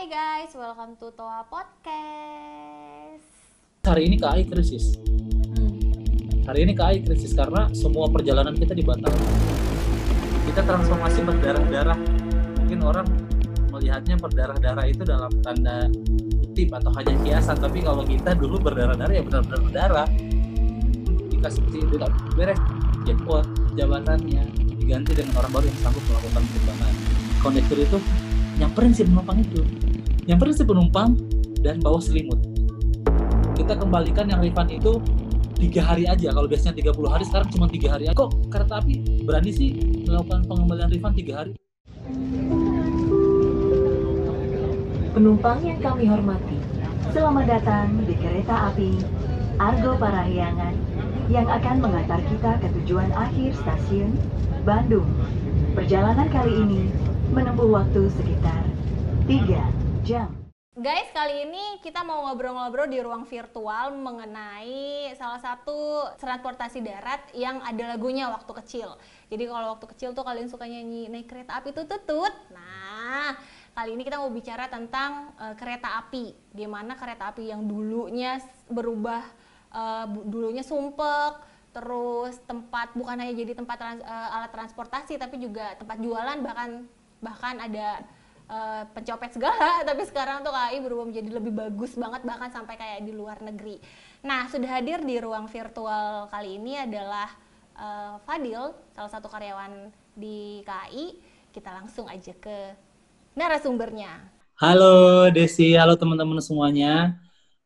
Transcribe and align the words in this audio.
Hai 0.00 0.08
guys, 0.08 0.56
welcome 0.56 0.96
to 0.96 1.12
Toa 1.12 1.44
Podcast. 1.44 3.28
Hari 3.84 4.08
ini 4.08 4.16
KAI 4.16 4.48
krisis. 4.48 4.96
Hari 6.48 6.64
ini 6.64 6.72
KAI 6.72 7.04
krisis 7.04 7.36
karena 7.36 7.68
semua 7.76 8.08
perjalanan 8.08 8.56
kita 8.56 8.72
dibatalkan. 8.72 9.28
Kita 10.48 10.64
transformasi 10.64 11.20
berdarah-darah. 11.20 12.00
Mungkin 12.64 12.80
orang 12.80 13.04
melihatnya 13.76 14.16
berdarah-darah 14.16 14.88
itu 14.88 15.04
dalam 15.04 15.28
tanda 15.44 15.92
kutip 16.48 16.72
atau 16.80 16.96
hanya 16.96 17.20
kiasan. 17.20 17.60
Tapi 17.60 17.84
kalau 17.84 18.00
kita 18.00 18.32
dulu 18.32 18.56
berdarah-darah 18.56 19.12
ya 19.12 19.20
benar-benar 19.20 19.60
berdarah. 19.68 20.08
Dikasih 21.28 21.60
tidak 21.68 22.08
beres 22.40 22.56
jackpot 23.04 23.44
jabatannya 23.76 24.48
diganti 24.80 25.12
dengan 25.12 25.44
orang 25.44 25.60
baru 25.60 25.68
yang 25.68 25.78
sanggup 25.84 26.00
melakukan 26.08 26.40
perubahan. 26.56 26.94
Kondektur 27.44 27.76
itu 27.84 28.00
nyamperin 28.56 28.96
si 28.96 29.04
penumpang 29.04 29.44
itu 29.44 29.60
nyamperin 30.30 30.54
si 30.54 30.62
penumpang 30.62 31.18
dan 31.58 31.82
bawa 31.82 31.98
selimut. 31.98 32.38
Kita 33.58 33.74
kembalikan 33.74 34.30
yang 34.30 34.38
refund 34.38 34.70
itu 34.70 35.02
tiga 35.58 35.82
hari 35.82 36.06
aja. 36.06 36.30
Kalau 36.30 36.46
biasanya 36.46 36.78
30 36.78 37.10
hari 37.10 37.24
sekarang 37.26 37.50
cuma 37.50 37.66
tiga 37.66 37.98
hari 37.98 38.06
kok 38.14 38.30
kereta 38.46 38.78
api 38.78 39.26
berani 39.26 39.50
sih 39.50 39.74
melakukan 40.06 40.46
pengembalian 40.46 40.86
refund 40.86 41.18
tiga 41.18 41.32
hari? 41.42 41.52
Penumpang 45.10 45.58
yang 45.66 45.82
kami 45.82 46.06
hormati, 46.06 46.58
selamat 47.10 47.44
datang 47.50 48.06
di 48.06 48.14
kereta 48.14 48.70
api 48.70 49.02
Argo 49.58 49.98
Parahyangan 49.98 50.78
yang 51.26 51.50
akan 51.50 51.82
mengantar 51.82 52.22
kita 52.30 52.54
ke 52.62 52.70
tujuan 52.78 53.10
akhir 53.18 53.58
stasiun 53.58 54.14
Bandung. 54.62 55.10
Perjalanan 55.74 56.30
kali 56.30 56.54
ini 56.54 56.86
menempuh 57.34 57.66
waktu 57.66 58.06
sekitar 58.14 58.62
3 59.26 59.79
jam. 60.00 60.32
Guys, 60.70 61.10
kali 61.12 61.50
ini 61.50 61.82
kita 61.84 62.00
mau 62.06 62.24
ngobrol-ngobrol 62.30 62.88
di 62.88 63.02
ruang 63.02 63.26
virtual 63.26 63.90
mengenai 63.92 65.12
salah 65.18 65.42
satu 65.42 66.08
transportasi 66.16 66.80
darat 66.80 67.20
yang 67.36 67.60
ada 67.60 67.92
lagunya 67.92 68.30
waktu 68.30 68.48
kecil. 68.64 68.96
Jadi 69.28 69.44
kalau 69.50 69.76
waktu 69.76 69.86
kecil 69.92 70.16
tuh 70.16 70.24
kalian 70.24 70.48
suka 70.48 70.64
nyanyi 70.64 71.10
naik 71.10 71.28
kereta 71.28 71.60
api 71.60 71.74
tutut. 71.74 72.32
Nah, 72.54 73.36
kali 73.76 73.98
ini 73.98 74.06
kita 74.06 74.22
mau 74.22 74.30
bicara 74.32 74.70
tentang 74.70 75.36
uh, 75.36 75.52
kereta 75.58 76.00
api. 76.06 76.32
Gimana 76.54 76.96
kereta 76.96 77.34
api 77.34 77.50
yang 77.50 77.66
dulunya 77.66 78.40
berubah 78.70 79.26
uh, 79.74 80.06
dulunya 80.06 80.64
sumpek, 80.64 81.44
terus 81.76 82.40
tempat 82.46 82.94
bukan 82.96 83.20
hanya 83.20 83.34
jadi 83.34 83.52
tempat 83.58 84.00
uh, 84.00 84.36
alat 84.38 84.54
transportasi 84.54 85.18
tapi 85.18 85.42
juga 85.42 85.76
tempat 85.76 85.98
jualan 85.98 86.38
bahkan 86.40 86.88
bahkan 87.20 87.60
ada 87.60 88.00
uh, 88.50 88.82
pencopet 88.90 89.30
segala 89.30 89.80
tapi 89.88 90.02
sekarang 90.04 90.42
tuh 90.42 90.50
KAI 90.50 90.82
berubah 90.82 91.06
menjadi 91.06 91.30
lebih 91.30 91.54
bagus 91.54 91.94
banget 91.94 92.26
bahkan 92.26 92.50
sampai 92.50 92.74
kayak 92.74 93.06
di 93.06 93.14
luar 93.14 93.38
negeri. 93.40 93.78
Nah 94.26 94.50
sudah 94.50 94.68
hadir 94.68 95.00
di 95.06 95.16
ruang 95.22 95.46
virtual 95.46 96.26
kali 96.28 96.58
ini 96.58 96.76
adalah 96.82 97.30
uh, 97.78 98.18
Fadil 98.26 98.74
salah 98.92 99.10
satu 99.10 99.30
karyawan 99.30 99.94
di 100.18 100.66
KAI 100.66 101.16
kita 101.54 101.70
langsung 101.70 102.10
aja 102.10 102.34
ke 102.36 102.74
narasumbernya. 103.38 104.26
Halo 104.60 105.26
Desi. 105.32 105.72
Halo 105.72 105.96
teman-teman 105.96 106.42
semuanya. 106.44 107.16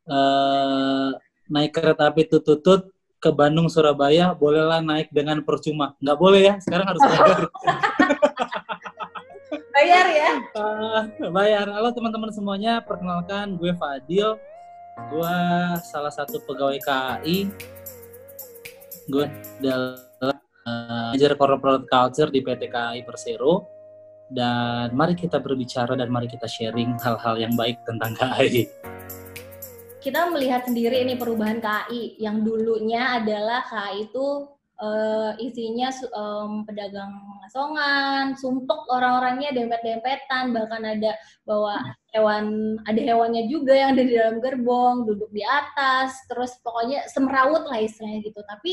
Uh, 0.05 1.17
naik 1.49 1.73
kereta 1.75 2.13
api 2.13 2.29
tutut 2.29 2.93
ke 3.19 3.33
Bandung 3.33 3.73
Surabaya 3.73 4.37
bolehlah 4.37 4.85
naik 4.85 5.09
dengan 5.11 5.41
percuma. 5.41 5.97
Nggak 5.99 6.19
boleh 6.21 6.41
ya 6.45 6.55
sekarang 6.61 6.87
harus 6.93 7.03
bayar 7.09 7.49
bayar 9.75 10.07
ya. 10.11 10.31
Uh, 10.55 11.03
bayar. 11.31 11.67
Halo 11.71 11.91
teman-teman 11.93 12.31
semuanya. 12.31 12.81
Perkenalkan 12.83 13.59
gue 13.59 13.73
Fadil. 13.77 14.39
Gue 15.11 15.39
salah 15.91 16.13
satu 16.15 16.39
pegawai 16.47 16.79
KAI 16.79 17.51
gue 19.05 19.27
adalah 19.61 20.01
uh, 20.65 21.35
corporate 21.37 21.85
culture 21.91 22.31
di 22.31 22.41
PT 22.41 22.71
KAI 22.71 23.03
Persero. 23.05 23.67
Dan 24.31 24.97
mari 24.97 25.13
kita 25.13 25.37
berbicara 25.39 25.95
dan 25.95 26.09
mari 26.09 26.27
kita 26.27 26.49
sharing 26.49 26.97
hal-hal 27.03 27.37
yang 27.37 27.53
baik 27.55 27.83
tentang 27.85 28.17
KAI 28.17 28.65
kita 30.05 30.29
melihat 30.29 30.69
sendiri 30.69 31.01
ini 31.01 31.17
perubahan 31.17 31.65
KAI 31.65 32.21
yang 32.21 32.45
dulunya 32.45 33.17
adalah 33.17 33.65
KAI 33.65 34.05
itu 34.05 34.45
uh, 34.81 35.33
isinya 35.39 35.93
um, 36.15 36.67
pedagang 36.67 37.13
asongan, 37.47 38.35
sumpek 38.35 38.89
orang-orangnya 38.91 39.55
dempet-dempetan, 39.55 40.51
bahkan 40.51 40.83
ada 40.83 41.15
bawa 41.47 41.79
hewan, 42.11 42.77
ada 42.89 43.01
hewannya 43.01 43.47
juga 43.47 43.75
yang 43.77 43.95
ada 43.95 44.03
di 44.03 44.15
dalam 44.17 44.37
gerbong, 44.43 45.07
duduk 45.07 45.31
di 45.31 45.45
atas, 45.45 46.17
terus 46.27 46.57
pokoknya 46.65 47.07
semrawut 47.11 47.69
lah 47.69 47.79
istilahnya 47.79 48.25
gitu. 48.27 48.41
Tapi 48.43 48.71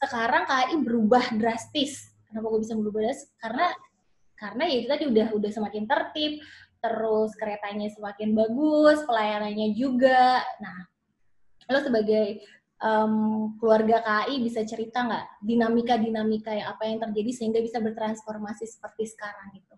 sekarang 0.00 0.48
KAI 0.48 0.76
berubah 0.80 1.24
drastis. 1.36 2.10
Kenapa 2.26 2.46
gue 2.50 2.60
bisa 2.62 2.74
berubah 2.78 3.00
drastis? 3.04 3.30
Karena 3.38 3.66
karena 4.40 4.64
ya 4.64 4.76
itu 4.80 4.88
tadi 4.88 5.04
udah 5.04 5.28
udah 5.36 5.50
semakin 5.52 5.84
tertib, 5.84 6.32
terus 6.80 7.30
keretanya 7.36 7.92
semakin 7.92 8.32
bagus, 8.32 9.04
pelayanannya 9.04 9.76
juga. 9.76 10.40
Nah, 10.64 10.88
lo 11.68 11.78
sebagai 11.84 12.40
um, 12.80 13.54
keluarga 13.60 14.00
KAI 14.02 14.40
bisa 14.40 14.64
cerita 14.64 15.04
nggak 15.04 15.44
dinamika-dinamika 15.44 16.50
yang 16.52 16.68
apa 16.72 16.88
yang 16.88 16.98
terjadi 16.98 17.30
sehingga 17.32 17.60
bisa 17.60 17.78
bertransformasi 17.78 18.64
seperti 18.66 19.08
sekarang 19.08 19.54
itu? 19.54 19.74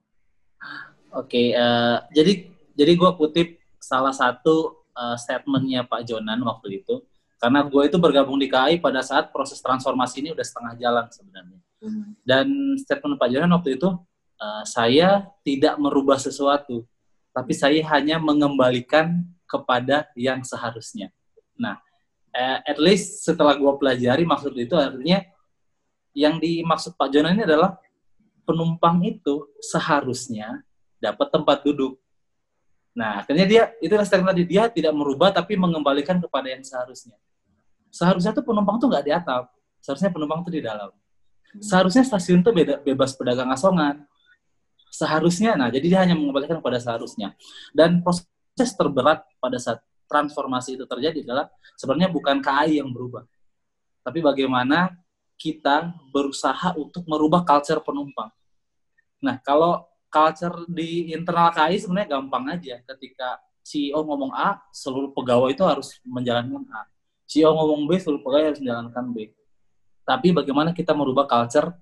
Oke, 1.12 1.29
okay, 1.29 1.47
uh, 1.59 2.01
jadi 2.15 2.49
jadi 2.73 2.93
gue 2.97 3.11
kutip 3.19 3.49
salah 3.83 4.15
satu 4.15 4.87
uh, 4.95 5.19
statementnya 5.19 5.85
Pak 5.85 6.09
Jonan 6.09 6.41
waktu 6.47 6.81
itu, 6.81 7.05
karena 7.43 7.67
gue 7.67 7.83
itu 7.85 7.99
bergabung 7.99 8.39
di 8.39 8.47
KAI 8.49 8.79
pada 8.79 9.03
saat 9.03 9.35
proses 9.35 9.59
transformasi 9.59 10.23
ini 10.23 10.31
udah 10.33 10.47
setengah 10.47 10.75
jalan 10.79 11.07
sebenarnya. 11.11 11.61
Mm-hmm. 11.83 12.09
Dan 12.23 12.47
statement 12.79 13.19
Pak 13.19 13.29
Jonan 13.29 13.53
waktu 13.59 13.77
itu, 13.77 13.91
uh, 14.39 14.65
saya 14.65 15.27
tidak 15.43 15.75
merubah 15.83 16.17
sesuatu, 16.17 16.87
tapi 17.35 17.53
saya 17.53 17.83
hanya 17.93 18.23
mengembalikan 18.23 19.27
kepada 19.45 20.09
yang 20.17 20.41
seharusnya. 20.47 21.12
Nah, 21.59 21.77
uh, 22.32 22.59
at 22.65 22.78
least 22.81 23.25
setelah 23.25 23.54
gue 23.56 23.72
pelajari 23.76 24.25
maksud 24.25 24.53
itu 24.56 24.75
artinya 24.75 25.22
yang 26.12 26.37
dimaksud 26.37 26.97
Pak 26.97 27.09
Jonan 27.09 27.37
ini 27.37 27.44
adalah 27.48 27.76
penumpang 28.44 29.00
itu 29.04 29.48
seharusnya 29.62 30.60
dapat 31.00 31.32
tempat 31.32 31.65
duduk. 31.65 31.97
Nah, 32.93 33.25
akhirnya 33.25 33.47
dia 33.48 33.62
itu 33.81 33.93
statement 34.04 34.37
tadi 34.37 34.44
dia 34.44 34.69
tidak 34.69 34.93
merubah 34.93 35.32
tapi 35.32 35.56
mengembalikan 35.56 36.20
kepada 36.20 36.53
yang 36.53 36.60
seharusnya. 36.60 37.16
Seharusnya 37.88 38.37
tuh 38.37 38.44
penumpang 38.44 38.76
tuh 38.76 38.93
nggak 38.93 39.04
di 39.04 39.12
atap, 39.12 39.49
seharusnya 39.81 40.12
penumpang 40.12 40.44
tuh 40.44 40.53
di 40.53 40.60
dalam. 40.60 40.93
Seharusnya 41.60 42.04
stasiun 42.04 42.41
tuh 42.44 42.53
beda, 42.53 42.81
bebas 42.81 43.16
pedagang 43.16 43.49
asongan. 43.53 44.04
Seharusnya, 44.93 45.56
nah 45.56 45.72
jadi 45.72 45.87
dia 45.88 46.00
hanya 46.04 46.16
mengembalikan 46.16 46.60
kepada 46.60 46.76
seharusnya. 46.76 47.32
Dan 47.72 48.04
proses 48.04 48.72
terberat 48.76 49.25
pada 49.41 49.56
saat 49.56 49.81
transformasi 50.12 50.77
itu 50.77 50.84
terjadi 50.84 51.25
adalah 51.25 51.49
sebenarnya 51.81 52.12
bukan 52.12 52.45
KAI 52.45 52.84
yang 52.84 52.93
berubah, 52.93 53.25
tapi 54.05 54.21
bagaimana 54.21 54.93
kita 55.41 55.97
berusaha 56.12 56.77
untuk 56.77 57.09
merubah 57.09 57.43
culture 57.43 57.81
penumpang. 57.81 58.28
Nah, 59.25 59.41
kalau 59.41 59.89
culture 60.12 60.69
di 60.69 61.11
internal 61.11 61.49
KAI 61.50 61.81
sebenarnya 61.81 62.21
gampang 62.21 62.45
aja. 62.53 62.78
Ketika 62.84 63.41
CEO 63.65 64.05
ngomong 64.05 64.31
A, 64.37 64.61
seluruh 64.69 65.11
pegawai 65.17 65.50
itu 65.50 65.65
harus 65.65 65.97
menjalankan 66.05 66.62
A. 66.69 66.84
CEO 67.25 67.56
ngomong 67.56 67.89
B, 67.89 67.97
seluruh 67.97 68.21
pegawai 68.21 68.53
harus 68.53 68.61
menjalankan 68.61 69.05
B. 69.11 69.33
Tapi 70.05 70.34
bagaimana 70.37 70.77
kita 70.77 70.93
merubah 70.93 71.25
culture 71.25 71.73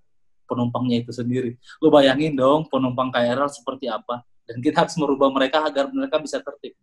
penumpangnya 0.47 1.03
itu 1.03 1.11
sendiri? 1.11 1.59
Lu 1.83 1.91
bayangin 1.91 2.39
dong 2.39 2.71
penumpang 2.71 3.11
KRL 3.11 3.51
seperti 3.51 3.91
apa. 3.91 4.23
Dan 4.47 4.63
kita 4.63 4.87
harus 4.87 4.95
merubah 4.97 5.29
mereka 5.33 5.67
agar 5.67 5.91
mereka 5.91 6.23
bisa 6.23 6.39
tertib 6.39 6.79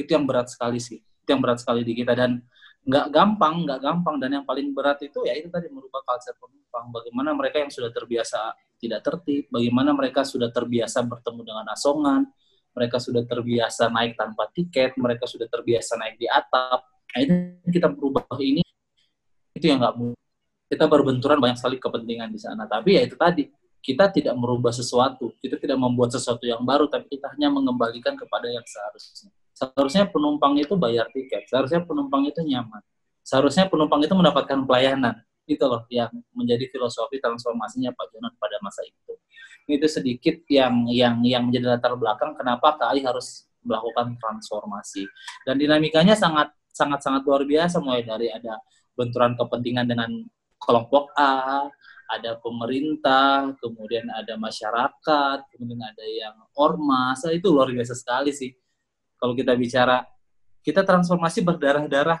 itu 0.00 0.10
yang 0.16 0.24
berat 0.24 0.48
sekali 0.48 0.80
sih. 0.80 0.98
Itu 0.98 1.28
yang 1.30 1.42
berat 1.44 1.60
sekali 1.60 1.84
di 1.84 1.92
kita. 1.92 2.16
Dan 2.16 2.40
nggak 2.84 3.06
gampang 3.12 3.68
nggak 3.68 3.80
gampang. 3.80 4.16
Dan 4.18 4.40
yang 4.40 4.44
paling 4.48 4.72
berat 4.72 4.98
itu 5.04 5.22
ya 5.28 5.36
itu 5.36 5.52
tadi 5.52 5.68
merubah 5.68 6.00
culture 6.02 6.36
penumpang. 6.40 6.88
Bagaimana 6.90 7.30
mereka 7.36 7.60
yang 7.60 7.70
sudah 7.70 7.92
terbiasa 7.92 8.56
tidak 8.80 9.04
tertib 9.04 9.44
bagaimana 9.52 9.92
mereka 9.92 10.24
sudah 10.24 10.48
terbiasa 10.48 11.04
bertemu 11.04 11.44
dengan 11.44 11.66
asongan 11.76 12.24
mereka 12.72 12.96
sudah 12.96 13.20
terbiasa 13.28 13.92
naik 13.92 14.16
tanpa 14.16 14.48
tiket 14.48 14.96
mereka 14.96 15.28
sudah 15.28 15.44
terbiasa 15.44 16.00
naik 16.00 16.16
di 16.16 16.24
atap. 16.24 16.80
Nah, 17.12 17.20
itu 17.20 17.32
kita 17.68 17.92
berubah 17.92 18.24
ini 18.40 18.64
itu 19.52 19.64
yang 19.68 19.84
nggak 19.84 19.94
mudah 20.00 20.18
kita 20.70 20.86
berbenturan 20.86 21.42
banyak 21.42 21.58
sekali 21.58 21.76
kepentingan 21.82 22.30
di 22.30 22.38
sana. 22.38 22.64
Tapi 22.64 22.94
ya 22.94 23.02
itu 23.02 23.18
tadi 23.18 23.50
kita 23.82 24.06
tidak 24.14 24.38
merubah 24.38 24.70
sesuatu. 24.70 25.34
Kita 25.42 25.58
tidak 25.58 25.76
membuat 25.76 26.14
sesuatu 26.14 26.46
yang 26.46 26.62
baru 26.62 26.86
tapi 26.86 27.10
kita 27.10 27.34
hanya 27.34 27.50
mengembalikan 27.50 28.14
kepada 28.14 28.46
yang 28.46 28.62
seharusnya 28.62 29.34
Seharusnya 29.60 30.08
penumpang 30.08 30.56
itu 30.56 30.72
bayar 30.72 31.12
tiket, 31.12 31.44
seharusnya 31.52 31.84
penumpang 31.84 32.24
itu 32.24 32.40
nyaman, 32.40 32.80
seharusnya 33.20 33.68
penumpang 33.68 34.00
itu 34.00 34.16
mendapatkan 34.16 34.64
pelayanan. 34.64 35.20
Itu 35.44 35.68
loh 35.68 35.84
yang 35.92 36.08
menjadi 36.32 36.64
filosofi 36.72 37.20
transformasinya 37.20 37.92
Pak 37.92 38.06
Jonan 38.16 38.32
pada 38.40 38.56
masa 38.64 38.80
itu. 38.88 39.12
itu 39.70 39.86
sedikit 39.86 40.34
yang 40.50 40.88
yang 40.90 41.22
yang 41.22 41.46
menjadi 41.46 41.78
latar 41.78 41.94
belakang 41.94 42.34
kenapa 42.34 42.74
KAI 42.74 43.06
harus 43.06 43.46
melakukan 43.62 44.18
transformasi 44.18 45.06
dan 45.46 45.62
dinamikanya 45.62 46.18
sangat 46.18 46.50
sangat 46.74 46.98
sangat 47.06 47.22
luar 47.22 47.46
biasa 47.46 47.78
mulai 47.78 48.02
dari 48.02 48.26
ada 48.34 48.58
benturan 48.98 49.38
kepentingan 49.38 49.86
dengan 49.86 50.10
kelompok 50.58 51.14
A, 51.14 51.70
ada 52.10 52.36
pemerintah, 52.42 53.54
kemudian 53.62 54.10
ada 54.12 54.34
masyarakat, 54.34 55.38
kemudian 55.54 55.80
ada 55.80 56.04
yang 56.04 56.36
ormas, 56.58 57.22
itu 57.30 57.48
luar 57.48 57.70
biasa 57.70 57.94
sekali 57.94 58.34
sih. 58.34 58.50
Kalau 59.20 59.36
kita 59.36 59.52
bicara, 59.52 60.08
kita 60.64 60.80
transformasi 60.80 61.44
berdarah-darah. 61.44 62.18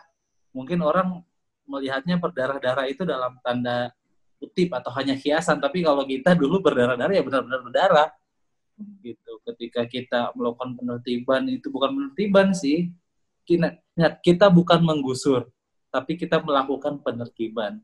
Mungkin 0.52 0.84
orang 0.84 1.24
melihatnya 1.64 2.20
berdarah-darah 2.20 2.84
itu 2.90 3.08
dalam 3.08 3.40
tanda 3.40 3.90
kutip 4.36 4.72
atau 4.76 4.92
hanya 4.96 5.16
hiasan, 5.16 5.60
tapi 5.60 5.84
kalau 5.84 6.04
kita 6.04 6.36
dulu 6.36 6.60
berdarah-darah 6.60 7.12
ya 7.16 7.24
benar-benar 7.24 7.60
berdarah. 7.64 8.08
Gitu. 9.00 9.32
Ketika 9.44 9.84
kita 9.88 10.20
melakukan 10.36 10.76
penertiban 10.76 11.44
itu 11.48 11.72
bukan 11.72 11.90
penertiban 11.96 12.52
sih, 12.52 12.92
kita, 13.48 13.80
kita 14.20 14.46
bukan 14.52 14.80
menggusur, 14.84 15.48
tapi 15.92 16.16
kita 16.16 16.40
melakukan 16.40 17.00
penertiban 17.00 17.80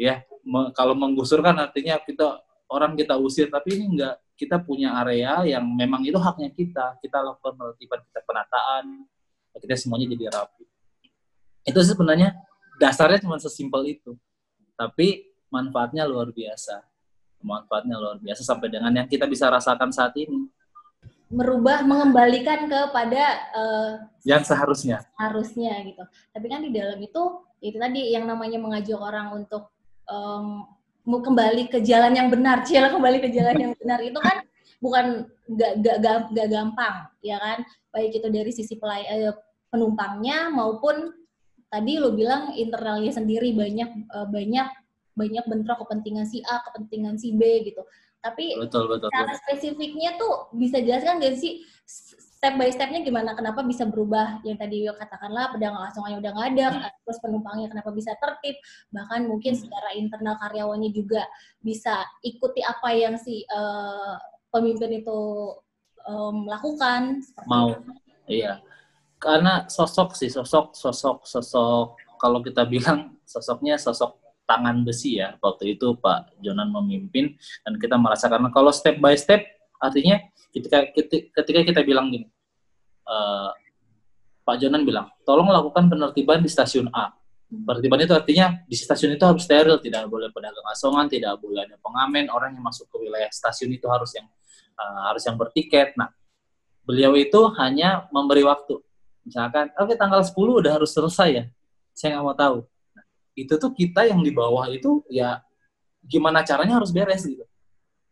ya 0.00 0.24
kalau 0.72 0.96
menggusur 0.96 1.44
kan 1.44 1.60
artinya 1.60 2.00
kita 2.00 2.40
orang 2.72 2.96
kita 2.96 3.20
usir 3.20 3.52
tapi 3.52 3.76
ini 3.76 4.00
enggak 4.00 4.16
kita 4.40 4.56
punya 4.64 4.96
area 5.04 5.44
yang 5.44 5.68
memang 5.76 6.00
itu 6.00 6.16
haknya 6.16 6.48
kita. 6.48 6.96
Kita 7.04 7.20
lakukan 7.20 7.60
penertiban 7.60 8.00
kita 8.08 8.20
penataan 8.24 9.04
kita 9.60 9.76
semuanya 9.76 10.06
jadi 10.08 10.32
rapi. 10.32 10.64
Itu 11.68 11.80
sebenarnya 11.84 12.32
dasarnya 12.80 13.20
cuma 13.20 13.36
sesimpel 13.36 14.00
itu. 14.00 14.16
Tapi 14.78 15.28
manfaatnya 15.52 16.08
luar 16.08 16.32
biasa. 16.32 16.80
Manfaatnya 17.44 18.00
luar 18.00 18.16
biasa 18.16 18.40
sampai 18.40 18.72
dengan 18.72 18.92
yang 18.96 19.08
kita 19.08 19.28
bisa 19.28 19.52
rasakan 19.52 19.92
saat 19.92 20.16
ini. 20.16 20.48
Merubah 21.30 21.86
mengembalikan 21.86 22.66
kepada 22.66 23.22
uh, 23.54 23.92
yang 24.26 24.42
seharusnya. 24.42 25.06
harusnya 25.14 25.78
gitu. 25.86 26.02
Tapi 26.34 26.46
kan 26.50 26.60
di 26.64 26.74
dalam 26.74 26.98
itu 26.98 27.22
itu 27.62 27.76
tadi 27.78 28.10
yang 28.10 28.26
namanya 28.26 28.58
mengajak 28.58 28.98
orang 28.98 29.30
untuk 29.36 29.70
um, 30.10 30.66
kembali 31.04 31.72
ke 31.72 31.78
jalan 31.80 32.12
yang 32.16 32.28
benar, 32.28 32.62
cila 32.66 32.92
kembali 32.92 33.18
ke 33.22 33.28
jalan 33.32 33.56
yang 33.56 33.72
benar 33.76 33.98
itu 34.04 34.18
kan 34.20 34.36
bukan 34.80 35.06
gak, 35.56 35.72
gak, 35.84 35.96
gak, 36.00 36.16
gak 36.32 36.48
gampang, 36.48 36.96
ya 37.20 37.36
kan? 37.36 37.58
Baik 37.92 38.16
itu 38.16 38.28
dari 38.32 38.52
sisi 38.54 38.74
pelay 38.80 39.04
eh, 39.08 39.34
penumpangnya 39.70 40.50
maupun 40.50 41.12
tadi 41.70 42.02
lo 42.02 42.10
bilang 42.12 42.50
internalnya 42.58 43.14
sendiri 43.14 43.54
banyak 43.54 44.10
uh, 44.10 44.26
banyak 44.26 44.66
banyak 45.14 45.44
bentrok 45.46 45.86
kepentingan 45.86 46.26
si 46.26 46.42
A, 46.42 46.58
kepentingan 46.66 47.14
si 47.20 47.36
B 47.36 47.62
gitu. 47.62 47.86
Tapi 48.20 48.58
betul, 48.58 48.84
betul, 48.90 49.08
cara 49.08 49.32
spesifiknya 49.36 50.18
tuh 50.20 50.52
bisa 50.52 50.82
jelaskan 50.82 51.22
gak 51.22 51.38
sih 51.40 51.64
step 52.40 52.56
by 52.56 52.72
stepnya 52.72 53.04
gimana 53.04 53.36
kenapa 53.36 53.60
bisa 53.60 53.84
berubah? 53.84 54.40
Yang 54.48 54.64
tadi 54.64 54.88
katakanlah 54.88 55.52
pedagang 55.52 55.84
asongannya 55.92 56.24
udah 56.24 56.30
nggak 56.32 56.48
ada 56.56 56.66
terus 57.04 57.20
penumpangnya 57.20 57.68
kenapa 57.68 57.92
bisa 57.92 58.16
tertib? 58.16 58.56
Bahkan 58.96 59.28
mungkin 59.28 59.52
hmm. 59.52 59.60
secara 59.60 59.92
internal 59.92 60.40
karyawannya 60.40 60.88
juga 60.88 61.28
bisa 61.60 62.00
ikuti 62.24 62.64
apa 62.64 62.96
yang 62.96 63.20
si 63.20 63.44
uh, 63.44 64.16
pemimpin 64.48 65.04
itu 65.04 65.20
um, 66.08 66.48
lakukan 66.48 67.20
mau. 67.44 67.76
itu. 67.76 67.92
iya. 68.40 68.64
Karena 69.20 69.68
sosok 69.68 70.16
sih 70.16 70.32
sosok 70.32 70.72
sosok 70.72 71.28
sosok 71.28 72.00
kalau 72.16 72.40
kita 72.40 72.64
bilang 72.64 73.20
sosoknya 73.28 73.76
sosok 73.76 74.16
tangan 74.48 74.80
besi 74.80 75.20
ya 75.20 75.36
waktu 75.44 75.76
itu 75.76 75.92
Pak 76.00 76.40
Jonan 76.40 76.72
memimpin 76.72 77.36
dan 77.68 77.76
kita 77.76 78.00
merasakan. 78.00 78.48
Kalau 78.48 78.72
step 78.72 78.96
by 78.96 79.12
step 79.12 79.59
artinya 79.80 80.20
ketika 80.52 80.78
ketika 81.40 81.60
kita 81.64 81.80
bilang 81.82 82.12
gini 82.12 82.28
uh, 83.08 83.50
Pak 84.44 84.56
Jonan 84.60 84.84
bilang 84.84 85.08
tolong 85.24 85.48
lakukan 85.48 85.88
penertiban 85.88 86.44
di 86.44 86.50
stasiun 86.50 86.92
A. 86.92 87.16
Penertiban 87.50 87.98
itu 87.98 88.14
artinya 88.14 88.62
di 88.62 88.78
stasiun 88.78 89.18
itu 89.18 89.24
harus 89.26 89.42
steril 89.42 89.82
tidak 89.82 90.06
boleh 90.06 90.30
pedagang 90.30 90.62
asongan 90.70 91.10
tidak 91.10 91.34
boleh 91.42 91.66
ada 91.66 91.74
pengamen 91.82 92.30
orang 92.30 92.54
yang 92.54 92.62
masuk 92.62 92.86
ke 92.86 92.96
wilayah 93.02 93.26
stasiun 93.32 93.74
itu 93.74 93.90
harus 93.90 94.14
yang 94.14 94.26
uh, 94.78 95.10
harus 95.10 95.26
yang 95.26 95.34
bertiket. 95.34 95.98
Nah 95.98 96.14
beliau 96.86 97.16
itu 97.18 97.40
hanya 97.58 98.06
memberi 98.14 98.46
waktu. 98.46 98.78
Misalkan 99.26 99.74
oke 99.74 99.90
okay, 99.90 99.96
tanggal 99.98 100.22
10 100.22 100.30
udah 100.36 100.72
harus 100.78 100.90
selesai 100.94 101.28
ya 101.30 101.44
saya 101.90 102.16
nggak 102.16 102.24
mau 102.24 102.36
tahu. 102.38 102.56
Nah, 102.94 103.04
itu 103.34 103.54
tuh 103.58 103.70
kita 103.74 104.06
yang 104.06 104.22
di 104.22 104.30
bawah 104.30 104.70
itu 104.70 105.02
ya 105.10 105.42
gimana 106.06 106.40
caranya 106.46 106.80
harus 106.80 106.94
beres 106.94 107.26
gitu 107.26 107.44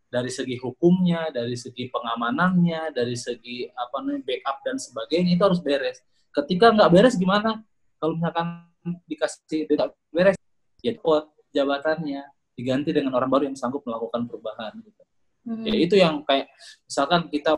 dari 0.08 0.32
segi 0.32 0.56
hukumnya, 0.56 1.28
dari 1.28 1.52
segi 1.52 1.92
pengamanannya, 1.92 2.96
dari 2.96 3.12
segi 3.12 3.68
apa 3.68 4.00
namanya 4.00 4.24
backup 4.24 4.56
dan 4.64 4.76
sebagainya 4.80 5.36
itu 5.36 5.42
harus 5.44 5.60
beres. 5.60 6.00
Ketika 6.32 6.72
nggak 6.72 6.90
beres 6.92 7.14
gimana? 7.20 7.60
Kalau 8.00 8.16
misalkan 8.16 8.64
dikasih 9.04 9.68
tidak 9.68 9.92
beres, 10.08 10.36
ya 10.80 10.96
kuat 10.96 11.28
jabatannya 11.52 12.24
diganti 12.56 12.90
dengan 12.90 13.14
orang 13.14 13.30
baru 13.30 13.44
yang 13.52 13.56
sanggup 13.56 13.84
melakukan 13.84 14.24
perubahan. 14.24 14.72
Gitu. 14.80 15.02
Hmm. 15.48 15.64
Ya 15.64 15.74
itu 15.76 15.94
yang 15.96 16.24
kayak 16.24 16.48
misalkan 16.88 17.28
kita 17.28 17.56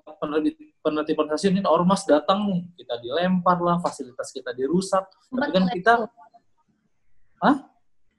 penertiban 0.82 1.26
stasiun 1.31 1.58
ini 1.58 1.67
ormas 1.67 2.02
datang 2.02 2.50
nih, 2.50 2.62
kita 2.82 2.99
dilempar 2.99 3.58
lah, 3.62 3.79
fasilitas 3.79 4.31
kita 4.35 4.55
dirusak, 4.55 5.06
tapi 5.31 5.50
kan 5.50 5.64
kita, 5.70 5.93
ah? 7.43 7.56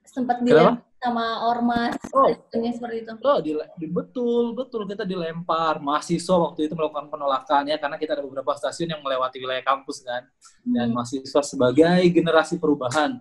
Sempat 0.03 0.43
dilempar 0.43 0.90
sama 1.01 1.49
ormas 1.49 1.97
oh, 2.13 2.29
seperti 2.53 3.01
itu. 3.01 3.11
Oh, 3.25 3.41
di, 3.41 3.57
di, 3.81 3.89
betul, 3.89 4.53
betul 4.53 4.85
kita 4.85 5.01
dilempar. 5.01 5.81
Mahasiswa 5.81 6.35
waktu 6.37 6.69
itu 6.69 6.77
melakukan 6.77 7.09
penolakannya 7.09 7.73
karena 7.81 7.97
kita 7.97 8.13
ada 8.13 8.21
beberapa 8.21 8.53
stasiun 8.53 8.93
yang 8.93 9.01
melewati 9.01 9.41
wilayah 9.41 9.65
kampus 9.65 10.05
kan. 10.05 10.29
Hmm. 10.61 10.77
Dan 10.77 10.93
mahasiswa 10.93 11.41
sebagai 11.41 12.05
generasi 12.13 12.61
perubahan 12.61 13.17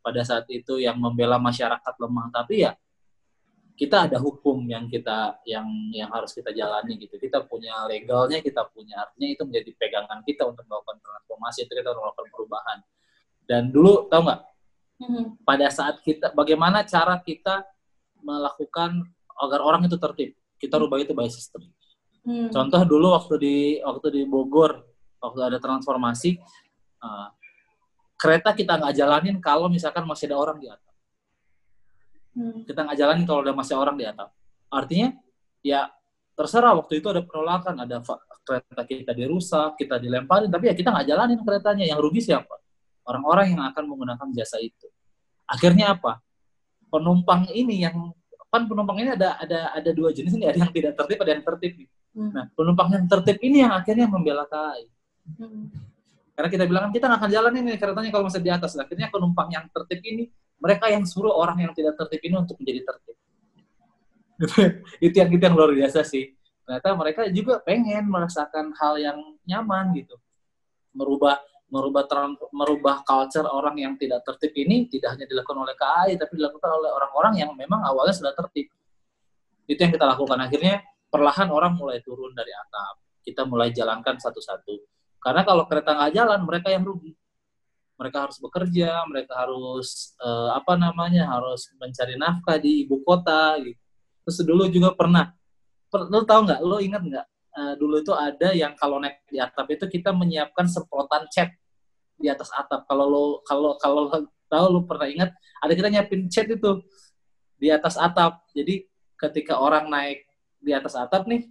pada 0.00 0.24
saat 0.24 0.48
itu 0.48 0.80
yang 0.80 0.96
membela 0.96 1.36
masyarakat 1.36 1.94
lemah, 2.00 2.32
tapi 2.32 2.64
ya 2.64 2.72
kita 3.76 4.08
ada 4.08 4.16
hukum 4.18 4.64
yang 4.64 4.88
kita 4.88 5.38
yang 5.44 5.68
yang 5.92 6.08
harus 6.08 6.32
kita 6.32 6.48
jalani 6.56 6.96
gitu. 6.96 7.20
Kita 7.20 7.44
punya 7.44 7.84
legalnya, 7.84 8.40
kita 8.40 8.64
punya 8.72 9.04
artinya 9.04 9.28
itu 9.36 9.42
menjadi 9.44 9.70
pegangan 9.76 10.24
kita 10.24 10.48
untuk 10.48 10.64
melakukan 10.64 10.96
transformasi 11.04 11.68
itu 11.68 11.72
kita 11.76 11.92
melakukan 11.92 12.26
perubahan. 12.32 12.78
Dan 13.44 13.68
dulu 13.68 14.08
tahu 14.08 14.24
nggak 14.24 14.40
hmm. 15.02 15.42
pada 15.46 15.70
saat 15.70 16.02
kita 16.02 16.34
bagaimana 16.34 16.82
cara 16.82 17.18
kita 17.22 17.62
melakukan 18.22 19.06
agar 19.38 19.60
orang 19.62 19.86
itu 19.86 19.96
tertib? 19.96 20.34
Kita 20.58 20.74
rubah 20.78 20.98
itu 20.98 21.14
by 21.14 21.30
system. 21.30 21.62
Hmm. 22.28 22.52
contoh 22.52 22.82
dulu 22.84 23.16
waktu 23.16 23.34
di 23.40 23.56
waktu 23.80 24.20
di 24.20 24.22
Bogor 24.28 24.84
waktu 25.16 25.40
ada 25.48 25.56
transformasi 25.56 26.36
uh, 27.00 27.32
kereta 28.20 28.52
kita 28.52 28.76
nggak 28.76 28.92
jalanin 28.92 29.36
kalau 29.40 29.72
misalkan 29.72 30.04
masih 30.04 30.28
ada 30.28 30.36
orang 30.36 30.58
di 30.60 30.68
atas. 30.68 30.94
Hmm. 32.36 32.62
kita 32.68 32.84
nggak 32.84 32.98
jalanin 32.98 33.24
kalau 33.24 33.40
ada 33.40 33.54
masih 33.56 33.74
orang 33.80 33.96
di 33.96 34.04
atas. 34.04 34.28
Artinya 34.68 35.14
ya 35.64 35.88
terserah 36.36 36.76
waktu 36.76 37.00
itu 37.00 37.08
ada 37.08 37.24
penolakan 37.24 37.74
ada 37.80 37.96
kereta 38.44 38.82
kita 38.84 39.12
dirusak 39.16 39.80
kita 39.80 39.96
dilemparin 39.96 40.52
tapi 40.52 40.68
ya 40.68 40.74
kita 40.76 40.92
nggak 40.92 41.08
jalanin 41.08 41.40
keretanya. 41.40 41.84
Yang 41.88 42.00
rugi 42.02 42.20
siapa 42.28 42.58
orang-orang 43.08 43.56
yang 43.56 43.64
akan 43.64 43.84
menggunakan 43.88 44.28
jasa 44.36 44.60
itu. 44.60 44.86
Akhirnya 45.48 45.96
apa? 45.96 46.20
Penumpang 46.92 47.48
ini 47.56 47.80
yang 47.80 48.12
kan 48.48 48.64
penumpang 48.64 48.96
ini 49.00 49.12
ada 49.12 49.36
ada 49.36 49.76
ada 49.76 49.90
dua 49.92 50.08
jenis 50.08 50.32
ini 50.32 50.48
ada 50.48 50.56
yang 50.56 50.72
tidak 50.72 50.96
tertib 50.96 51.18
ada 51.20 51.32
yang 51.36 51.44
tertib. 51.44 51.72
Hmm. 52.16 52.30
Nah 52.32 52.44
penumpang 52.52 52.88
yang 52.92 53.04
tertib 53.08 53.36
ini 53.44 53.64
yang 53.64 53.72
akhirnya 53.72 54.06
membela 54.08 54.44
KAI. 54.48 54.84
Hmm. 55.36 55.68
Karena 56.32 56.48
kita 56.48 56.64
bilang 56.64 56.88
kita 56.92 57.04
nggak 57.08 57.20
akan 57.24 57.30
jalan 57.32 57.52
ini 57.60 57.70
keretanya 57.76 58.10
kalau 58.12 58.24
masih 58.28 58.40
di 58.44 58.52
atas. 58.52 58.72
Akhirnya 58.76 59.08
penumpang 59.12 59.48
yang 59.52 59.68
tertib 59.68 60.00
ini 60.04 60.28
mereka 60.58 60.88
yang 60.88 61.04
suruh 61.04 61.32
orang 61.32 61.60
yang 61.64 61.72
tidak 61.76 61.96
tertib 61.96 62.20
ini 62.24 62.34
untuk 62.36 62.56
menjadi 62.60 62.80
tertib. 62.88 63.16
itu 65.06 65.14
yang 65.18 65.28
itu 65.34 65.42
yang 65.42 65.56
luar 65.56 65.74
biasa 65.74 66.06
sih. 66.06 66.32
Ternyata 66.62 66.88
mereka 66.94 67.20
juga 67.32 67.58
pengen 67.64 68.04
merasakan 68.12 68.76
hal 68.76 69.00
yang 69.00 69.18
nyaman 69.48 69.96
gitu, 69.96 70.20
merubah 70.92 71.40
merubah 71.68 72.08
merubah 72.48 73.04
culture 73.04 73.44
orang 73.44 73.76
yang 73.76 73.94
tidak 74.00 74.24
tertib 74.24 74.56
ini 74.56 74.88
tidak 74.88 75.16
hanya 75.16 75.28
dilakukan 75.28 75.68
oleh 75.68 75.76
KAI 75.76 76.16
tapi 76.16 76.40
dilakukan 76.40 76.70
oleh 76.80 76.90
orang-orang 76.96 77.34
yang 77.44 77.50
memang 77.52 77.84
awalnya 77.84 78.16
sudah 78.16 78.32
tertib. 78.32 78.72
Itu 79.68 79.76
yang 79.76 79.92
kita 79.92 80.08
lakukan 80.08 80.40
akhirnya 80.40 80.80
perlahan 81.12 81.52
orang 81.52 81.76
mulai 81.76 82.00
turun 82.00 82.32
dari 82.32 82.48
atap. 82.56 83.04
Kita 83.20 83.44
mulai 83.44 83.68
jalankan 83.68 84.16
satu-satu. 84.16 84.80
Karena 85.20 85.44
kalau 85.44 85.68
kereta 85.68 85.92
nggak 85.92 86.12
jalan 86.16 86.40
mereka 86.48 86.72
yang 86.72 86.88
rugi. 86.88 87.12
Mereka 87.98 88.30
harus 88.30 88.38
bekerja, 88.38 89.04
mereka 89.10 89.34
harus 89.36 90.14
uh, 90.22 90.54
apa 90.54 90.78
namanya 90.78 91.28
harus 91.28 91.68
mencari 91.76 92.14
nafkah 92.16 92.56
di 92.56 92.86
ibu 92.86 93.02
kota. 93.04 93.58
Gitu. 93.60 93.76
Terus 94.24 94.38
dulu 94.46 94.64
juga 94.70 94.94
pernah, 94.94 95.34
per, 95.90 96.06
lo 96.06 96.22
tau 96.24 96.46
nggak, 96.46 96.60
lo 96.62 96.78
ingat 96.78 97.02
nggak 97.02 97.26
uh, 97.56 97.74
dulu 97.78 98.02
itu 98.02 98.12
ada 98.12 98.52
yang 98.52 98.74
kalau 98.76 98.98
naik 98.98 99.22
di 99.30 99.38
atap 99.38 99.68
itu 99.72 99.86
kita 99.88 100.10
menyiapkan 100.12 100.66
semprotan 100.66 101.24
cat 101.30 101.54
di 102.18 102.26
atas 102.26 102.50
atap. 102.52 102.84
Kalau 102.84 103.06
lo 103.08 103.22
kalau 103.46 103.78
kalau 103.78 104.02
tahu 104.48 104.66
lo 104.68 104.80
pernah 104.84 105.08
ingat 105.08 105.30
ada 105.62 105.72
kita 105.72 105.88
nyiapin 105.88 106.26
cat 106.28 106.48
itu 106.50 106.82
di 107.56 107.68
atas 107.70 107.94
atap. 107.96 108.42
Jadi 108.52 108.84
ketika 109.18 109.58
orang 109.58 109.88
naik 109.88 110.26
di 110.58 110.74
atas 110.74 110.98
atap 110.98 111.24
nih 111.30 111.46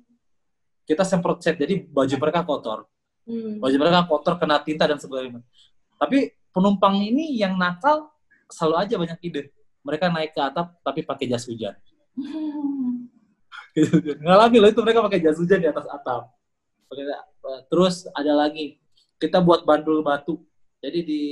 kita 0.87 1.03
semprot 1.03 1.43
cat 1.43 1.55
jadi 1.59 1.83
baju 1.87 2.15
mereka 2.19 2.43
kotor 2.47 2.87
Hmm. 3.27 3.59
baju 3.59 3.75
mereka 3.75 4.07
kotor 4.07 4.39
kena 4.39 4.55
tinta 4.63 4.87
dan 4.87 5.03
sebagainya 5.03 5.43
tapi 5.99 6.31
penumpang 6.55 6.95
ini 6.95 7.35
yang 7.35 7.59
nakal 7.59 8.07
selalu 8.47 8.75
aja 8.87 8.95
banyak 8.95 9.19
ide 9.19 9.51
mereka 9.83 10.07
naik 10.07 10.31
ke 10.31 10.39
atap 10.39 10.79
tapi 10.79 11.03
pakai 11.03 11.27
jas 11.27 11.43
hujan 11.43 11.75
gitu. 11.83 12.03
ngalamin 14.25 14.59
loh 14.63 14.69
itu 14.73 14.81
mereka 14.81 15.05
pakai 15.05 15.19
jas 15.21 15.37
hujan 15.37 15.61
di 15.61 15.69
atas 15.69 15.85
atap. 15.85 16.33
Pakai- 16.87 17.27
terus 17.69 18.09
ada 18.11 18.33
lagi 18.33 18.81
kita 19.21 19.41
buat 19.41 19.65
bandul 19.65 20.01
batu. 20.01 20.41
Jadi 20.81 20.99
di 21.01 21.23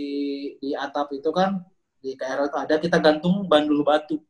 di 0.57 0.69
atap 0.73 1.13
itu 1.13 1.29
kan 1.29 1.61
di 2.01 2.13
KRL 2.13 2.49
itu 2.49 2.57
ada 2.57 2.75
kita 2.77 2.97
gantung 3.01 3.45
bandul 3.45 3.81
batu. 3.81 4.21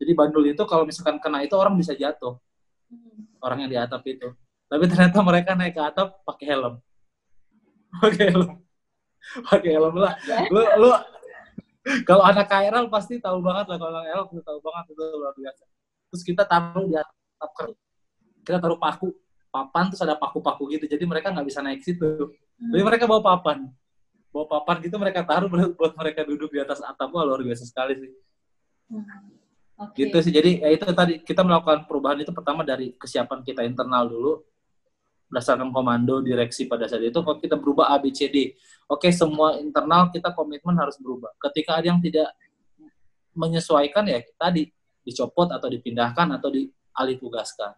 Jadi 0.00 0.12
bandul 0.12 0.44
itu 0.50 0.62
kalau 0.68 0.84
misalkan 0.84 1.16
kena 1.20 1.44
itu 1.44 1.54
orang 1.56 1.76
bisa 1.76 1.96
jatuh. 1.96 2.36
Orang 3.40 3.64
yang 3.64 3.70
di 3.70 3.78
atap 3.80 4.04
itu. 4.08 4.32
Tapi 4.68 4.84
ternyata 4.88 5.20
mereka 5.20 5.52
naik 5.52 5.76
ke 5.76 5.82
atap 5.84 6.20
pakai 6.24 6.46
helm. 6.52 6.74
Pakai 8.02 8.26
helm. 8.34 8.58
Pakai 9.46 9.70
helm 9.78 9.94
lah. 9.96 10.18
Lu 10.50 10.60
lu 10.82 10.90
kalau 12.08 12.24
anak 12.24 12.48
KRL 12.48 12.88
pasti 12.88 13.20
tahu 13.20 13.44
banget 13.44 13.70
lah 13.70 13.76
kalau 13.76 13.92
anak 14.00 14.04
KRL 14.08 14.24
pasti 14.32 14.42
tahu 14.42 14.58
banget 14.64 14.84
itu 14.96 15.04
luar 15.14 15.34
biasa. 15.36 15.64
Terus 16.10 16.22
kita 16.24 16.42
taruh 16.48 16.84
di 16.88 16.96
atap 16.96 17.23
kita 18.44 18.60
taruh 18.60 18.76
paku 18.76 19.12
papan 19.54 19.86
terus 19.86 20.02
ada 20.02 20.18
paku-paku 20.18 20.66
gitu. 20.74 20.84
Jadi 20.90 21.04
mereka 21.06 21.30
nggak 21.30 21.46
bisa 21.46 21.62
naik 21.62 21.80
situ. 21.86 22.34
Jadi 22.58 22.82
mereka 22.82 23.06
bawa 23.06 23.22
papan. 23.22 23.70
Bawa 24.34 24.50
papan 24.50 24.82
gitu 24.82 24.98
mereka 24.98 25.22
taruh 25.22 25.46
buat 25.46 25.78
buat 25.78 25.92
mereka 25.94 26.26
duduk 26.26 26.50
di 26.50 26.58
atas 26.58 26.82
atap. 26.82 27.14
Wah 27.14 27.22
luar 27.22 27.38
biasa 27.46 27.62
sekali 27.62 27.94
sih. 28.02 28.12
Oke. 29.74 30.06
gitu 30.06 30.16
sih. 30.22 30.34
Jadi 30.34 30.58
ya 30.58 30.68
itu 30.74 30.86
tadi 30.90 31.22
kita 31.22 31.46
melakukan 31.46 31.86
perubahan 31.86 32.18
itu 32.22 32.34
pertama 32.34 32.66
dari 32.66 32.94
kesiapan 32.98 33.46
kita 33.46 33.62
internal 33.62 34.10
dulu. 34.10 34.42
Berdasarkan 35.30 35.70
komando 35.74 36.22
direksi 36.22 36.66
pada 36.70 36.86
saat 36.86 37.02
itu 37.02 37.18
kalau 37.18 37.38
kita 37.42 37.58
berubah 37.58 37.90
ABCD 37.98 38.54
oke 38.86 39.08
semua 39.10 39.56
internal 39.58 40.12
kita 40.12 40.34
komitmen 40.34 40.78
harus 40.78 40.98
berubah. 40.98 41.30
Ketika 41.38 41.78
ada 41.78 41.90
yang 41.90 41.98
tidak 41.98 42.34
menyesuaikan 43.34 44.06
ya 44.06 44.22
tadi 44.38 44.70
dicopot 45.02 45.50
atau 45.50 45.66
dipindahkan 45.66 46.38
atau 46.38 46.54
dialih 46.94 47.18
tugaskan 47.18 47.74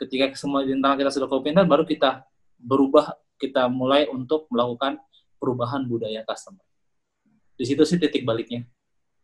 ketika 0.00 0.32
semua 0.36 0.64
di 0.64 0.72
internal 0.72 0.96
kita 0.96 1.12
sudah 1.12 1.28
komitmen 1.28 1.68
baru 1.68 1.84
kita 1.84 2.24
berubah 2.56 3.12
kita 3.36 3.68
mulai 3.68 4.08
untuk 4.08 4.48
melakukan 4.48 4.96
perubahan 5.36 5.84
budaya 5.84 6.24
customer 6.24 6.64
di 7.56 7.64
situ 7.68 7.84
sih 7.84 8.00
titik 8.00 8.24
baliknya 8.24 8.64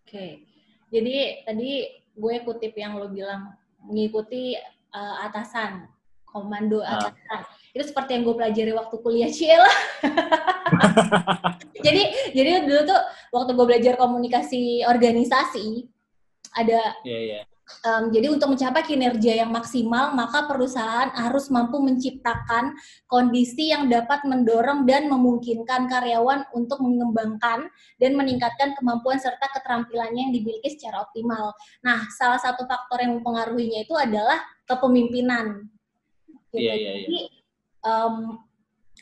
Oke. 0.02 0.44
Jadi 0.92 1.46
tadi 1.46 1.88
gue 2.12 2.34
kutip 2.44 2.76
yang 2.76 3.00
lo 3.00 3.08
bilang 3.08 3.54
mengikuti 3.80 4.52
uh, 4.92 5.24
atasan, 5.24 5.88
komando 6.28 6.84
Ah. 6.84 7.08
atasan. 7.08 7.40
Itu 7.72 7.88
seperti 7.88 8.18
yang 8.18 8.28
gue 8.28 8.36
pelajari 8.36 8.72
waktu 8.76 8.96
kuliah 9.00 9.30
Ciela. 9.32 9.72
jadi 11.86 12.02
jadi 12.36 12.68
dulu 12.68 12.80
tuh 12.84 13.00
waktu 13.32 13.50
gue 13.56 13.66
belajar 13.66 13.94
komunikasi 13.96 14.84
organisasi 14.84 15.88
ada 16.52 17.00
Iya, 17.08 17.20
iya. 17.24 17.40
Em, 17.62 18.10
jadi 18.10 18.26
untuk 18.26 18.50
mencapai 18.50 18.82
kinerja 18.82 19.42
yang 19.46 19.50
maksimal, 19.54 20.14
maka 20.18 20.50
perusahaan 20.50 21.14
harus 21.14 21.46
mampu 21.46 21.78
menciptakan 21.78 22.74
kondisi 23.06 23.70
yang 23.70 23.86
dapat 23.86 24.26
mendorong 24.26 24.82
dan 24.82 25.06
memungkinkan 25.06 25.86
karyawan 25.86 26.46
untuk 26.58 26.82
mengembangkan 26.82 27.70
dan 28.02 28.12
meningkatkan 28.18 28.74
kemampuan 28.74 29.22
serta 29.22 29.46
keterampilannya 29.54 30.30
yang 30.30 30.34
dimiliki 30.34 30.74
secara 30.74 31.06
optimal. 31.06 31.54
Nah, 31.86 32.06
salah 32.10 32.38
satu 32.42 32.66
faktor 32.66 32.98
yang 33.02 33.22
mempengaruhinya 33.22 33.86
itu 33.86 33.94
adalah 33.94 34.42
kepemimpinan. 34.66 35.66
Gitu. 36.50 36.66
Iya, 36.66 36.74
iya, 36.74 36.92
iya. 36.98 37.06
Jadi, 37.06 37.20
em, 37.86 38.14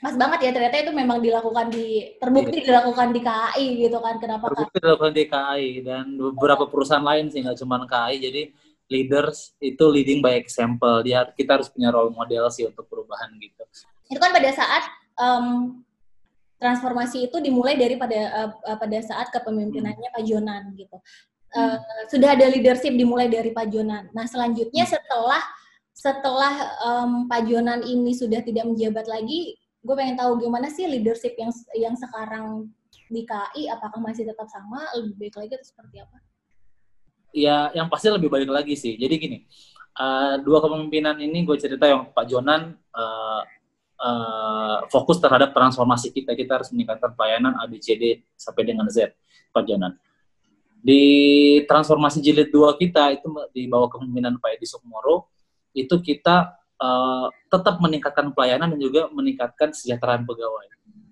pas 0.01 0.17
banget 0.17 0.49
ya 0.49 0.51
ternyata 0.57 0.77
itu 0.81 0.93
memang 0.97 1.21
dilakukan 1.21 1.69
di 1.69 2.17
terbukti 2.17 2.65
dilakukan 2.65 3.13
di 3.13 3.21
KAI 3.21 3.67
gitu 3.77 3.99
kan. 4.01 4.17
Kenapa? 4.17 4.49
Terbukti 4.49 4.77
dilakukan 4.81 5.13
di 5.13 5.25
KAI 5.29 5.69
dan 5.85 6.05
beberapa 6.17 6.65
perusahaan 6.65 7.05
lain 7.05 7.29
sih 7.29 7.45
nggak 7.45 7.59
cuma 7.61 7.85
KAI. 7.85 8.17
Jadi 8.17 8.43
leaders 8.91 9.53
itu 9.61 9.85
leading 9.87 10.25
by 10.25 10.35
example. 10.41 11.05
Dia 11.05 11.29
kita 11.37 11.61
harus 11.61 11.69
punya 11.69 11.93
role 11.93 12.11
model 12.11 12.49
sih 12.49 12.65
untuk 12.65 12.89
perubahan 12.89 13.29
gitu. 13.39 13.63
itu 14.11 14.19
kan 14.19 14.35
pada 14.35 14.51
saat 14.51 14.83
em, 15.15 15.79
transformasi 16.59 17.31
itu 17.31 17.37
dimulai 17.39 17.79
dari 17.79 17.95
pada 17.95 18.51
eh, 18.51 18.77
pada 18.81 18.99
saat 19.05 19.31
kepemimpinannya 19.31 20.11
Pak 20.11 20.25
Jonan 20.27 20.75
gitu. 20.75 20.99
Eh, 21.55 21.77
sudah 22.11 22.35
ada 22.35 22.47
leadership 22.51 22.97
dimulai 22.97 23.31
dari 23.31 23.53
Pak 23.53 23.69
Jonan. 23.71 24.11
Nah 24.17 24.27
selanjutnya 24.27 24.83
Hmm. 24.89 24.93
setelah 24.97 25.43
setelah 25.95 26.55
em, 26.81 27.29
Pak 27.29 27.41
Jonan 27.47 27.85
ini 27.85 28.17
sudah 28.17 28.41
tidak 28.41 28.65
menjabat 28.65 29.05
lagi, 29.05 29.60
gue 29.81 29.95
pengen 29.97 30.17
tahu 30.17 30.37
gimana 30.45 30.69
sih 30.69 30.85
leadership 30.85 31.33
yang 31.41 31.49
yang 31.73 31.95
sekarang 31.97 32.69
di 33.11 33.27
KAI 33.27 33.73
apakah 33.75 33.99
masih 33.99 34.29
tetap 34.29 34.47
sama 34.47 34.87
lebih 34.95 35.19
baik 35.19 35.35
lagi 35.41 35.53
atau 35.59 35.67
seperti 35.67 35.97
apa? 35.99 36.17
Ya, 37.31 37.71
yang 37.75 37.91
pasti 37.91 38.11
lebih 38.11 38.31
baik 38.31 38.51
lagi 38.51 38.75
sih. 38.79 38.95
Jadi 38.95 39.15
gini, 39.19 39.39
eh, 39.99 40.35
dua 40.43 40.63
kepemimpinan 40.63 41.19
ini 41.19 41.43
gue 41.43 41.57
cerita 41.59 41.91
yang 41.91 42.11
Pak 42.11 42.27
Jonan 42.31 42.75
eh, 42.77 43.43
eh, 43.99 44.79
fokus 44.91 45.19
terhadap 45.19 45.51
transformasi 45.51 46.15
kita. 46.15 46.39
Kita 46.39 46.63
harus 46.63 46.71
meningkatkan 46.71 47.15
pelayanan 47.19 47.59
ABCD 47.67 48.23
sampai 48.39 48.63
dengan 48.63 48.87
Z, 48.91 49.15
Pak 49.51 49.63
Jonan. 49.67 49.99
Di 50.81 51.03
transformasi 51.67 52.23
jilid 52.25 52.49
2 52.55 52.79
kita 52.79 53.13
itu 53.13 53.29
di 53.53 53.69
bawah 53.69 53.91
kepemimpinan 53.91 54.39
Pak 54.39 54.59
Edi 54.59 54.67
Sukmoro, 54.71 55.29
itu 55.75 55.99
kita 56.03 56.60
eh, 56.81 57.27
tetap 57.53 57.77
meningkatkan 57.79 58.33
pelayanan 58.33 58.73
dan 58.73 58.81
juga 58.81 59.07
meningkatkan 59.13 59.71
kesejahteraan 59.73 60.25
pegawai. 60.25 60.67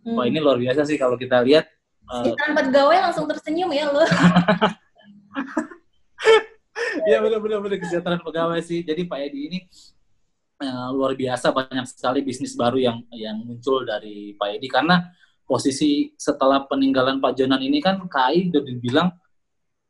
Wah 0.08 0.24
Hmm. 0.24 0.30
ini 0.32 0.38
luar 0.40 0.56
biasa 0.56 0.88
sih 0.88 0.96
kalau 0.96 1.20
kita 1.20 1.44
lihat. 1.44 1.68
eh, 2.08 2.24
Sekarang 2.32 2.56
pegawai 2.56 2.98
langsung 3.04 3.28
tersenyum 3.28 3.68
ya 3.72 3.92
lo. 3.92 4.00
Iya 7.08 7.18
benar-benar 7.24 7.58
benar 7.58 7.78
kesejahteraan 7.82 8.22
pegawai 8.22 8.60
sih. 8.62 8.86
Jadi 8.86 9.02
Pak 9.04 9.18
Edi 9.18 9.40
ini 9.50 9.58
eh, 10.62 10.88
luar 10.94 11.14
biasa 11.14 11.50
banyak 11.50 11.86
sekali 11.90 12.20
bisnis 12.22 12.54
baru 12.54 12.78
yang 12.78 12.98
yang 13.14 13.38
muncul 13.42 13.82
dari 13.82 14.34
Pak 14.38 14.48
Edi 14.58 14.68
karena 14.70 15.02
posisi 15.42 16.12
setelah 16.14 16.64
peninggalan 16.68 17.18
Pak 17.18 17.34
Jonan 17.34 17.62
ini 17.64 17.80
kan 17.80 17.98
KAI 18.06 18.52
udah 18.52 18.62
dibilang 18.62 19.08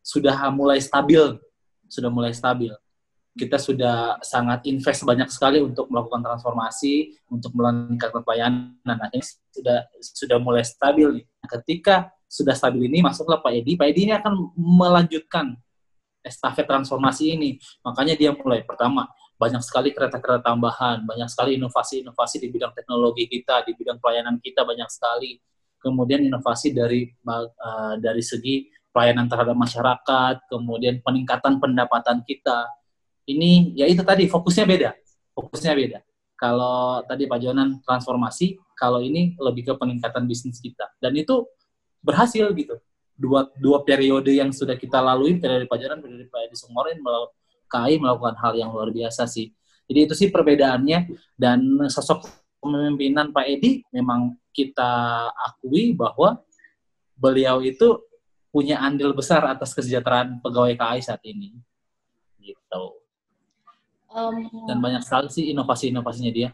sudah 0.00 0.48
mulai 0.54 0.80
stabil, 0.80 1.36
sudah 1.90 2.08
mulai 2.08 2.32
stabil. 2.32 2.72
Kita 3.38 3.54
sudah 3.54 4.18
sangat 4.18 4.66
invest 4.66 5.06
banyak 5.06 5.30
sekali 5.30 5.62
untuk 5.62 5.86
melakukan 5.86 6.26
transformasi, 6.26 7.14
untuk 7.30 7.54
meningkatkan 7.54 8.26
pelayanan. 8.26 8.74
Nah, 8.82 9.08
ini 9.14 9.22
sudah 9.54 9.86
sudah 10.02 10.38
mulai 10.42 10.66
stabil 10.66 11.22
nih. 11.22 11.24
Nah, 11.24 11.48
ketika 11.54 12.10
sudah 12.28 12.52
stabil 12.52 12.90
ini 12.90 13.00
masuklah 13.00 13.40
Pak 13.40 13.54
Edi. 13.54 13.78
Pak 13.78 13.88
Edi 13.88 14.10
ini 14.10 14.14
akan 14.18 14.52
melanjutkan 14.58 15.56
estafet 16.20 16.68
transformasi 16.68 17.38
ini. 17.38 17.56
Makanya 17.80 18.14
dia 18.18 18.36
mulai 18.36 18.60
pertama 18.66 19.08
banyak 19.38 19.62
sekali 19.64 19.94
kereta-kereta 19.94 20.44
tambahan, 20.44 21.06
banyak 21.06 21.30
sekali 21.30 21.56
inovasi-inovasi 21.56 22.36
di 22.42 22.48
bidang 22.52 22.74
teknologi 22.74 23.24
kita, 23.30 23.64
di 23.64 23.72
bidang 23.72 24.02
pelayanan 24.02 24.36
kita 24.42 24.66
banyak 24.66 24.90
sekali. 24.92 25.40
Kemudian 25.78 26.26
inovasi 26.26 26.74
dari 26.74 27.06
uh, 27.06 27.94
dari 28.02 28.20
segi 28.20 28.66
pelayanan 28.90 29.30
terhadap 29.30 29.54
masyarakat, 29.54 30.50
kemudian 30.50 31.00
peningkatan 31.00 31.62
pendapatan 31.62 32.26
kita. 32.26 32.66
Ini 33.28 33.76
ya 33.76 33.84
itu 33.84 34.00
tadi 34.00 34.24
fokusnya 34.24 34.64
beda. 34.64 34.90
Fokusnya 35.36 35.76
beda. 35.76 35.98
Kalau 36.38 37.04
tadi 37.04 37.28
Pak 37.28 37.38
Jonan 37.44 37.84
transformasi, 37.84 38.56
kalau 38.72 39.04
ini 39.04 39.36
lebih 39.36 39.68
ke 39.68 39.72
peningkatan 39.76 40.24
bisnis 40.24 40.62
kita. 40.62 40.88
Dan 40.96 41.12
itu 41.18 41.44
berhasil 42.00 42.48
gitu 42.54 42.78
dua 43.18 43.50
dua 43.58 43.82
periode 43.82 44.30
yang 44.30 44.54
sudah 44.54 44.78
kita 44.78 45.02
lalui 45.02 45.42
periode 45.42 45.66
Pajaran 45.66 45.98
periode 45.98 46.30
Pak 46.30 46.46
Edi 46.46 46.56
Sumorin 46.56 47.02
KAI 47.68 47.98
melakukan 47.98 48.38
hal 48.38 48.54
yang 48.54 48.70
luar 48.70 48.94
biasa 48.94 49.26
sih. 49.26 49.52
Jadi 49.90 49.98
itu 50.08 50.14
sih 50.14 50.28
perbedaannya 50.30 51.10
dan 51.34 51.60
sosok 51.90 52.30
kepemimpinan 52.62 53.34
Pak 53.34 53.46
Edi 53.50 53.82
memang 53.90 54.38
kita 54.54 55.26
akui 55.34 55.92
bahwa 55.92 56.40
beliau 57.18 57.58
itu 57.60 57.98
punya 58.48 58.80
andil 58.80 59.12
besar 59.12 59.44
atas 59.44 59.74
kesejahteraan 59.74 60.40
pegawai 60.40 60.78
KAI 60.78 61.02
saat 61.02 61.20
ini. 61.26 61.58
Gitu. 62.38 62.82
Um, 64.08 64.48
Dan 64.64 64.80
banyak 64.80 65.04
sekali 65.04 65.28
sih 65.28 65.52
inovasi-inovasinya 65.52 66.32
dia. 66.32 66.48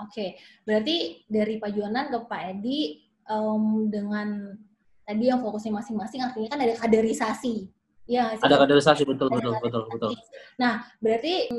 Oke, 0.00 0.08
okay. 0.08 0.28
berarti 0.64 1.28
dari 1.28 1.60
Pak 1.60 1.70
Jonan 1.76 2.08
ke 2.08 2.18
Pak 2.24 2.42
Edi 2.56 3.04
um, 3.28 3.92
dengan 3.92 4.56
tadi 5.04 5.28
yang 5.28 5.44
fokusnya 5.44 5.76
masing-masing 5.76 6.24
artinya 6.24 6.48
kan 6.56 6.60
ada 6.64 6.74
kaderisasi. 6.80 7.68
Ya, 8.08 8.32
ada 8.40 8.56
kaderisasi 8.64 9.04
betul 9.04 9.28
betul 9.28 9.54
betul 9.60 9.82
betul. 9.92 10.10
Nah, 10.56 10.82
berarti 11.04 11.52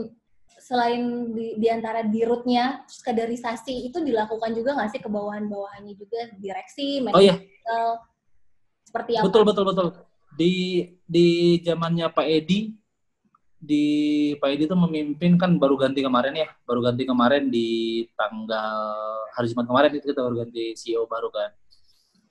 selain 0.58 1.32
di, 1.32 1.56
di 1.62 1.68
antara 1.70 2.02
dirutnya 2.02 2.84
kaderisasi 3.06 3.88
itu 3.88 4.02
dilakukan 4.02 4.52
juga 4.58 4.74
nggak 4.74 4.90
sih 4.90 5.02
ke 5.02 5.10
bawahan-bawahannya 5.10 5.94
juga 5.96 6.34
direksi, 6.42 7.06
oh, 7.08 7.22
iya. 7.22 7.38
seperti 8.84 9.22
apa? 9.22 9.26
Betul 9.30 9.44
betul 9.46 9.64
betul. 9.70 9.88
Di 10.34 10.54
di 11.06 11.60
zamannya 11.62 12.10
Pak 12.10 12.26
Edi 12.26 12.81
di 13.62 13.86
Pak 14.42 14.58
Edi 14.58 14.66
itu 14.66 14.74
memimpin 14.74 15.38
kan 15.38 15.54
baru 15.62 15.78
ganti 15.78 16.02
kemarin 16.02 16.34
ya, 16.34 16.50
baru 16.66 16.82
ganti 16.82 17.06
kemarin 17.06 17.54
di 17.54 18.02
tanggal 18.18 18.74
hari 19.38 19.54
Jumat 19.54 19.70
kemarin 19.70 19.90
itu 19.94 20.06
kita 20.10 20.22
baru 20.26 20.36
ganti 20.42 20.74
CEO 20.74 21.06
baru 21.06 21.30
kan. 21.30 21.54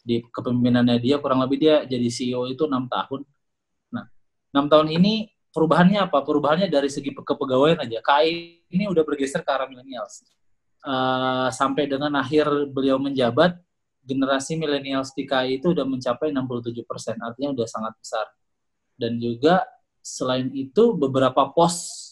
Di 0.02 0.26
kepemimpinannya 0.26 0.98
dia 0.98 1.22
kurang 1.22 1.38
lebih 1.46 1.62
dia 1.62 1.86
jadi 1.86 2.10
CEO 2.10 2.50
itu 2.50 2.66
enam 2.66 2.90
tahun. 2.90 3.22
Nah, 3.94 4.10
enam 4.50 4.66
tahun 4.66 4.90
ini 4.90 5.30
perubahannya 5.54 6.02
apa? 6.02 6.18
Perubahannya 6.26 6.66
dari 6.66 6.90
segi 6.90 7.14
kepegawaian 7.14 7.78
aja. 7.78 8.02
KAI 8.02 8.66
ini 8.74 8.90
udah 8.90 9.06
bergeser 9.06 9.46
ke 9.46 9.50
arah 9.54 9.70
millennials. 9.70 10.26
Uh, 10.82 11.46
sampai 11.54 11.86
dengan 11.86 12.10
akhir 12.18 12.50
beliau 12.74 12.98
menjabat, 12.98 13.54
generasi 14.02 14.58
millennials 14.58 15.14
di 15.14 15.30
KAI 15.30 15.62
itu 15.62 15.70
udah 15.70 15.86
mencapai 15.86 16.34
67 16.34 16.82
persen, 16.82 17.14
artinya 17.22 17.54
udah 17.54 17.66
sangat 17.70 17.94
besar. 18.02 18.26
Dan 18.98 19.22
juga 19.22 19.62
selain 20.18 20.50
itu 20.50 20.98
beberapa 20.98 21.46
pos 21.54 22.10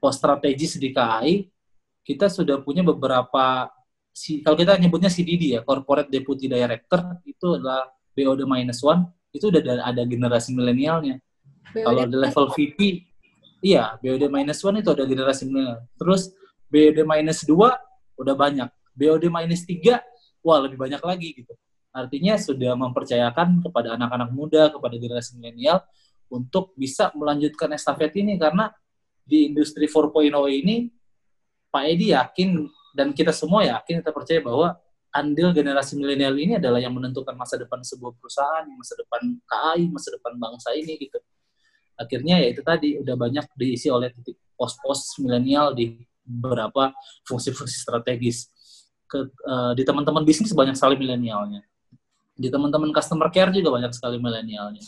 pos 0.00 0.16
strategis 0.16 0.80
di 0.80 0.92
KAI 0.92 1.48
kita 2.04 2.28
sudah 2.28 2.60
punya 2.60 2.84
beberapa 2.84 3.68
kalau 4.44 4.56
kita 4.56 4.78
nyebutnya 4.78 5.10
CDD 5.10 5.58
ya 5.58 5.60
Corporate 5.66 6.06
Deputy 6.06 6.46
Director 6.46 7.18
itu 7.26 7.58
adalah 7.58 7.90
BOD 8.14 8.46
minus 8.46 8.78
one 8.80 9.10
itu 9.34 9.50
udah 9.50 9.60
ada, 9.60 9.74
ada 9.90 10.02
generasi 10.06 10.54
milenialnya. 10.54 11.18
Kalau 11.74 12.06
di 12.06 12.14
level 12.14 12.46
VP 12.54 12.78
iya 13.58 13.98
BOD 13.98 14.30
minus 14.30 14.62
one 14.62 14.78
itu 14.78 14.94
ada 14.94 15.02
generasi 15.02 15.50
milenial. 15.50 15.82
Terus 15.98 16.30
BOD 16.70 17.02
minus 17.02 17.42
dua 17.42 17.74
udah 18.14 18.34
banyak. 18.38 18.70
BOD 18.94 19.26
minus 19.26 19.66
tiga 19.66 19.98
wah 20.46 20.62
lebih 20.62 20.78
banyak 20.78 21.02
lagi 21.02 21.28
gitu. 21.42 21.50
Artinya 21.90 22.38
sudah 22.38 22.78
mempercayakan 22.78 23.66
kepada 23.66 23.98
anak-anak 23.98 24.30
muda 24.30 24.70
kepada 24.70 24.94
generasi 24.94 25.34
milenial 25.34 25.82
untuk 26.34 26.74
bisa 26.74 27.14
melanjutkan 27.14 27.70
estafet 27.70 28.10
ini 28.18 28.34
karena 28.34 28.74
di 29.22 29.54
industri 29.54 29.86
4.0 29.86 30.34
ini 30.50 30.90
Pak 31.70 31.84
Edi 31.86 32.10
yakin 32.10 32.66
dan 32.94 33.14
kita 33.14 33.30
semua 33.30 33.62
yakin 33.62 34.02
kita 34.02 34.10
percaya 34.10 34.42
bahwa 34.42 34.74
andil 35.14 35.54
generasi 35.54 35.94
milenial 35.94 36.34
ini 36.34 36.58
adalah 36.58 36.82
yang 36.82 36.90
menentukan 36.90 37.38
masa 37.38 37.54
depan 37.54 37.78
sebuah 37.86 38.18
perusahaan, 38.18 38.66
masa 38.66 38.98
depan 38.98 39.22
KAI, 39.46 39.86
masa 39.90 40.10
depan 40.14 40.34
bangsa 40.34 40.74
ini 40.74 40.98
gitu. 40.98 41.18
Akhirnya 41.94 42.42
ya 42.42 42.50
itu 42.50 42.62
tadi 42.66 42.98
udah 42.98 43.14
banyak 43.14 43.46
diisi 43.54 43.86
oleh 43.86 44.10
titik 44.10 44.34
pos-pos 44.58 45.14
milenial 45.22 45.70
di 45.70 46.02
beberapa 46.26 46.90
fungsi-fungsi 47.26 47.78
strategis. 47.78 48.50
Ke, 49.06 49.30
uh, 49.46 49.72
di 49.78 49.86
teman-teman 49.86 50.26
bisnis 50.26 50.50
banyak 50.50 50.74
sekali 50.74 50.98
milenialnya. 50.98 51.62
Di 52.34 52.50
teman-teman 52.50 52.90
customer 52.90 53.30
care 53.30 53.54
juga 53.54 53.78
banyak 53.78 53.94
sekali 53.94 54.18
milenialnya 54.18 54.82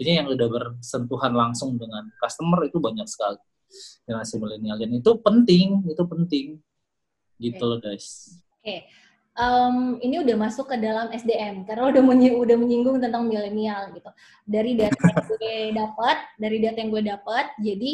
artinya 0.00 0.24
yang 0.24 0.28
udah 0.32 0.48
bersentuhan 0.48 1.32
langsung 1.36 1.76
dengan 1.76 2.08
customer 2.16 2.64
itu 2.64 2.80
banyak 2.80 3.04
sekali. 3.04 3.36
Generasi 4.08 4.40
milenial. 4.40 4.80
Dan 4.80 4.96
itu 4.96 5.12
penting 5.20 5.84
itu 5.84 6.02
penting. 6.08 6.46
Gitu 7.36 7.60
okay. 7.60 7.68
loh 7.68 7.78
guys. 7.84 8.06
Oke. 8.32 8.64
Okay. 8.64 8.80
um, 9.36 10.00
ini 10.00 10.24
udah 10.24 10.40
masuk 10.40 10.72
ke 10.72 10.80
dalam 10.80 11.12
SDM 11.12 11.68
karena 11.68 11.92
udah 11.92 12.00
menyi 12.00 12.32
udah 12.32 12.56
menyinggung 12.56 12.96
tentang 12.96 13.28
milenial 13.28 13.92
gitu. 13.92 14.08
Dari 14.48 14.72
data 14.72 14.96
yang 14.96 15.20
gue 15.36 15.52
dapat 15.76 16.16
dari 16.40 16.56
data 16.64 16.76
yang 16.80 16.90
gue 16.96 17.04
dapat 17.04 17.46
jadi 17.60 17.92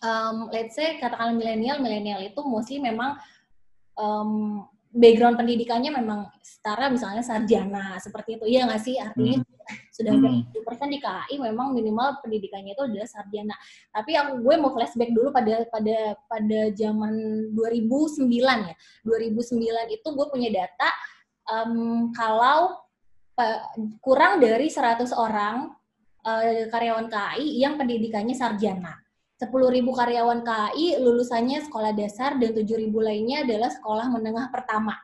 um, 0.00 0.48
let's 0.48 0.80
say 0.80 0.96
katakan 0.96 1.36
milenial 1.36 1.76
milenial 1.76 2.24
itu 2.24 2.40
mostly 2.40 2.80
memang 2.80 3.20
um, 4.00 4.64
background 4.96 5.36
pendidikannya 5.36 5.92
memang 5.92 6.32
setara 6.40 6.88
misalnya 6.88 7.20
sarjana 7.20 8.00
seperti 8.00 8.40
itu. 8.40 8.44
Iya 8.48 8.64
nggak 8.64 8.82
sih? 8.82 8.96
Artinya 8.96 9.38
hmm. 9.38 9.92
sudah 9.92 10.12
hmm. 10.16 10.64
persen 10.64 10.88
di 10.88 10.98
KAI 10.98 11.36
memang 11.36 11.76
minimal 11.76 12.24
pendidikannya 12.24 12.72
itu 12.72 12.82
adalah 12.82 13.06
sarjana. 13.06 13.54
Tapi 13.92 14.16
aku 14.16 14.40
gue 14.40 14.54
mau 14.56 14.72
flashback 14.72 15.12
dulu 15.12 15.28
pada 15.30 15.68
pada 15.68 16.16
pada 16.26 16.60
zaman 16.72 17.12
2009 17.52 18.26
ya. 18.40 18.74
2009 19.04 19.96
itu 20.00 20.08
gue 20.08 20.26
punya 20.32 20.50
data 20.50 20.88
um, 21.52 22.10
kalau 22.16 22.80
kurang 24.00 24.40
dari 24.40 24.72
100 24.72 25.12
orang 25.12 25.68
uh, 26.24 26.66
karyawan 26.72 27.06
KAI 27.12 27.60
yang 27.60 27.76
pendidikannya 27.76 28.32
sarjana 28.32 29.05
10.000 29.36 29.52
karyawan 29.84 30.40
KAI 30.40 30.96
lulusannya 30.96 31.60
sekolah 31.68 31.92
dasar 31.92 32.40
dan 32.40 32.56
7.000 32.56 32.88
lainnya 32.88 33.44
adalah 33.44 33.68
sekolah 33.68 34.08
menengah 34.08 34.48
pertama. 34.48 34.96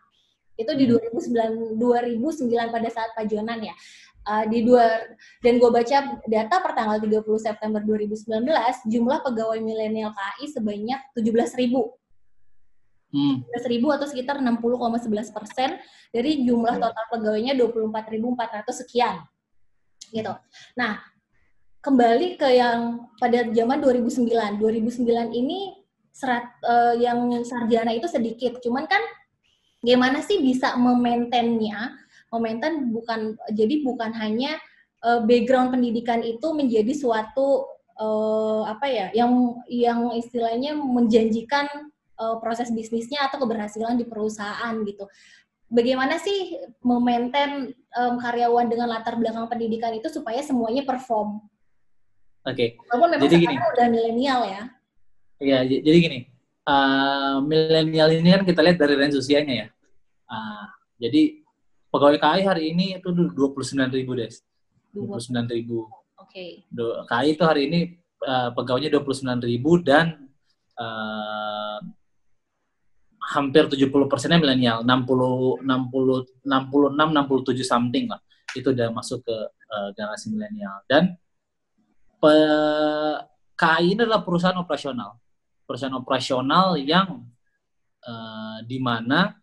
Itu 0.57 0.73
di 0.73 0.89
2009, 0.89 1.77
hmm. 1.77 1.81
2009 1.81 2.73
pada 2.73 2.89
saat 2.89 3.13
Pak 3.13 3.29
Jonan 3.29 3.61
ya. 3.61 3.77
Uh, 4.23 4.47
di 4.47 4.63
dua 4.63 5.03
dan 5.43 5.59
gue 5.59 5.67
baca 5.67 6.23
data 6.31 6.57
per 6.63 6.73
tanggal 6.79 7.03
30 7.03 7.27
September 7.43 7.83
2019 7.83 8.31
jumlah 8.87 9.19
pegawai 9.19 9.59
milenial 9.59 10.15
KAI 10.15 10.47
sebanyak 10.47 11.01
17.000 11.19 11.59
Hmm. 13.13 13.45
ribu 13.69 13.93
atau 13.93 14.09
sekitar 14.09 14.41
60,11 14.41 15.37
persen 15.37 15.77
dari 16.09 16.49
jumlah 16.49 16.81
total 16.81 17.05
pegawainya 17.13 17.53
24.400 17.61 18.73
sekian 18.73 19.21
gitu. 20.09 20.33
Nah, 20.81 20.97
kembali 21.83 22.39
ke 22.39 22.49
yang 22.57 23.11
pada 23.19 23.43
zaman 23.51 23.83
2009. 23.83 24.63
2009 24.63 25.03
ini 25.35 25.83
serat 26.15 26.47
uh, 26.63 26.95
yang 26.95 27.43
sarjana 27.43 27.91
itu 27.91 28.07
sedikit. 28.07 28.63
Cuman 28.63 28.87
kan 28.87 29.03
gimana 29.83 30.23
sih 30.23 30.39
bisa 30.39 30.79
memaintainnya? 30.79 31.99
Memaintain 32.31 32.89
bukan 32.95 33.37
jadi 33.51 33.83
bukan 33.85 34.15
hanya 34.15 34.57
uh, 35.05 35.27
background 35.27 35.75
pendidikan 35.75 36.23
itu 36.23 36.55
menjadi 36.55 36.95
suatu 36.95 37.67
uh, 37.99 38.63
apa 38.65 38.87
ya 38.89 39.07
yang 39.13 39.61
yang 39.67 40.15
istilahnya 40.17 40.79
menjanjikan 40.79 41.67
uh, 42.17 42.39
proses 42.39 42.71
bisnisnya 42.71 43.27
atau 43.27 43.43
keberhasilan 43.43 43.99
di 43.99 44.07
perusahaan 44.07 44.73
gitu. 44.87 45.11
Bagaimana 45.73 46.21
sih 46.21 46.63
memaintain 46.85 47.73
um, 47.97 48.15
karyawan 48.21 48.69
dengan 48.69 48.93
latar 48.93 49.17
belakang 49.17 49.49
pendidikan 49.49 49.93
itu 49.97 50.09
supaya 50.13 50.45
semuanya 50.45 50.85
perform? 50.85 51.52
Oke. 52.43 52.75
Okay. 52.75 53.19
jadi 53.23 53.35
gini. 53.39 53.55
udah 53.55 53.87
milenial 53.87 54.41
ya. 54.51 54.63
Iya, 55.39 55.59
jadi 55.63 55.99
gini. 55.99 56.19
Uh, 56.63 57.43
milenial 57.43 58.11
ini 58.15 58.29
kan 58.31 58.43
kita 58.47 58.61
lihat 58.63 58.79
dari 58.79 58.95
range 58.99 59.19
usianya 59.19 59.55
ya. 59.55 59.69
Uh, 60.27 60.67
jadi 60.99 61.43
pegawai 61.91 62.19
KAI 62.19 62.43
hari 62.47 62.63
ini 62.75 62.99
itu 62.99 63.11
29 63.11 63.95
ribu, 63.95 64.19
Des. 64.19 64.43
29 64.95 65.55
ribu. 65.55 65.87
Oke. 66.19 66.67
Okay. 66.67 67.07
KAI 67.07 67.35
itu 67.35 67.43
hari 67.47 67.63
ini 67.71 67.81
uh, 68.27 68.51
pegawainya 68.55 68.91
29 68.99 69.43
ribu 69.47 69.79
dan 69.79 70.27
uh, 70.79 71.79
hampir 73.31 73.71
70 73.71 73.87
persennya 74.11 74.43
milenial. 74.43 74.83
60, 74.83 75.63
60, 75.63 76.43
66, 76.43 76.43
67 76.43 77.63
something 77.63 78.05
lah. 78.11 78.21
Itu 78.53 78.75
udah 78.75 78.91
masuk 78.91 79.23
ke 79.23 79.37
uh, 79.47 79.89
generasi 79.95 80.35
milenial. 80.35 80.83
Dan 80.91 81.15
pe, 82.23 82.35
KAI 83.59 83.99
ini 83.99 84.01
adalah 84.07 84.23
perusahaan 84.23 84.59
operasional. 84.63 85.19
Perusahaan 85.67 85.99
operasional 85.99 86.79
yang 86.79 87.27
uh, 88.07 88.59
di 88.63 88.79
mana 88.79 89.35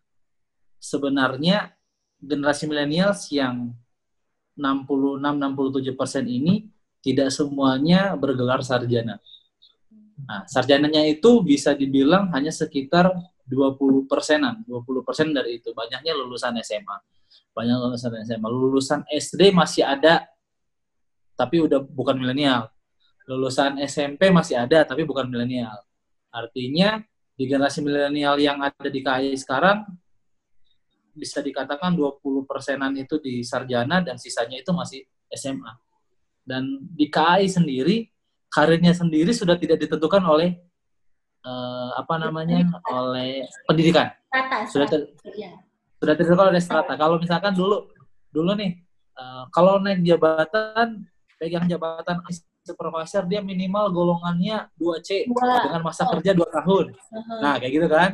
sebenarnya 0.80 1.76
generasi 2.20 2.68
milenials 2.68 3.28
yang 3.36 3.76
66-67 4.56 5.96
persen 5.96 6.24
ini 6.28 6.68
tidak 7.00 7.32
semuanya 7.32 8.16
bergelar 8.20 8.60
sarjana. 8.60 9.20
Nah, 10.20 10.44
sarjananya 10.52 11.08
itu 11.08 11.40
bisa 11.40 11.72
dibilang 11.72 12.28
hanya 12.36 12.52
sekitar 12.52 13.08
20 13.48 14.04
persenan, 14.06 14.68
20 14.68 15.08
persen 15.08 15.32
dari 15.32 15.64
itu. 15.64 15.72
Banyaknya 15.72 16.12
lulusan 16.12 16.60
SMA. 16.60 16.98
Banyak 17.56 17.76
lulusan 17.80 18.12
SMA. 18.28 18.48
Lulusan 18.52 19.00
SD 19.08 19.56
masih 19.56 19.88
ada 19.88 20.28
tapi 21.40 21.64
udah 21.64 21.80
bukan 21.80 22.20
milenial. 22.20 22.68
Lulusan 23.24 23.80
SMP 23.88 24.28
masih 24.28 24.60
ada, 24.60 24.84
tapi 24.84 25.08
bukan 25.08 25.32
milenial. 25.32 25.80
Artinya, 26.28 27.00
di 27.40 27.48
generasi 27.48 27.80
milenial 27.80 28.36
yang 28.36 28.60
ada 28.60 28.92
di 28.92 29.00
KAI 29.00 29.40
sekarang, 29.40 29.88
bisa 31.16 31.40
dikatakan 31.40 31.96
20 31.96 32.44
persenan 32.44 32.92
itu 33.00 33.16
di 33.24 33.40
sarjana 33.40 34.04
dan 34.04 34.20
sisanya 34.20 34.60
itu 34.60 34.76
masih 34.76 35.08
SMA. 35.32 35.72
Dan 36.44 36.84
di 36.92 37.08
KAI 37.08 37.48
sendiri, 37.48 38.12
karirnya 38.52 38.92
sendiri 38.92 39.32
sudah 39.32 39.56
tidak 39.56 39.80
ditentukan 39.80 40.20
oleh 40.26 40.60
uh, 41.48 41.96
apa 41.96 42.20
namanya 42.20 42.66
oleh 42.92 43.48
pendidikan. 43.64 44.12
Sudah 44.68 44.88
ter, 44.90 45.08
iya. 45.38 45.56
sudah 46.02 46.14
ditentukan 46.18 46.50
oleh 46.52 46.62
strata. 46.62 46.98
Kalau 46.98 47.22
misalkan 47.22 47.54
dulu 47.54 47.88
dulu 48.34 48.52
nih 48.58 48.82
uh, 49.18 49.46
kalau 49.54 49.78
naik 49.82 50.02
jabatan 50.06 51.06
pegang 51.40 51.66
jabatan 51.72 52.20
supervisor 52.68 53.24
dia 53.26 53.40
minimal 53.40 53.90
golongannya 53.90 54.68
2C 54.76 55.32
Wah. 55.32 55.66
dengan 55.66 55.82
masa 55.82 56.06
oh. 56.06 56.14
kerja 56.14 56.36
2 56.36 56.58
tahun. 56.62 56.86
Uh-huh. 56.94 57.40
Nah, 57.42 57.56
kayak 57.58 57.72
gitu 57.74 57.88
kan. 57.88 58.12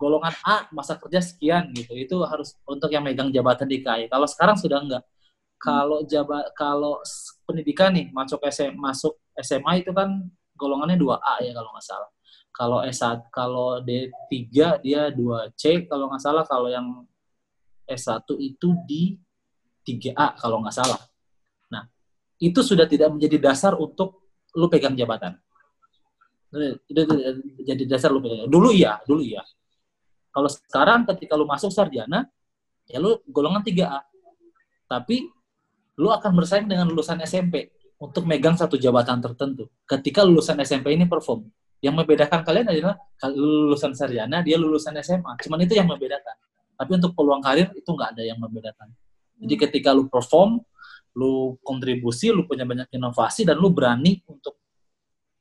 Golongan 0.00 0.34
A 0.42 0.66
masa 0.74 0.98
kerja 0.98 1.22
sekian 1.22 1.70
gitu. 1.76 1.94
Itu 1.94 2.26
harus 2.26 2.58
untuk 2.66 2.90
yang 2.90 3.06
megang 3.06 3.30
jabatan 3.30 3.70
di 3.70 3.84
KAI. 3.84 4.10
Kalau 4.10 4.26
sekarang 4.26 4.58
sudah 4.58 4.82
enggak. 4.82 5.04
Kalau 5.62 6.02
jabat 6.02 6.50
kalau 6.58 6.98
pendidikan 7.46 7.94
nih 7.94 8.10
masuk 8.10 8.42
SMA 8.50 8.74
masuk 8.74 9.14
SMA 9.38 9.86
itu 9.86 9.94
kan 9.94 10.26
golongannya 10.58 10.98
2A 10.98 11.46
ya 11.46 11.54
kalau 11.54 11.70
nggak 11.70 11.86
salah. 11.86 12.10
Kalau 12.50 12.78
S1 12.82 13.30
kalau 13.30 13.68
D3 13.86 14.82
dia 14.82 15.06
2C 15.14 15.86
kalau 15.86 16.10
nggak 16.10 16.22
salah. 16.26 16.42
Kalau 16.50 16.66
yang 16.66 17.06
S1 17.86 18.26
itu 18.42 18.74
di 18.90 19.14
3A 19.86 20.34
kalau 20.34 20.66
nggak 20.66 20.74
salah. 20.74 20.98
Itu 22.42 22.66
sudah 22.66 22.90
tidak 22.90 23.14
menjadi 23.14 23.38
dasar 23.38 23.78
untuk 23.78 24.34
lu 24.58 24.66
pegang 24.66 24.98
jabatan. 24.98 25.38
Itu 26.90 27.06
jadi 27.62 27.86
dasar 27.86 28.10
lu 28.10 28.18
pegang. 28.18 28.50
Dulu 28.50 28.74
iya, 28.74 28.98
dulu 29.06 29.22
iya. 29.22 29.46
Kalau 30.34 30.50
sekarang 30.50 31.06
ketika 31.14 31.38
lu 31.38 31.46
masuk 31.46 31.70
sarjana, 31.70 32.26
ya 32.90 32.98
lu 32.98 33.22
golongan 33.30 33.62
3A. 33.62 34.02
Tapi 34.90 35.30
lu 36.02 36.08
akan 36.10 36.32
bersaing 36.34 36.66
dengan 36.66 36.90
lulusan 36.90 37.22
SMP 37.22 37.70
untuk 38.02 38.26
megang 38.26 38.58
satu 38.58 38.74
jabatan 38.74 39.22
tertentu. 39.22 39.70
Ketika 39.86 40.26
lulusan 40.26 40.58
SMP 40.66 40.98
ini 40.98 41.06
perform, 41.06 41.46
yang 41.78 41.94
membedakan 41.94 42.42
kalian 42.42 42.66
adalah 42.70 42.98
lulusan 43.30 43.94
sarjana, 43.94 44.42
dia 44.42 44.58
lulusan 44.58 44.98
SMA. 45.02 45.38
Cuman 45.46 45.62
itu 45.62 45.78
yang 45.78 45.86
membedakan. 45.86 46.34
Tapi 46.78 46.90
untuk 46.98 47.14
peluang 47.14 47.38
karir 47.38 47.70
itu 47.74 47.86
nggak 47.86 48.18
ada 48.18 48.22
yang 48.26 48.38
membedakan. 48.42 48.90
Jadi 49.42 49.54
ketika 49.68 49.94
lu 49.94 50.06
perform, 50.06 50.62
lu 51.12 51.60
kontribusi, 51.60 52.32
lu 52.32 52.48
punya 52.48 52.64
banyak 52.64 52.88
inovasi 52.92 53.44
dan 53.44 53.60
lu 53.60 53.68
berani 53.68 54.20
untuk 54.24 54.56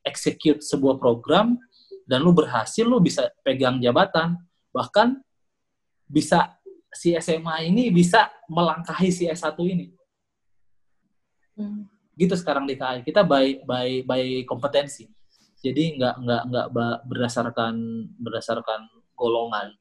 execute 0.04 0.60
sebuah 0.60 1.00
program 1.00 1.56
dan 2.04 2.20
lu 2.20 2.36
berhasil, 2.36 2.84
lu 2.84 3.00
bisa 3.00 3.32
pegang 3.46 3.80
jabatan. 3.80 4.36
Bahkan 4.76 5.20
bisa 6.08 6.60
si 6.92 7.16
SMA 7.16 7.72
ini 7.72 7.88
bisa 7.88 8.28
melangkahi 8.52 9.10
si 9.12 9.24
S1 9.32 9.56
ini. 9.64 9.96
Hmm. 11.56 11.88
Gitu 12.20 12.36
sekarang 12.36 12.68
di 12.68 12.76
KAI 12.76 13.08
kita 13.08 13.24
by 13.24 13.64
by 13.64 14.04
by 14.04 14.24
kompetensi. 14.44 15.08
Jadi 15.64 15.96
nggak 15.96 16.16
nggak 16.20 16.44
nggak 16.52 16.98
berdasarkan 17.08 17.76
berdasarkan 18.20 18.92
golongan. 19.16 19.72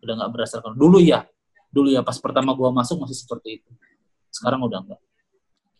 Udah 0.00 0.14
nggak 0.24 0.30
berdasarkan. 0.32 0.72
Dulu 0.72 1.04
ya 1.04 1.28
dulu 1.68 1.90
ya 1.90 2.00
pas 2.00 2.16
pertama 2.16 2.56
gua 2.56 2.72
masuk 2.72 3.04
masih 3.04 3.18
seperti 3.18 3.60
itu. 3.60 3.70
Sekarang 4.32 4.64
udah 4.64 4.80
enggak 4.80 5.00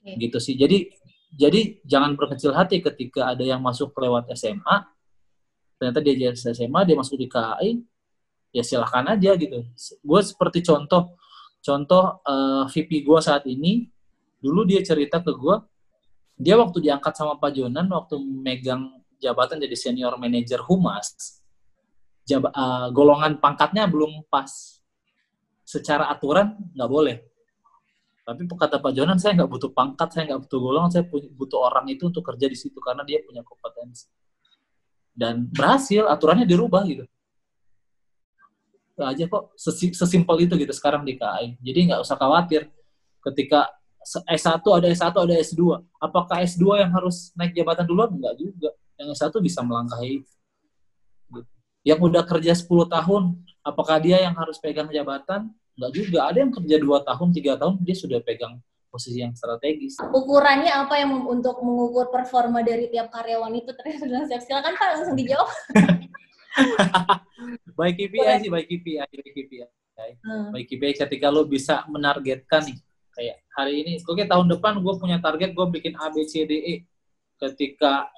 okay. 0.04 0.20
gitu 0.20 0.36
sih. 0.36 0.54
Jadi 0.54 0.92
jadi 1.34 1.80
jangan 1.82 2.14
berkecil 2.14 2.52
hati 2.52 2.78
ketika 2.84 3.32
ada 3.32 3.42
yang 3.42 3.58
masuk 3.64 3.90
lewat 3.96 4.28
SMA 4.36 4.86
ternyata 5.80 5.98
dia 6.04 6.14
jadi 6.30 6.36
SMA 6.36 6.80
dia 6.86 6.94
masuk 6.94 7.18
di 7.18 7.26
KAI 7.26 7.80
ya 8.52 8.62
silahkan 8.62 9.16
aja 9.16 9.32
gitu. 9.34 9.64
Gue 10.04 10.20
seperti 10.20 10.60
contoh 10.62 11.16
contoh 11.64 12.20
uh, 12.22 12.68
eh, 12.68 12.70
VP 12.70 13.02
gue 13.02 13.18
saat 13.24 13.48
ini 13.48 13.88
dulu 14.38 14.68
dia 14.68 14.84
cerita 14.84 15.24
ke 15.24 15.32
gue 15.32 15.56
dia 16.36 16.60
waktu 16.60 16.84
diangkat 16.84 17.16
sama 17.16 17.40
Pak 17.40 17.56
Jonan 17.56 17.88
waktu 17.88 18.20
megang 18.20 19.00
jabatan 19.16 19.56
jadi 19.56 19.72
senior 19.72 20.20
manager 20.20 20.60
humas 20.60 21.40
jab, 22.28 22.48
uh, 22.52 22.88
golongan 22.92 23.38
pangkatnya 23.38 23.88
belum 23.88 24.26
pas. 24.28 24.80
Secara 25.64 26.12
aturan 26.12 26.60
nggak 26.76 26.90
boleh 26.92 27.16
tapi 28.24 28.48
kata 28.48 28.80
Pak 28.80 28.92
Jonan 28.96 29.20
saya 29.20 29.36
nggak 29.36 29.50
butuh 29.52 29.70
pangkat 29.70 30.08
saya 30.16 30.32
nggak 30.32 30.48
butuh 30.48 30.58
golongan 30.60 30.90
saya 30.90 31.04
butuh 31.12 31.60
orang 31.60 31.86
itu 31.92 32.08
untuk 32.08 32.24
kerja 32.24 32.48
di 32.48 32.56
situ 32.56 32.80
karena 32.80 33.04
dia 33.04 33.20
punya 33.20 33.44
kompetensi 33.44 34.08
dan 35.12 35.44
berhasil 35.46 36.08
aturannya 36.08 36.48
dirubah 36.48 36.82
gitu 36.88 37.04
aja 38.94 39.26
kok 39.26 39.52
sesimpel 39.58 40.36
itu 40.46 40.54
gitu 40.56 40.72
sekarang 40.72 41.04
di 41.04 41.18
KAI 41.18 41.58
jadi 41.60 41.92
nggak 41.92 42.00
usah 42.00 42.16
khawatir 42.16 42.70
ketika 43.20 43.68
S1 44.04 44.60
ada 44.60 44.86
S1 44.92 45.14
ada 45.16 45.34
S2. 45.40 45.62
Apakah 45.96 46.44
S2 46.44 46.84
yang 46.84 46.92
harus 46.92 47.32
naik 47.32 47.56
jabatan 47.56 47.88
duluan? 47.88 48.12
Enggak 48.12 48.36
juga. 48.36 48.70
Yang 49.00 49.16
S1 49.16 49.34
bisa 49.40 49.60
melangkahi. 49.64 50.22
Yang 51.84 52.00
udah 52.00 52.22
kerja 52.24 52.52
10 52.52 52.88
tahun, 52.88 53.22
apakah 53.64 53.96
dia 54.00 54.20
yang 54.24 54.36
harus 54.36 54.56
pegang 54.60 54.88
jabatan? 54.92 55.52
Enggak 55.74 55.90
juga. 55.94 56.18
Ada 56.30 56.38
yang 56.42 56.52
kerja 56.54 56.76
2 56.78 57.08
tahun, 57.08 57.28
3 57.34 57.60
tahun, 57.60 57.74
dia 57.82 57.96
sudah 57.98 58.20
pegang 58.22 58.54
posisi 58.94 59.18
yang 59.18 59.34
strategis. 59.34 59.98
Ukurannya 59.98 60.70
apa 60.70 60.94
yang 61.02 61.26
untuk 61.26 61.58
mengukur 61.66 62.14
performa 62.14 62.62
dari 62.62 62.86
tiap 62.86 63.10
karyawan 63.10 63.50
itu? 63.58 63.74
Ternyata 63.74 64.06
sudah 64.06 64.22
siap. 64.30 64.42
Silakan 64.46 64.72
Pak, 64.78 64.86
langsung 64.94 65.18
dijawab. 65.18 65.50
baik 67.78 67.94
KPI 67.98 68.46
sih, 68.46 68.50
baik 68.54 68.66
KPI, 68.70 69.02
baik 69.02 69.34
KPI. 69.34 69.66
Hmm. 70.22 70.54
Baik 70.54 70.66
KPI 70.70 70.94
ketika 70.94 71.26
lo 71.30 71.42
bisa 71.42 71.82
menargetkan 71.90 72.62
nih, 72.70 72.78
kayak 73.14 73.36
hari 73.54 73.82
ini 73.82 73.92
oke 74.02 74.22
tahun 74.26 74.46
depan 74.58 74.78
gue 74.82 74.94
punya 74.98 75.18
target 75.22 75.54
gue 75.54 75.66
bikin 75.70 75.94
A 75.98 76.10
B 76.10 76.26
C 76.26 76.46
D 76.46 76.52
E 76.54 76.74
ketika 77.38 78.10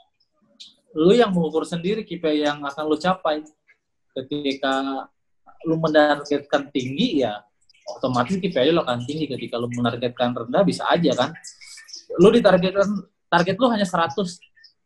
lu 0.96 1.12
yang 1.12 1.32
mengukur 1.32 1.68
sendiri 1.68 2.04
KPI 2.04 2.48
yang 2.48 2.64
akan 2.64 2.84
lu 2.88 2.96
capai 2.96 3.44
ketika 4.16 5.04
lu 5.64 5.80
menargetkan 5.80 6.68
tinggi 6.74 7.24
ya 7.24 7.40
otomatis 7.96 8.36
KPI 8.36 8.74
lu 8.74 8.82
akan 8.82 9.06
tinggi 9.08 9.30
ketika 9.30 9.56
lu 9.56 9.70
menargetkan 9.72 10.36
rendah 10.36 10.62
bisa 10.66 10.84
aja 10.92 11.14
kan 11.16 11.30
lu 12.20 12.28
ditargetkan 12.34 12.88
target 13.30 13.56
lu 13.56 13.66
hanya 13.72 13.86
100 13.88 14.12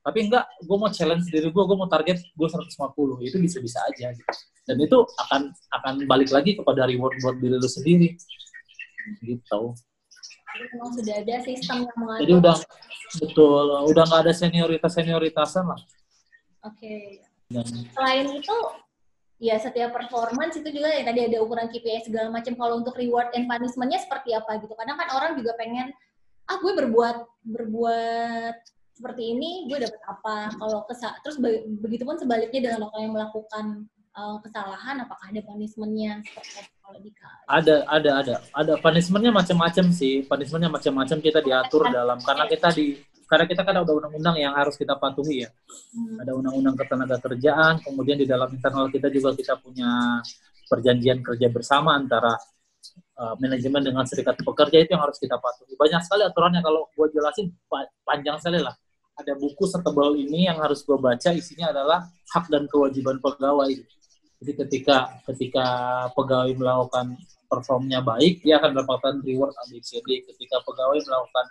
tapi 0.00 0.18
enggak 0.30 0.48
gue 0.64 0.76
mau 0.80 0.88
challenge 0.88 1.28
diri 1.28 1.50
gue 1.50 1.64
gue 1.64 1.76
mau 1.76 1.88
target 1.90 2.16
gue 2.22 2.48
150 2.48 3.26
itu 3.26 3.36
bisa 3.36 3.58
bisa 3.60 3.78
aja 3.84 4.14
gitu. 4.16 4.32
dan 4.64 4.76
itu 4.80 4.96
akan 5.28 5.52
akan 5.80 5.94
balik 6.08 6.32
lagi 6.32 6.56
kepada 6.56 6.88
reward 6.88 7.12
buat 7.20 7.36
diri 7.36 7.56
lu 7.60 7.68
sendiri 7.68 8.16
gitu 9.20 9.76
memang 10.68 10.90
sudah 10.92 11.14
ada 11.22 11.36
sistem 11.44 11.76
yang 11.86 11.96
mengatur. 11.96 12.20
Jadi 12.22 12.32
udah 12.36 12.56
betul, 13.20 13.66
udah 13.90 14.02
nggak 14.06 14.22
ada 14.26 14.32
senioritas 14.34 14.92
senioritasan 14.92 15.64
lah. 15.66 15.80
Oke. 16.66 17.22
Okay. 17.50 17.80
Selain 17.96 18.26
itu, 18.30 18.56
ya 19.40 19.56
setiap 19.56 19.96
performance 19.96 20.60
itu 20.60 20.68
juga 20.68 20.92
ya 20.92 21.02
tadi 21.02 21.24
ada 21.24 21.40
ukuran 21.40 21.72
KPI 21.72 22.06
segala 22.06 22.28
macam. 22.28 22.52
Kalau 22.54 22.84
untuk 22.84 22.94
reward 22.94 23.32
and 23.32 23.48
punishmentnya 23.48 23.98
seperti 24.04 24.36
apa 24.36 24.60
gitu? 24.60 24.76
Kadang 24.76 25.00
kan 25.00 25.08
orang 25.16 25.32
juga 25.40 25.56
pengen, 25.56 25.90
ah 26.46 26.60
gue 26.60 26.72
berbuat 26.76 27.16
berbuat 27.48 28.56
seperti 28.92 29.22
ini, 29.32 29.64
gue 29.72 29.80
dapat 29.80 30.00
apa? 30.04 30.52
Kalau 30.60 30.84
kesa 30.84 31.16
terus 31.24 31.40
be 31.40 31.64
begitupun 31.80 32.20
sebaliknya 32.20 32.68
dengan 32.68 32.92
orang 32.92 33.00
yang 33.08 33.14
melakukan 33.16 33.64
uh, 34.12 34.36
kesalahan, 34.44 35.00
apakah 35.00 35.32
ada 35.32 35.40
punishmentnya 35.40 36.20
seperti 36.20 36.68
ada, 37.46 37.86
ada, 37.86 38.10
ada. 38.22 38.34
Ada 38.54 38.72
punishmentnya 38.82 39.30
macam-macam 39.30 39.86
sih. 39.94 40.26
Punishmentnya 40.26 40.70
macam-macam 40.70 41.18
kita 41.22 41.40
diatur 41.42 41.86
dalam 41.90 42.18
karena 42.22 42.44
kita 42.50 42.68
di 42.74 42.98
karena 43.30 43.46
kita 43.46 43.62
kan 43.62 43.74
ada 43.78 43.92
undang-undang 43.94 44.36
yang 44.42 44.52
harus 44.58 44.74
kita 44.74 44.98
patuhi 44.98 45.46
ya. 45.46 45.50
Hmm. 45.94 46.18
Ada 46.18 46.34
undang-undang 46.34 46.74
ketenaga 46.74 47.16
kerjaan, 47.22 47.78
kemudian 47.78 48.18
di 48.18 48.26
dalam 48.26 48.50
internal 48.50 48.90
kita 48.90 49.06
juga 49.06 49.30
kita 49.38 49.54
punya 49.62 50.18
perjanjian 50.66 51.22
kerja 51.22 51.46
bersama 51.46 51.94
antara 51.94 52.34
uh, 53.22 53.34
manajemen 53.38 53.86
dengan 53.86 54.02
serikat 54.02 54.34
pekerja 54.42 54.82
itu 54.82 54.90
yang 54.98 55.06
harus 55.06 55.22
kita 55.22 55.38
patuhi. 55.38 55.78
Banyak 55.78 56.02
sekali 56.02 56.26
aturannya 56.26 56.58
kalau 56.58 56.90
gue 56.90 57.06
jelasin 57.14 57.54
panjang 58.02 58.42
sekali 58.42 58.58
lah. 58.58 58.74
Ada 59.14 59.38
buku 59.38 59.68
setebal 59.70 60.18
ini 60.18 60.50
yang 60.50 60.58
harus 60.58 60.82
gue 60.82 60.98
baca 60.98 61.30
isinya 61.30 61.70
adalah 61.70 62.10
hak 62.34 62.50
dan 62.50 62.66
kewajiban 62.66 63.22
pegawai 63.22 63.78
jadi 64.40 64.52
ketika 64.64 65.20
ketika 65.28 65.66
pegawai 66.16 66.56
melakukan 66.56 67.12
performnya 67.44 68.00
baik, 68.00 68.40
dia 68.40 68.56
akan 68.56 68.72
mendapatkan 68.72 69.20
reward 69.20 69.52
ABCD. 69.68 70.24
Ketika 70.32 70.64
pegawai 70.64 70.96
melakukan 70.96 71.46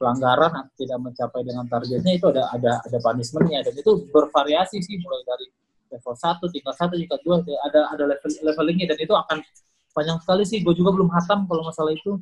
pelanggaran 0.00 0.64
atau 0.64 0.72
tidak 0.80 0.98
mencapai 1.04 1.44
dengan 1.44 1.68
targetnya 1.68 2.16
itu 2.16 2.26
ada 2.32 2.48
ada 2.56 2.72
ada 2.80 2.98
punishmentnya 3.04 3.60
dan 3.60 3.74
itu 3.76 4.08
bervariasi 4.08 4.80
sih 4.80 4.96
mulai 5.04 5.20
dari 5.28 5.46
level 5.92 6.14
1, 6.16 6.40
tingkat 6.54 6.74
1, 6.78 7.02
tingkat 7.02 7.20
2, 7.20 7.44
ada 7.68 7.80
ada 7.92 8.04
level 8.08 8.30
levelingnya 8.46 8.94
dan 8.94 8.98
itu 9.02 9.12
akan 9.12 9.44
panjang 9.92 10.18
sekali 10.22 10.42
sih. 10.46 10.62
Gue 10.62 10.72
juga 10.72 10.94
belum 10.94 11.10
hatam 11.10 11.44
kalau 11.50 11.66
masalah 11.66 11.92
itu. 11.92 12.16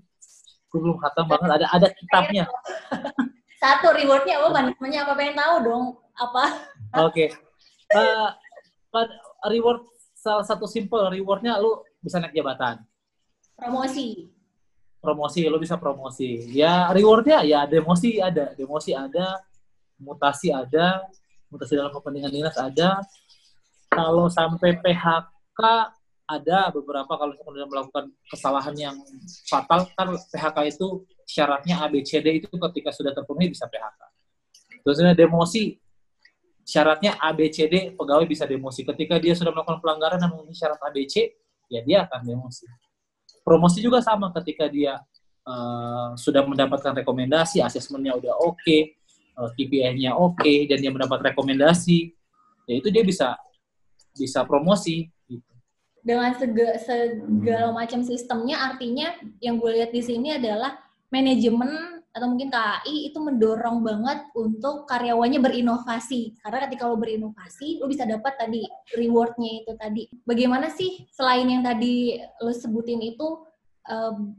Gue 0.69 0.81
belum 0.83 0.99
hatam 1.01 1.29
banget. 1.29 1.49
Ada 1.61 1.67
ada 1.71 1.87
kitabnya. 1.95 2.45
Satu 3.63 3.95
rewardnya 3.95 4.43
apa 4.43 4.49
punishmentnya 4.55 5.01
apa 5.07 5.13
pengen 5.19 5.37
tahu 5.37 5.55
dong 5.67 5.85
apa? 6.19 6.45
Oke. 7.07 7.27
Okay. 7.27 7.29
Uh, 7.95 8.31
eh, 8.95 9.09
reward 9.51 9.83
salah 10.15 10.45
satu 10.47 10.69
simple 10.69 11.11
rewardnya 11.11 11.59
lu 11.59 11.83
bisa 11.99 12.23
naik 12.23 12.35
jabatan. 12.35 12.87
Promosi. 13.59 14.38
Promosi, 14.99 15.47
lu 15.47 15.63
bisa 15.63 15.79
promosi. 15.79 16.51
Ya 16.51 16.91
rewardnya 16.91 17.47
ya 17.47 17.65
demosi 17.71 18.19
ada, 18.19 18.51
demosi 18.59 18.91
ada, 18.91 19.39
mutasi 19.99 20.51
ada, 20.51 21.07
mutasi 21.51 21.79
dalam 21.79 21.95
kepentingan 21.95 22.33
dinas 22.35 22.57
ada. 22.59 23.03
Kalau 23.89 24.27
sampai 24.27 24.75
PHK 24.79 25.63
ada 26.29 26.59
beberapa 26.75 27.09
kalau 27.09 27.33
kemudian 27.41 27.71
melakukan 27.71 28.13
kesalahan 28.29 28.77
yang 28.77 28.97
fatal 29.49 29.89
kan 29.97 30.13
PHK 30.29 30.77
itu 30.77 31.09
syaratnya 31.25 31.81
ABCD 31.89 32.45
itu 32.45 32.53
ketika 32.53 32.93
sudah 32.93 33.17
terpenuhi 33.17 33.55
bisa 33.55 33.65
PHK. 33.65 34.01
Terus 34.85 34.99
demosi 35.17 35.81
syaratnya 36.69 37.17
ABCD 37.17 37.97
pegawai 37.97 38.29
bisa 38.29 38.45
demosi. 38.45 38.85
Ketika 38.85 39.17
dia 39.17 39.33
sudah 39.33 39.57
melakukan 39.57 39.81
pelanggaran 39.81 40.21
dan 40.21 40.29
memenuhi 40.29 40.53
syarat 40.53 40.77
ABC, 40.85 41.33
ya 41.73 41.81
dia 41.81 42.05
akan 42.05 42.21
demosi. 42.29 42.69
Promosi 43.49 43.81
juga 43.81 44.05
sama 44.05 44.29
ketika 44.37 44.69
dia 44.69 45.01
uh, 45.49 46.13
sudah 46.21 46.45
mendapatkan 46.45 46.93
rekomendasi, 47.01 47.65
asesmennya 47.65 48.13
udah 48.13 48.37
oke, 48.45 48.61
okay, 48.61 48.93
uh, 49.41 49.49
KPI-nya 49.57 50.13
oke 50.13 50.69
dan 50.69 50.85
dia 50.85 50.93
mendapat 50.93 51.33
rekomendasi, 51.33 52.13
ya 52.69 52.75
itu 52.77 52.93
dia 52.93 53.01
bisa 53.01 53.41
bisa 54.13 54.45
promosi 54.45 55.09
gitu. 55.25 55.53
Dengan 56.05 56.37
sega, 56.37 56.77
segala 56.77 57.73
macam 57.73 58.05
sistemnya 58.05 58.69
artinya 58.69 59.17
yang 59.41 59.57
gue 59.57 59.81
lihat 59.81 59.97
di 59.97 60.05
sini 60.05 60.37
adalah 60.37 60.77
manajemen 61.09 61.98
atau 62.19 62.27
mungkin 62.27 62.51
KAI 62.51 63.15
itu 63.15 63.19
mendorong 63.23 63.87
banget 63.87 64.27
untuk 64.35 64.85
karyawannya 64.91 65.39
berinovasi. 65.39 66.35
Karena 66.43 66.67
ketika 66.67 66.91
lo 66.91 66.99
berinovasi 66.99 67.79
lo 67.79 67.87
bisa 67.87 68.03
dapat 68.03 68.35
tadi 68.35 68.67
rewardnya 68.99 69.63
itu 69.63 69.73
tadi. 69.79 70.11
Bagaimana 70.27 70.69
sih 70.75 71.07
selain 71.15 71.47
yang 71.47 71.63
tadi 71.63 72.19
lo 72.43 72.51
sebutin 72.51 72.99
itu 73.01 73.47
um, 73.87 74.35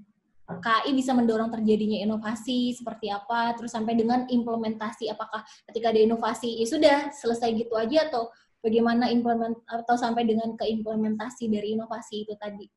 KAI 0.50 0.92
bisa 0.92 1.16
mendorong 1.16 1.54
terjadinya 1.54 2.04
inovasi 2.04 2.76
seperti 2.76 3.08
apa? 3.08 3.56
Terus 3.56 3.72
sampai 3.72 3.96
dengan 3.96 4.28
implementasi 4.28 5.08
apakah 5.08 5.48
ketika 5.72 5.96
ada 5.96 6.02
inovasi 6.04 6.60
ya 6.60 6.68
sudah 6.68 6.98
selesai 7.16 7.56
gitu 7.56 7.80
aja 7.80 8.12
atau 8.12 8.28
bagaimana 8.60 9.08
implement 9.08 9.56
atau 9.70 9.96
sampai 9.96 10.28
dengan 10.28 10.58
keimplementasi 10.60 11.48
dari 11.48 11.80
inovasi 11.80 12.28
itu 12.28 12.36
tadi 12.36 12.68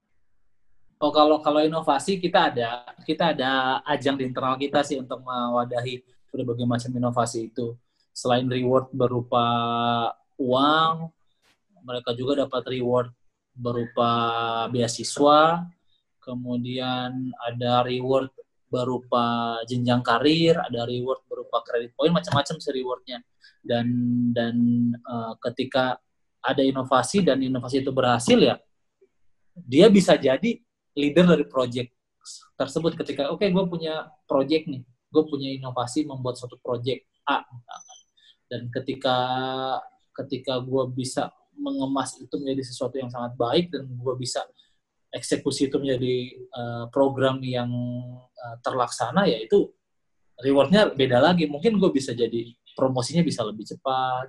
Oh 1.03 1.11
kalau 1.11 1.43
kalau 1.43 1.59
inovasi 1.59 2.23
kita 2.23 2.55
ada 2.55 2.87
kita 3.03 3.35
ada 3.35 3.83
ajang 3.91 4.15
di 4.15 4.23
internal 4.23 4.55
kita 4.55 4.87
sih 4.87 5.03
untuk 5.03 5.19
mewadahi 5.27 5.99
berbagai 6.31 6.63
macam 6.63 6.95
inovasi 6.95 7.51
itu. 7.51 7.75
Selain 8.15 8.47
reward 8.47 8.87
berupa 8.95 9.43
uang, 10.39 11.11
mereka 11.83 12.15
juga 12.15 12.47
dapat 12.47 12.63
reward 12.71 13.11
berupa 13.51 14.11
beasiswa, 14.71 15.67
kemudian 16.23 17.35
ada 17.51 17.83
reward 17.83 18.31
berupa 18.71 19.59
jenjang 19.67 20.07
karir, 20.07 20.55
ada 20.55 20.87
reward 20.87 21.27
berupa 21.27 21.67
kredit 21.67 21.99
poin, 21.99 22.15
macam-macam 22.15 22.63
sih 22.63 22.71
rewardnya. 22.71 23.19
Dan 23.59 23.87
dan 24.31 24.55
uh, 25.03 25.35
ketika 25.51 25.99
ada 26.39 26.63
inovasi 26.63 27.27
dan 27.27 27.43
inovasi 27.43 27.83
itu 27.83 27.91
berhasil 27.91 28.39
ya, 28.39 28.55
dia 29.67 29.91
bisa 29.91 30.15
jadi 30.15 30.63
leader 30.97 31.25
dari 31.25 31.45
project 31.49 31.91
tersebut 32.55 32.95
ketika 32.95 33.33
oke 33.33 33.43
okay, 33.43 33.51
gue 33.51 33.65
punya 33.67 34.11
project 34.29 34.69
nih. 34.69 34.83
Gue 35.13 35.29
punya 35.29 35.53
inovasi 35.53 36.09
membuat 36.09 36.41
suatu 36.41 36.57
project 36.57 37.05
A 37.29 37.45
dan 38.53 38.69
ketika 38.69 39.17
ketika 40.13 40.61
gue 40.61 40.85
bisa 40.93 41.33
mengemas 41.57 42.21
itu 42.21 42.33
menjadi 42.37 42.63
sesuatu 42.69 43.01
yang 43.01 43.09
sangat 43.09 43.33
baik 43.37 43.73
dan 43.73 43.89
gue 43.89 44.15
bisa 44.21 44.45
eksekusi 45.13 45.73
itu 45.73 45.77
menjadi 45.81 46.17
uh, 46.53 46.85
program 46.93 47.41
yang 47.41 47.69
uh, 48.29 48.57
terlaksana 48.61 49.25
ya 49.29 49.41
itu 49.41 49.73
rewardnya 50.41 50.93
beda 50.93 51.21
lagi. 51.21 51.49
Mungkin 51.49 51.81
gue 51.81 51.89
bisa 51.93 52.13
jadi 52.13 52.53
promosinya 52.77 53.25
bisa 53.25 53.41
lebih 53.45 53.65
cepat 53.65 54.29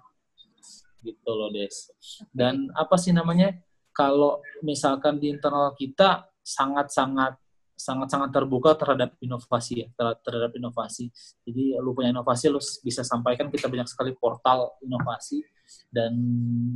gitu 1.04 1.32
loh 1.36 1.52
des. 1.52 1.91
Dan 2.32 2.71
apa 2.76 2.95
sih 2.95 3.12
namanya? 3.12 3.52
Kalau 3.93 4.39
misalkan 4.65 5.19
di 5.19 5.30
internal 5.30 5.76
kita 5.76 6.26
sangat-sangat 6.43 7.39
sangat-sangat 7.73 8.29
terbuka 8.29 8.77
terhadap 8.77 9.17
inovasi 9.17 9.84
ya, 9.84 9.88
terhadap 9.97 10.53
inovasi. 10.56 11.10
Jadi 11.43 11.73
lu 11.82 11.91
punya 11.97 12.13
inovasi 12.13 12.47
lu 12.47 12.62
bisa 12.86 13.01
sampaikan 13.01 13.49
kita 13.49 13.65
banyak 13.67 13.89
sekali 13.89 14.13
portal 14.13 14.77
inovasi 14.86 15.41
dan 15.89 16.13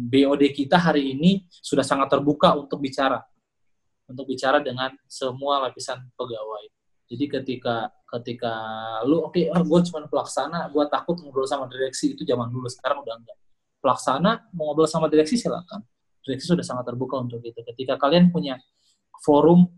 BOD 0.09 0.43
kita 0.57 0.81
hari 0.81 1.13
ini 1.13 1.45
sudah 1.47 1.85
sangat 1.85 2.11
terbuka 2.11 2.57
untuk 2.57 2.81
bicara 2.81 3.21
untuk 4.07 4.25
bicara 4.25 4.63
dengan 4.63 4.95
semua 5.05 5.67
lapisan 5.67 5.99
pegawai. 6.15 6.65
Jadi 7.07 7.25
ketika 7.27 7.91
ketika 8.19 8.53
lu 9.03 9.23
oke 9.23 9.35
okay, 9.35 9.51
oh, 9.51 9.63
gue 9.63 9.79
cuma 9.91 10.07
pelaksana, 10.07 10.71
gue 10.71 10.83
takut 10.87 11.15
ngobrol 11.19 11.47
sama 11.47 11.67
direksi 11.67 12.15
itu 12.15 12.23
zaman 12.23 12.47
dulu 12.51 12.67
sekarang 12.71 13.03
udah 13.03 13.15
enggak. 13.19 13.37
Pelaksana 13.83 14.47
mau 14.55 14.71
ngobrol 14.71 14.87
sama 14.87 15.11
direksi 15.11 15.35
silakan. 15.39 15.83
Direksi 16.23 16.47
sudah 16.51 16.63
sangat 16.63 16.87
terbuka 16.87 17.19
untuk 17.19 17.39
itu. 17.43 17.59
Ketika 17.63 17.95
kalian 17.99 18.31
punya 18.31 18.59
forum 19.25 19.77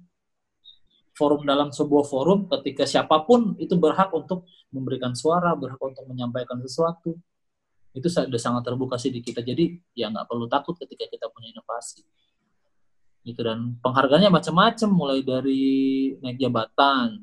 forum 1.20 1.44
dalam 1.44 1.76
sebuah 1.76 2.08
forum 2.08 2.48
ketika 2.48 2.88
siapa 2.88 3.28
pun 3.28 3.60
itu 3.60 3.76
berhak 3.76 4.08
untuk 4.16 4.48
memberikan 4.72 5.12
suara, 5.12 5.52
berhak 5.60 5.76
untuk 5.84 6.08
menyampaikan 6.08 6.64
sesuatu. 6.64 7.20
Itu 7.92 8.08
sudah 8.08 8.40
sangat 8.40 8.64
terbuka 8.64 8.96
sih 8.96 9.12
di 9.12 9.20
kita. 9.20 9.44
Jadi 9.44 9.76
ya 9.92 10.08
nggak 10.08 10.24
perlu 10.32 10.48
takut 10.48 10.80
ketika 10.80 11.12
kita 11.12 11.28
punya 11.28 11.52
inovasi. 11.52 12.08
Gitu 13.28 13.44
dan 13.44 13.76
penghargaannya 13.84 14.32
macam-macam 14.32 14.90
mulai 14.96 15.20
dari 15.20 15.68
naik 16.24 16.40
jabatan, 16.40 17.20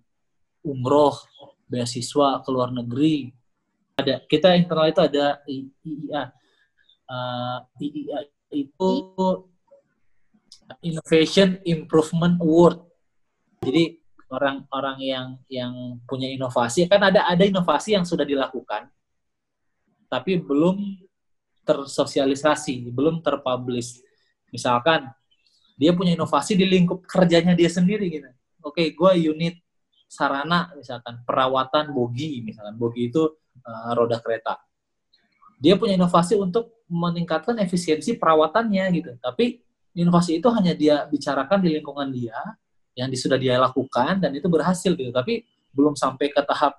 umroh, 0.61 1.17
beasiswa 1.65 2.45
ke 2.45 2.49
luar 2.53 2.77
negeri. 2.77 3.33
Ada 3.97 4.29
kita 4.29 4.53
internal 4.61 4.93
itu 4.93 5.01
ada 5.01 5.41
IIA. 5.49 6.25
Uh, 7.09 7.59
IIA 7.81 8.29
itu 8.53 8.91
Innovation 10.83 11.61
Improvement 11.67 12.39
Award. 12.43 12.83
Jadi 13.63 13.99
orang-orang 14.27 14.99
yang 15.01 15.27
yang 15.47 15.73
punya 16.03 16.27
inovasi 16.27 16.91
kan 16.91 16.99
ada 16.99 17.31
ada 17.31 17.47
inovasi 17.47 17.95
yang 17.95 18.03
sudah 18.03 18.27
dilakukan 18.27 18.91
tapi 20.07 20.39
belum 20.39 21.03
tersosialisasi, 21.67 22.95
belum 22.95 23.21
terpublish. 23.21 23.99
Misalkan 24.55 25.11
dia 25.75 25.93
punya 25.93 26.15
inovasi 26.15 26.55
di 26.55 26.65
lingkup 26.65 27.05
kerjanya 27.05 27.53
dia 27.53 27.69
sendiri 27.69 28.07
gitu. 28.09 28.31
Oke, 28.63 28.95
gue 28.95 29.13
unit 29.31 29.59
sarana 30.07 30.71
misalkan 30.79 31.27
perawatan 31.27 31.91
bogi 31.91 32.39
misalkan 32.47 32.79
bogi 32.79 33.11
itu 33.11 33.27
uh, 33.67 33.91
roda 33.93 34.23
kereta. 34.23 34.63
Dia 35.59 35.75
punya 35.75 35.99
inovasi 35.99 36.39
untuk 36.39 36.87
meningkatkan 36.87 37.59
efisiensi 37.59 38.15
perawatannya 38.15 38.85
gitu. 38.95 39.11
Tapi 39.19 39.66
inovasi 39.97 40.39
itu 40.39 40.49
hanya 40.53 40.77
dia 40.77 41.09
bicarakan 41.09 41.59
di 41.65 41.81
lingkungan 41.81 42.13
dia 42.13 42.37
yang 42.97 43.09
sudah 43.13 43.41
dia 43.41 43.57
lakukan 43.57 44.21
dan 44.21 44.31
itu 44.37 44.49
berhasil 44.49 44.93
gitu. 44.93 45.09
Tapi 45.13 45.45
belum 45.73 45.97
sampai 45.97 46.33
ke 46.33 46.41
tahap 46.45 46.77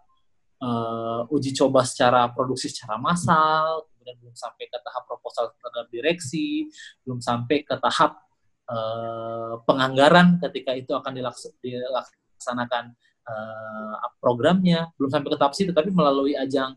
uh, 0.62 1.26
uji 1.34 1.54
coba 1.58 1.86
secara 1.86 2.30
produksi 2.34 2.70
secara 2.70 2.98
massal 2.98 3.86
kemudian 3.94 4.18
belum 4.22 4.36
sampai 4.38 4.66
ke 4.66 4.78
tahap 4.82 5.04
proposal 5.06 5.54
terhadap 5.54 5.86
direksi 5.94 6.72
belum 7.06 7.22
sampai 7.22 7.62
ke 7.62 7.76
tahap 7.78 8.24
uh, 8.70 9.62
penganggaran 9.66 10.42
ketika 10.50 10.74
itu 10.74 10.94
akan 10.94 11.12
dilaksanakan 11.14 12.84
uh, 13.28 13.96
programnya. 14.18 14.90
Belum 14.98 15.10
sampai 15.14 15.30
ke 15.34 15.38
tahap 15.38 15.54
situ 15.54 15.72
tapi 15.74 15.94
melalui 15.94 16.34
ajang 16.34 16.74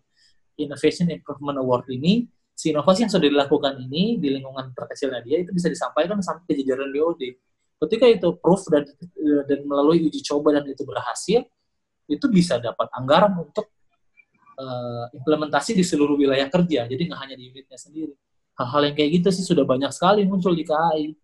Innovation 0.61 1.09
Improvement 1.09 1.57
Award 1.57 1.89
ini 1.89 2.29
si 2.61 2.77
inovasi 2.77 3.09
yang 3.09 3.13
sudah 3.17 3.25
dilakukan 3.25 3.73
ini 3.81 4.21
di 4.21 4.29
lingkungan 4.37 4.77
terkecilnya 4.77 5.25
dia 5.25 5.41
itu 5.41 5.49
bisa 5.57 5.73
disampaikan 5.73 6.21
sampai 6.21 6.45
ke 6.45 6.61
jajaran 6.61 6.93
BOD. 6.93 7.23
Ketika 7.81 8.05
itu 8.05 8.37
proof 8.37 8.69
dan 8.69 8.85
dan 9.49 9.65
melalui 9.65 10.05
uji 10.05 10.21
coba 10.21 10.61
dan 10.61 10.69
itu 10.69 10.85
berhasil, 10.85 11.41
itu 12.05 12.27
bisa 12.29 12.61
dapat 12.61 12.93
anggaran 12.93 13.33
untuk 13.41 13.73
uh, 14.61 15.09
implementasi 15.17 15.73
di 15.73 15.81
seluruh 15.81 16.21
wilayah 16.21 16.53
kerja. 16.53 16.85
Jadi 16.85 17.09
nggak 17.09 17.21
hanya 17.25 17.37
di 17.41 17.49
unitnya 17.49 17.81
sendiri. 17.81 18.13
Hal-hal 18.61 18.93
yang 18.93 18.95
kayak 19.01 19.11
gitu 19.25 19.29
sih 19.33 19.45
sudah 19.49 19.65
banyak 19.65 19.89
sekali 19.97 20.29
muncul 20.29 20.53
di 20.53 20.69
KAI. 20.69 21.17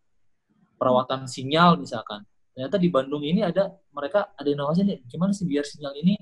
Perawatan 0.81 1.29
sinyal 1.29 1.77
misalkan. 1.77 2.25
Ternyata 2.57 2.81
di 2.81 2.88
Bandung 2.88 3.20
ini 3.20 3.44
ada 3.44 3.77
mereka 3.92 4.33
ada 4.33 4.49
inovasi 4.49 4.88
nih. 4.88 5.05
Gimana 5.05 5.37
sih 5.37 5.44
biar 5.44 5.68
sinyal 5.68 5.92
ini 6.01 6.16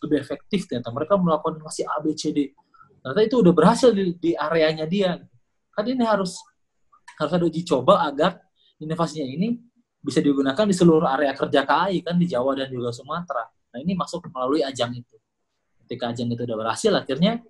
lebih 0.00 0.24
efektif 0.24 0.64
ternyata. 0.64 0.88
Mereka 0.88 1.20
melakukan 1.20 1.60
inovasi 1.60 1.84
A, 1.84 2.00
B, 2.00 2.16
C, 2.16 2.32
D 2.32 2.48
ternyata 3.04 3.20
itu 3.20 3.36
udah 3.44 3.52
berhasil 3.52 3.92
di, 3.92 4.16
di 4.16 4.32
areanya 4.32 4.88
dia. 4.88 5.20
Kan 5.76 5.84
ini 5.84 6.00
harus 6.00 6.40
harus 7.20 7.32
ada 7.36 7.44
uji 7.44 7.60
coba 7.68 8.08
agar 8.08 8.40
inovasinya 8.80 9.28
ini 9.28 9.60
bisa 10.00 10.24
digunakan 10.24 10.64
di 10.64 10.72
seluruh 10.72 11.04
area 11.04 11.36
kerja 11.36 11.68
KAI 11.68 12.00
kan 12.00 12.16
di 12.16 12.24
Jawa 12.24 12.56
dan 12.56 12.72
juga 12.72 12.96
Sumatera. 12.96 13.44
Nah 13.44 13.78
ini 13.84 13.92
masuk 13.92 14.24
melalui 14.32 14.64
ajang 14.64 14.96
itu. 14.96 15.20
Ketika 15.84 16.16
ajang 16.16 16.32
itu 16.32 16.48
udah 16.48 16.56
berhasil 16.56 16.92
akhirnya 16.96 17.44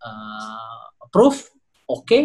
uh, 0.00 0.88
proof 1.12 1.52
oke 1.84 2.08
okay, 2.08 2.22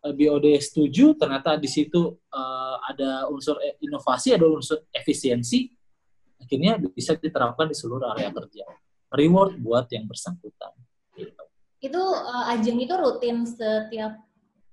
BOD 0.00 0.56
setuju 0.64 1.12
ternyata 1.20 1.60
di 1.60 1.68
situ 1.68 2.08
uh, 2.32 2.76
ada 2.88 3.28
unsur 3.28 3.60
inovasi 3.84 4.32
ada 4.32 4.48
unsur 4.48 4.88
efisiensi 4.96 5.68
akhirnya 6.40 6.80
bisa 6.80 7.20
diterapkan 7.20 7.68
di 7.68 7.76
seluruh 7.76 8.16
area 8.16 8.32
kerja. 8.32 8.64
Reward 9.12 9.60
buat 9.60 9.92
yang 9.92 10.08
bersangkutan 10.08 10.72
itu 11.82 11.98
uh, 11.98 12.46
ajang 12.54 12.78
itu 12.78 12.94
rutin 12.94 13.42
setiap 13.42 14.22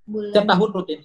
bulan? 0.06 0.30
Setiap 0.30 0.48
tahun 0.54 0.68
rutin. 0.70 1.00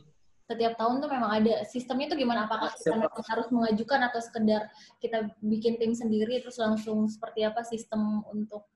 Setiap 0.45 0.73
tahun 0.77 1.01
tuh 1.01 1.09
memang 1.09 1.31
ada. 1.41 1.65
Sistemnya 1.65 2.13
itu 2.13 2.21
gimana? 2.21 2.45
Apakah 2.45 2.69
kita 2.77 2.93
memang 2.93 3.25
harus 3.25 3.47
mengajukan 3.49 3.99
atau 4.13 4.21
sekedar 4.21 4.69
kita 5.01 5.33
bikin 5.41 5.81
tim 5.81 5.97
sendiri 5.97 6.37
terus 6.45 6.61
langsung 6.61 7.09
seperti 7.09 7.41
apa 7.41 7.65
sistem 7.65 8.21
untuk 8.29 8.69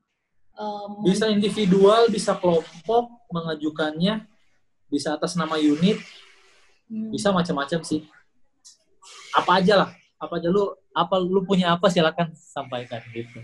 um, 0.58 1.06
bisa 1.06 1.30
individual 1.30 2.10
bisa 2.10 2.34
kelompok 2.34 3.30
mengajukannya 3.30 4.26
bisa 4.89 5.13
atas 5.13 5.38
nama 5.38 5.56
unit. 5.62 6.02
Hmm. 6.89 7.13
bisa 7.13 7.30
macam-macam 7.30 7.86
sih. 7.86 8.02
Apa 9.38 9.62
aja 9.62 9.86
lah. 9.86 9.89
Apa 10.18 10.42
aja 10.42 10.50
lu 10.50 10.74
apa 10.89 11.22
lu 11.22 11.46
punya 11.46 11.70
apa 11.78 11.86
silakan 11.86 12.34
sampaikan 12.34 12.98
gitu 13.13 13.38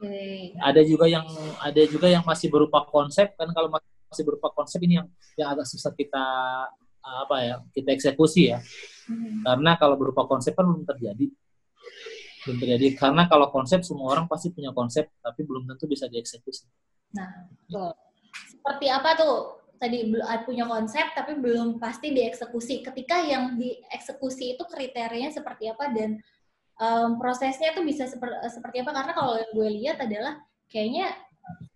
Okay. 0.00 0.56
Ada 0.56 0.80
juga 0.80 1.04
yang 1.04 1.28
ada 1.60 1.82
juga 1.84 2.08
yang 2.08 2.24
masih 2.24 2.48
berupa 2.48 2.88
konsep 2.88 3.36
kan 3.36 3.52
kalau 3.52 3.68
masih 3.68 4.24
berupa 4.24 4.48
konsep 4.48 4.80
ini 4.80 4.96
yang 4.96 5.08
yang 5.36 5.52
agak 5.52 5.68
susah 5.68 5.92
kita 5.92 6.24
apa 7.04 7.36
ya 7.44 7.54
kita 7.76 7.92
eksekusi 7.92 8.48
ya. 8.48 8.64
Hmm. 9.04 9.44
Karena 9.44 9.76
kalau 9.76 10.00
berupa 10.00 10.24
konsep 10.24 10.56
kan 10.56 10.64
belum 10.64 10.88
terjadi. 10.88 11.28
Belum 12.48 12.56
terjadi 12.56 12.96
karena 12.96 13.28
kalau 13.28 13.52
konsep 13.52 13.84
semua 13.84 14.16
orang 14.16 14.24
pasti 14.24 14.48
punya 14.48 14.72
konsep 14.72 15.12
tapi 15.20 15.44
belum 15.44 15.68
tentu 15.68 15.84
bisa 15.84 16.08
dieksekusi. 16.08 16.64
Nah, 17.12 17.52
betul. 17.68 17.92
Seperti 18.48 18.86
apa 18.88 19.20
tuh 19.20 19.36
tadi 19.76 20.08
punya 20.48 20.64
konsep 20.64 21.12
tapi 21.12 21.36
belum 21.36 21.76
pasti 21.76 22.16
dieksekusi. 22.16 22.80
Ketika 22.80 23.20
yang 23.20 23.60
dieksekusi 23.60 24.56
itu 24.56 24.64
kriterianya 24.64 25.28
seperti 25.28 25.68
apa 25.68 25.92
dan 25.92 26.16
um, 26.80 27.20
prosesnya 27.20 27.76
tuh 27.76 27.84
bisa 27.84 28.08
seper, 28.08 28.32
seperti 28.48 28.82
apa? 28.82 28.90
Karena 28.96 29.12
kalau 29.12 29.36
yang 29.36 29.52
gue 29.52 29.68
lihat 29.80 29.96
adalah 30.00 30.40
kayaknya 30.72 31.12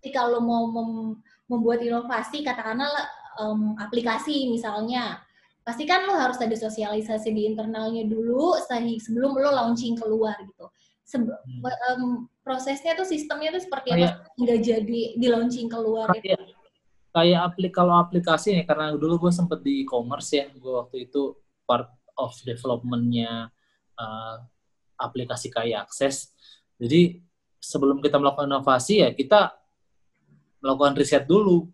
ketika 0.01 0.25
lo 0.27 0.41
mau 0.41 0.67
mem, 0.73 1.21
membuat 1.47 1.85
inovasi 1.85 2.41
katakanlah 2.41 2.89
um, 3.37 3.77
aplikasi 3.77 4.49
misalnya 4.49 5.21
pasti 5.65 5.89
kan 5.89 6.05
lo 6.05 6.17
harus 6.17 6.37
ada 6.41 6.53
sosialisasi 6.57 7.33
di 7.33 7.49
internalnya 7.49 8.05
dulu 8.05 8.57
sebelum 9.01 9.37
lo 9.37 9.51
launching 9.53 9.97
keluar 9.97 10.37
gitu. 10.41 10.67
Sebe 11.05 11.37
um, 11.93 12.29
prosesnya 12.41 12.97
tuh 12.97 13.05
sistemnya 13.05 13.53
tuh 13.53 13.63
seperti 13.65 13.93
apa? 13.93 14.25
Hingga 14.41 14.57
jadi 14.61 15.03
di 15.21 15.27
launching 15.29 15.69
keluar 15.69 16.09
kayak, 16.13 16.41
itu 16.41 16.65
kayak 17.15 17.41
aplik 17.47 17.73
kalau 17.73 17.95
aplikasi 18.01 18.59
ya 18.59 18.63
karena 18.67 18.97
dulu 18.97 19.29
gue 19.29 19.33
sempet 19.33 19.61
di 19.63 19.85
e-commerce 19.87 20.35
ya 20.35 20.51
gue 20.51 20.73
waktu 20.73 21.09
itu 21.09 21.37
part 21.63 21.89
of 22.19 22.35
developmentnya 22.43 23.49
uh, 23.97 24.37
aplikasi 25.05 25.53
kayak 25.53 25.89
akses. 25.89 26.33
Jadi 26.81 27.21
sebelum 27.61 28.05
kita 28.05 28.21
melakukan 28.21 28.49
inovasi 28.51 29.05
ya 29.05 29.09
kita 29.13 29.57
melakukan 30.65 30.97
riset 30.97 31.25
dulu. 31.29 31.69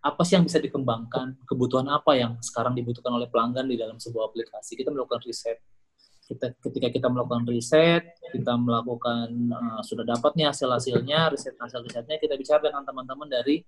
Apa 0.00 0.24
sih 0.24 0.38
yang 0.38 0.48
bisa 0.48 0.56
dikembangkan? 0.56 1.44
Kebutuhan 1.44 1.84
apa 1.92 2.16
yang 2.16 2.40
sekarang 2.40 2.72
dibutuhkan 2.72 3.12
oleh 3.12 3.28
pelanggan 3.28 3.68
di 3.68 3.76
dalam 3.76 4.00
sebuah 4.00 4.32
aplikasi? 4.32 4.72
Kita 4.72 4.88
melakukan 4.88 5.20
riset. 5.28 5.60
Kita, 6.24 6.56
ketika 6.56 6.88
kita 6.88 7.10
melakukan 7.10 7.44
riset, 7.50 8.16
kita 8.32 8.54
melakukan 8.54 9.28
uh, 9.50 9.82
sudah 9.84 10.06
dapat 10.06 10.38
nih 10.38 10.48
hasil-hasilnya, 10.48 11.34
riset 11.34 11.58
hasil 11.58 11.84
risetnya 11.84 12.16
kita 12.16 12.38
bicara 12.38 12.70
dengan 12.70 12.86
teman-teman 12.86 13.28
dari 13.28 13.60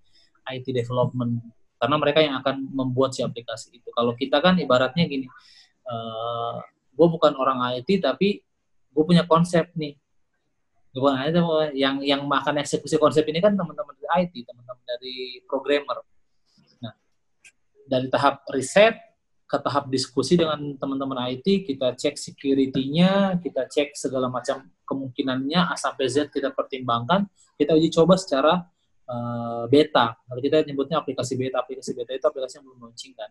IT 0.46 0.70
development 0.70 1.42
karena 1.82 1.96
mereka 1.98 2.22
yang 2.22 2.38
akan 2.38 2.70
membuat 2.70 3.10
si 3.10 3.26
aplikasi 3.26 3.74
itu. 3.74 3.90
Kalau 3.90 4.14
kita 4.14 4.38
kan 4.38 4.54
ibaratnya 4.62 5.02
gini, 5.10 5.26
uh, 5.90 6.62
gue 6.92 7.06
bukan 7.08 7.32
orang 7.36 7.58
IT 7.80 8.04
tapi 8.04 8.44
gue 8.92 9.04
punya 9.04 9.24
konsep 9.24 9.72
nih. 9.72 9.96
Gue 10.92 11.00
bukan 11.00 11.16
IT 11.24 11.36
yang 11.76 12.04
yang 12.04 12.22
makan 12.28 12.60
eksekusi 12.60 13.00
konsep 13.00 13.24
ini 13.32 13.40
kan 13.40 13.56
teman-teman 13.56 13.96
dari 13.96 14.28
IT 14.28 14.44
teman-teman 14.44 14.84
dari 14.84 15.40
programmer. 15.48 16.04
Nah 16.84 16.92
dari 17.88 18.06
tahap 18.12 18.44
riset 18.52 19.00
ke 19.48 19.56
tahap 19.60 19.88
diskusi 19.92 20.36
dengan 20.36 20.60
teman-teman 20.80 21.28
IT 21.32 21.68
kita 21.68 21.92
cek 21.96 22.16
security-nya 22.16 23.36
kita 23.40 23.68
cek 23.68 23.92
segala 23.96 24.32
macam 24.32 24.64
kemungkinannya 24.88 25.72
A 25.72 25.76
sampai 25.76 26.08
Z 26.08 26.32
kita 26.32 26.52
pertimbangkan 26.56 27.28
kita 27.60 27.76
uji 27.76 27.92
coba 27.92 28.16
secara 28.16 28.64
uh, 29.08 29.64
beta. 29.68 30.16
Kalau 30.16 30.40
kita 30.40 30.64
nyebutnya 30.64 31.00
aplikasi 31.00 31.36
beta 31.36 31.60
aplikasi 31.60 31.92
beta 31.92 32.16
itu 32.16 32.24
aplikasi 32.24 32.60
yang 32.60 32.64
belum 32.68 32.80
launching 32.88 33.12
kan 33.16 33.28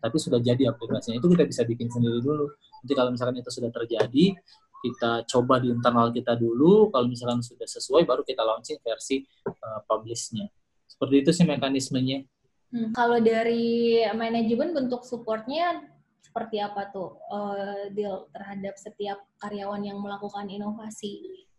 tapi 0.00 0.16
sudah 0.16 0.40
jadi 0.40 0.72
aplikasinya. 0.72 1.20
Itu 1.20 1.28
kita 1.28 1.44
bisa 1.44 1.62
bikin 1.68 1.92
sendiri 1.92 2.24
dulu. 2.24 2.48
Nanti 2.80 2.92
kalau 2.96 3.10
misalkan 3.12 3.36
itu 3.38 3.50
sudah 3.52 3.70
terjadi 3.70 4.36
kita 4.80 5.28
coba 5.28 5.60
di 5.60 5.68
internal 5.68 6.08
kita 6.08 6.34
dulu. 6.40 6.88
Kalau 6.88 7.06
misalkan 7.06 7.44
sudah 7.44 7.68
sesuai 7.68 8.08
baru 8.08 8.24
kita 8.24 8.40
launching 8.40 8.80
versi 8.80 9.20
uh, 9.44 9.80
publishnya. 9.84 10.48
Seperti 10.88 11.14
itu 11.20 11.30
sih 11.36 11.44
mekanismenya. 11.44 12.24
Hmm, 12.70 12.94
kalau 12.94 13.18
dari 13.18 13.98
manajemen 14.14 14.72
bentuk 14.72 15.02
supportnya 15.02 15.84
seperti 16.22 16.62
apa 16.62 16.86
tuh 16.94 17.18
uh, 17.26 17.90
deal 17.90 18.30
terhadap 18.30 18.78
setiap 18.78 19.18
karyawan 19.42 19.82
yang 19.82 19.98
melakukan 19.98 20.46
inovasi 20.46 21.49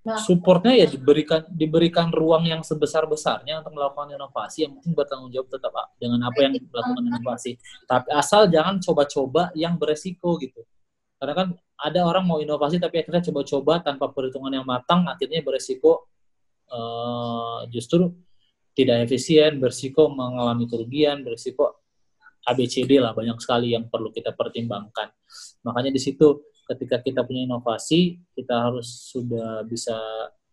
supportnya 0.00 0.72
ya 0.72 0.88
diberikan 0.88 1.44
diberikan 1.52 2.08
ruang 2.08 2.48
yang 2.48 2.64
sebesar 2.64 3.04
besarnya 3.04 3.60
untuk 3.60 3.76
melakukan 3.76 4.16
inovasi 4.16 4.64
yang 4.64 4.72
mungkin 4.72 4.96
bertanggung 4.96 5.28
jawab 5.28 5.52
tetap 5.52 5.72
dengan 6.00 6.24
apa 6.24 6.38
yang 6.40 6.56
melakukan 6.56 7.04
inovasi. 7.04 7.60
Tapi 7.84 8.08
asal 8.16 8.48
jangan 8.48 8.80
coba-coba 8.80 9.52
yang 9.52 9.76
beresiko 9.76 10.40
gitu. 10.40 10.64
Karena 11.20 11.34
kan 11.36 11.48
ada 11.76 12.00
orang 12.08 12.24
mau 12.24 12.40
inovasi 12.40 12.80
tapi 12.80 13.04
akhirnya 13.04 13.20
coba-coba 13.28 13.84
tanpa 13.84 14.08
perhitungan 14.08 14.52
yang 14.56 14.64
matang 14.64 15.04
akhirnya 15.04 15.44
beresiko 15.44 16.08
uh, 16.72 17.68
justru 17.68 18.08
tidak 18.72 19.04
efisien 19.04 19.60
beresiko 19.60 20.08
mengalami 20.08 20.64
kerugian 20.64 21.20
beresiko 21.20 21.80
ABCD 22.48 22.96
lah 22.96 23.12
banyak 23.12 23.36
sekali 23.36 23.76
yang 23.76 23.92
perlu 23.92 24.08
kita 24.08 24.32
pertimbangkan. 24.32 25.12
Makanya 25.60 25.92
di 25.92 26.00
situ 26.00 26.49
ketika 26.70 27.02
kita 27.02 27.26
punya 27.26 27.42
inovasi 27.50 28.22
kita 28.34 28.70
harus 28.70 29.10
sudah 29.10 29.66
bisa 29.66 29.98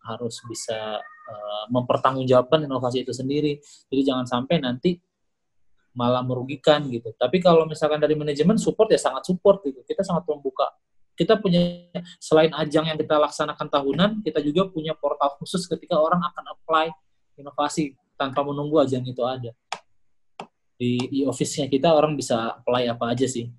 harus 0.08 0.40
bisa 0.48 0.98
uh, 1.04 1.66
mempertanggungjawabkan 1.70 2.64
inovasi 2.64 3.04
itu 3.04 3.12
sendiri. 3.12 3.60
Jadi 3.92 4.02
jangan 4.08 4.26
sampai 4.26 4.64
nanti 4.64 4.98
malah 5.94 6.24
merugikan 6.24 6.88
gitu. 6.88 7.12
Tapi 7.18 7.44
kalau 7.44 7.68
misalkan 7.68 8.00
dari 8.00 8.16
manajemen 8.16 8.56
support 8.56 8.88
ya 8.90 8.98
sangat 9.02 9.28
support 9.28 9.62
gitu. 9.68 9.84
Kita 9.84 10.02
sangat 10.02 10.24
membuka. 10.26 10.72
Kita 11.18 11.36
punya 11.42 11.90
selain 12.22 12.54
ajang 12.54 12.94
yang 12.94 12.98
kita 12.98 13.18
laksanakan 13.18 13.68
tahunan 13.68 14.10
kita 14.22 14.38
juga 14.46 14.70
punya 14.70 14.94
portal 14.94 15.34
khusus 15.42 15.66
ketika 15.66 15.98
orang 15.98 16.22
akan 16.22 16.54
apply 16.54 16.88
inovasi 17.36 17.98
tanpa 18.16 18.46
menunggu 18.46 18.78
ajang 18.80 19.04
itu 19.04 19.22
ada. 19.26 19.52
Di 20.78 21.02
e-office-nya 21.26 21.66
kita 21.74 21.90
orang 21.90 22.14
bisa 22.14 22.62
apply 22.62 22.86
apa 22.86 23.18
aja 23.18 23.26
sih 23.26 23.50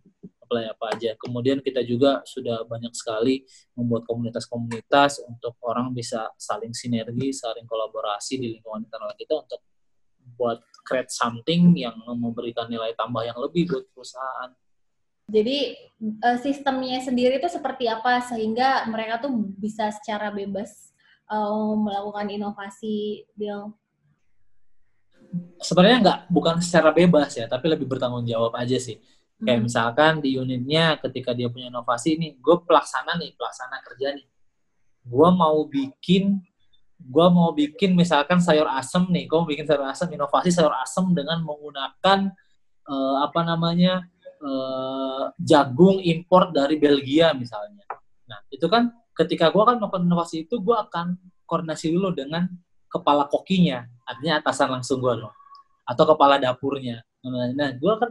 apply 0.49 0.73
apa 0.73 0.97
aja. 0.97 1.13
Kemudian 1.21 1.61
kita 1.61 1.85
juga 1.85 2.25
sudah 2.25 2.65
banyak 2.65 2.97
sekali 2.97 3.45
membuat 3.77 4.09
komunitas-komunitas 4.09 5.21
untuk 5.29 5.61
orang 5.61 5.93
bisa 5.93 6.33
saling 6.41 6.73
sinergi, 6.73 7.37
saling 7.37 7.69
kolaborasi 7.69 8.41
di 8.41 8.57
lingkungan 8.57 8.89
internal 8.89 9.13
kita 9.13 9.45
untuk 9.45 9.61
buat 10.41 10.65
create 10.89 11.13
something 11.13 11.77
yang 11.77 11.93
memberikan 12.17 12.65
nilai 12.73 12.97
tambah 12.97 13.21
yang 13.29 13.37
lebih 13.37 13.69
buat 13.69 13.85
perusahaan. 13.93 14.57
Jadi 15.29 15.77
uh, 16.25 16.41
sistemnya 16.41 17.05
sendiri 17.05 17.37
itu 17.37 17.53
seperti 17.53 17.85
apa 17.85 18.25
sehingga 18.25 18.89
mereka 18.89 19.21
tuh 19.21 19.53
bisa 19.61 19.93
secara 19.93 20.33
bebas 20.33 20.97
uh, 21.29 21.77
melakukan 21.77 22.33
inovasi, 22.33 23.29
Bill? 23.37 23.77
Sebenarnya 25.61 26.01
nggak 26.01 26.19
bukan 26.33 26.57
secara 26.65 26.97
bebas 26.97 27.37
ya, 27.37 27.45
tapi 27.45 27.69
lebih 27.69 27.85
bertanggung 27.85 28.25
jawab 28.25 28.57
aja 28.57 28.81
sih 28.81 28.97
Kayak 29.39 29.59
hmm. 29.63 29.67
misalkan 29.71 30.13
di 30.19 30.35
unitnya 30.35 30.99
ketika 30.99 31.31
dia 31.31 31.47
punya 31.47 31.71
inovasi 31.71 32.19
nih, 32.19 32.43
gue 32.43 32.57
pelaksana 32.67 33.15
nih, 33.23 33.39
pelaksana 33.39 33.79
kerja 33.87 34.19
nih. 34.19 34.27
Gue 35.07 35.29
mau 35.31 35.63
bikin, 35.71 36.43
gue 36.99 37.27
mau 37.31 37.55
bikin 37.55 37.95
misalkan 37.95 38.43
sayur 38.43 38.67
asem 38.67 39.07
nih, 39.07 39.31
gue 39.31 39.39
mau 39.39 39.47
bikin 39.47 39.63
sayur 39.63 39.87
asem, 39.87 40.11
inovasi 40.11 40.51
sayur 40.51 40.75
asem 40.75 41.07
dengan 41.15 41.39
menggunakan 41.47 42.35
uh, 42.91 43.17
apa 43.23 43.41
namanya 43.47 44.03
uh, 44.43 45.31
jagung 45.39 46.03
impor 46.03 46.51
dari 46.51 46.75
Belgia 46.75 47.31
misalnya. 47.31 47.87
Nah 48.27 48.43
itu 48.51 48.67
kan 48.67 48.91
ketika 49.15 49.55
gue 49.55 49.63
akan 49.63 49.79
melakukan 49.79 50.03
inovasi 50.03 50.51
itu, 50.51 50.59
gue 50.59 50.75
akan 50.75 51.15
koordinasi 51.47 51.95
dulu 51.95 52.11
dengan 52.11 52.51
kepala 52.91 53.31
kokinya, 53.31 53.87
artinya 54.03 54.43
atasan 54.43 54.73
langsung 54.73 54.99
gue 54.99 55.15
loh, 55.15 55.33
atau 55.87 56.05
kepala 56.09 56.43
dapurnya. 56.43 57.05
Nah, 57.29 57.71
gue 57.77 57.95
kan 57.99 58.11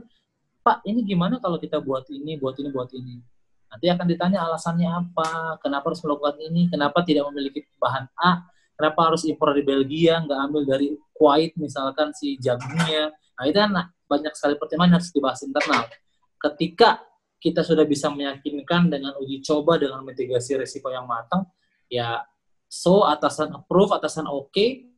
Pak, 0.68 0.84
ini 0.84 1.00
gimana 1.08 1.40
kalau 1.40 1.56
kita 1.56 1.80
buat 1.80 2.04
ini, 2.12 2.36
buat 2.36 2.60
ini, 2.60 2.68
buat 2.76 2.92
ini? 2.92 3.24
Nanti 3.72 3.88
akan 3.88 4.04
ditanya 4.04 4.44
alasannya 4.52 4.92
apa, 4.92 5.56
kenapa 5.64 5.88
harus 5.88 6.04
melakukan 6.04 6.36
ini, 6.44 6.68
kenapa 6.68 7.08
tidak 7.08 7.24
memiliki 7.32 7.64
bahan 7.80 8.12
A, 8.20 8.44
kenapa 8.76 9.08
harus 9.08 9.24
impor 9.24 9.56
dari 9.56 9.64
Belgia, 9.64 10.20
nggak 10.28 10.40
ambil 10.44 10.68
dari 10.68 10.92
Kuwait 11.16 11.56
misalkan 11.56 12.12
si 12.12 12.36
jagungnya. 12.36 13.16
Nah 13.16 13.44
itu 13.48 13.56
kan 13.56 13.72
banyak 14.12 14.34
sekali 14.36 14.60
pertimbangan 14.60 15.00
harus 15.00 15.08
dibahas 15.16 15.40
internal. 15.48 15.88
Ketika 16.36 17.00
kita 17.40 17.64
sudah 17.64 17.88
bisa 17.88 18.12
meyakinkan 18.12 18.92
dengan 18.92 19.16
uji 19.24 19.40
coba, 19.48 19.80
dengan 19.80 20.04
mitigasi 20.04 20.60
risiko 20.60 20.92
yang 20.92 21.08
matang, 21.08 21.48
ya 21.88 22.28
so 22.68 23.08
atasan 23.08 23.56
approve, 23.56 23.96
atasan 23.96 24.28
oke, 24.28 24.52
okay, 24.52 24.92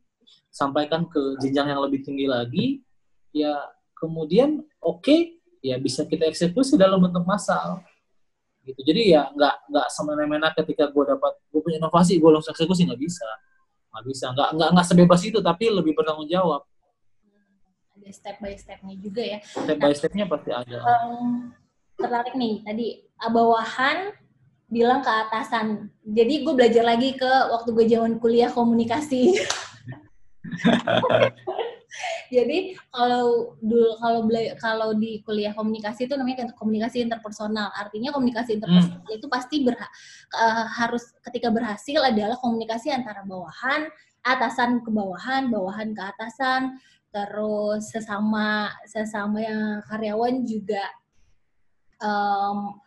sampaikan 0.50 1.06
ke 1.06 1.38
jenjang 1.38 1.70
yang 1.70 1.78
lebih 1.78 2.02
tinggi 2.02 2.26
lagi, 2.26 2.66
ya 3.30 3.70
kemudian 3.94 4.66
oke, 4.82 4.98
okay, 5.06 5.39
ya 5.60 5.76
bisa 5.76 6.08
kita 6.08 6.28
eksekusi 6.28 6.76
dalam 6.76 7.00
bentuk 7.00 7.24
massal. 7.24 7.84
Gitu. 8.64 8.80
Jadi 8.84 9.16
ya 9.16 9.28
nggak 9.32 9.72
nggak 9.72 9.86
semena-mena 9.92 10.48
ketika 10.52 10.88
gue 10.92 11.04
dapat 11.16 11.32
gue 11.48 11.60
punya 11.60 11.80
inovasi 11.80 12.20
gue 12.20 12.30
langsung 12.32 12.52
eksekusi 12.52 12.88
nggak 12.88 13.00
bisa. 13.00 13.28
Nggak 13.92 14.04
bisa. 14.08 14.26
Nggak 14.32 14.48
nggak 14.56 14.68
nggak 14.76 14.86
sebebas 14.88 15.20
itu 15.24 15.38
tapi 15.40 15.64
lebih 15.72 15.92
bertanggung 15.96 16.28
jawab. 16.28 16.64
Ada 17.96 18.10
step 18.12 18.36
by 18.40 18.56
stepnya 18.56 18.94
juga 18.96 19.22
ya. 19.24 19.38
Step 19.44 19.78
by 19.80 19.92
stepnya 19.92 20.24
pasti 20.28 20.50
ada. 20.52 20.78
Um, 20.80 21.52
tertarik 21.96 22.36
nih 22.36 22.64
tadi 22.64 22.86
bawahan 23.20 24.16
bilang 24.70 25.02
ke 25.02 25.10
atasan. 25.10 25.90
Jadi 26.06 26.46
gue 26.46 26.54
belajar 26.54 26.86
lagi 26.86 27.18
ke 27.18 27.30
waktu 27.50 27.74
gue 27.74 27.86
zaman 27.90 28.22
kuliah 28.22 28.48
komunikasi. 28.48 29.34
Jadi 32.30 32.78
kalau 32.94 33.58
dulu 33.58 33.98
kalau 33.98 34.20
kalau 34.62 34.88
di 34.94 35.18
kuliah 35.26 35.50
komunikasi 35.50 36.06
itu 36.06 36.14
namanya 36.14 36.54
komunikasi 36.54 37.02
interpersonal. 37.02 37.74
Artinya 37.74 38.14
komunikasi 38.14 38.56
interpersonal 38.56 39.02
hmm. 39.02 39.18
itu 39.18 39.26
pasti 39.26 39.66
berha 39.66 39.86
uh, 40.38 40.66
harus 40.78 41.10
ketika 41.26 41.50
berhasil 41.50 42.00
adalah 42.00 42.38
komunikasi 42.38 42.94
antara 42.94 43.26
bawahan, 43.26 43.90
atasan 44.22 44.86
ke 44.86 44.90
bawahan, 44.94 45.50
bawahan 45.50 45.90
ke 45.90 46.02
atasan, 46.02 46.78
terus 47.10 47.90
sesama 47.90 48.70
sesama 48.86 49.42
yang 49.42 49.82
karyawan 49.90 50.46
juga 50.46 50.86
um, 51.98 52.78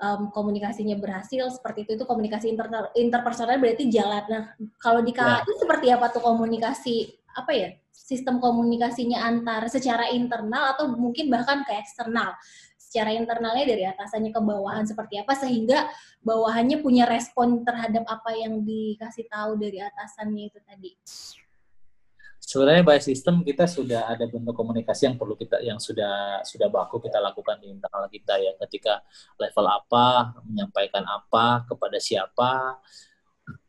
um, 0.00 0.20
komunikasinya 0.32 0.96
berhasil 0.96 1.50
seperti 1.52 1.84
itu 1.84 2.00
itu 2.00 2.04
komunikasi 2.06 2.48
inter 2.48 2.70
interpersonal 2.94 3.58
berarti 3.60 3.90
jalan. 3.90 4.24
Nah 4.30 4.44
kalau 4.80 5.02
di 5.02 5.12
KAI 5.12 5.44
ya. 5.44 5.54
seperti 5.58 5.86
apa 5.92 6.08
tuh 6.08 6.22
komunikasi 6.22 7.17
apa 7.36 7.52
ya 7.52 7.68
sistem 7.92 8.40
komunikasinya 8.40 9.20
antar 9.20 9.68
secara 9.68 10.08
internal 10.08 10.72
atau 10.72 10.88
mungkin 10.88 11.28
bahkan 11.28 11.60
ke 11.66 11.76
eksternal. 11.76 12.32
Secara 12.80 13.12
internalnya 13.12 13.68
dari 13.68 13.84
atasannya 13.84 14.32
ke 14.32 14.40
bawahan 14.40 14.88
seperti 14.88 15.20
apa 15.20 15.36
sehingga 15.36 15.92
bawahannya 16.24 16.80
punya 16.80 17.04
respon 17.04 17.60
terhadap 17.60 18.08
apa 18.08 18.32
yang 18.32 18.64
dikasih 18.64 19.28
tahu 19.28 19.60
dari 19.60 19.84
atasannya 19.84 20.48
itu 20.48 20.58
tadi. 20.64 20.96
Sebenarnya 22.48 22.80
by 22.80 22.96
system 22.96 23.44
kita 23.44 23.68
sudah 23.68 24.08
ada 24.08 24.24
bentuk 24.24 24.56
komunikasi 24.56 25.04
yang 25.04 25.20
perlu 25.20 25.36
kita 25.36 25.60
yang 25.60 25.76
sudah 25.76 26.40
sudah 26.48 26.72
baku 26.72 26.96
kita 26.96 27.20
lakukan 27.20 27.60
di 27.60 27.76
internal 27.76 28.08
kita 28.08 28.40
ya 28.40 28.56
ketika 28.64 29.04
level 29.36 29.68
apa 29.68 30.32
menyampaikan 30.48 31.04
apa 31.04 31.68
kepada 31.68 32.00
siapa 32.00 32.80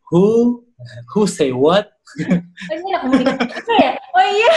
who? 0.10 0.64
Who 1.14 1.28
say 1.28 1.52
what? 1.52 1.92
Oh, 2.18 2.74
ini 2.74 2.90
ada 2.96 3.00
komunikasi 3.06 3.74
ya? 3.78 3.92
Oh 4.16 4.26
iya. 4.26 4.52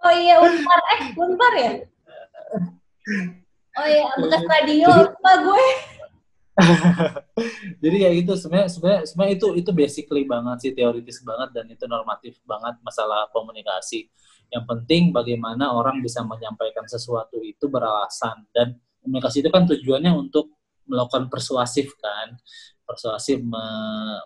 Oh 0.00 0.12
iya 0.16 0.34
unpar. 0.40 0.78
Eh 0.96 1.00
unpar 1.14 1.52
ya? 1.54 1.72
Oh 3.78 3.86
iya 3.86 4.06
bekas 4.18 4.42
radio 4.48 4.88
apa 4.90 5.32
gue. 5.44 5.66
Jadi 7.80 7.96
ya 8.00 8.10
itu 8.12 8.32
sebenarnya 8.36 8.68
sebenarnya 8.68 9.02
sebenarnya 9.08 9.34
itu 9.36 9.46
itu 9.56 9.70
basically 9.72 10.24
banget 10.28 10.56
sih 10.60 10.72
teoritis 10.76 11.22
banget 11.24 11.48
dan 11.56 11.66
itu 11.70 11.84
normatif 11.86 12.40
banget 12.48 12.80
masalah 12.80 13.28
komunikasi. 13.32 14.08
Yang 14.50 14.64
penting 14.66 15.02
bagaimana 15.14 15.70
orang 15.70 16.02
bisa 16.02 16.26
menyampaikan 16.26 16.84
sesuatu 16.88 17.38
itu 17.44 17.70
beralasan. 17.70 18.44
Dan 18.50 18.76
komunikasi 19.04 19.44
itu 19.44 19.50
kan 19.52 19.64
tujuannya 19.68 20.12
untuk 20.16 20.56
melakukan 20.90 21.30
persuasif 21.30 21.94
kan 22.02 22.34
persuasif 22.90 23.38
me 23.38 23.62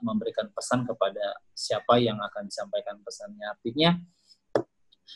memberikan 0.01 0.49
pesan 0.49 0.89
kepada 0.89 1.37
siapa 1.53 2.01
yang 2.01 2.17
akan 2.17 2.49
disampaikan 2.49 2.97
pesannya. 3.05 3.45
Artinya 3.53 4.01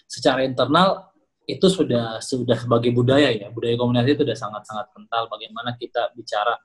secara 0.05 0.44
internal 0.44 1.09
itu 1.49 1.64
sudah 1.72 2.20
sudah 2.20 2.61
sebagai 2.61 2.92
budaya 2.92 3.32
ya. 3.32 3.49
Budaya 3.49 3.80
komunikasi 3.80 4.20
itu 4.20 4.22
sudah 4.28 4.36
sangat 4.36 4.62
sangat 4.68 4.92
kental. 4.92 5.32
Bagaimana 5.32 5.80
kita 5.80 6.12
bicara 6.12 6.61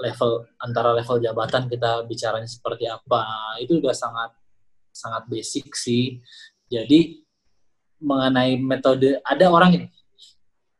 level 0.00 0.48
antara 0.56 0.96
level 0.96 1.20
jabatan 1.20 1.68
kita 1.68 2.08
bicaranya 2.08 2.48
seperti 2.48 2.88
apa. 2.88 3.28
Itu 3.60 3.76
sudah 3.76 3.92
sangat 3.92 4.32
sangat 4.96 5.28
basic 5.28 5.76
sih. 5.76 6.24
Jadi 6.72 7.20
mengenai 8.00 8.56
metode 8.56 9.20
ada 9.20 9.44
orang 9.52 9.76
ini. 9.76 9.86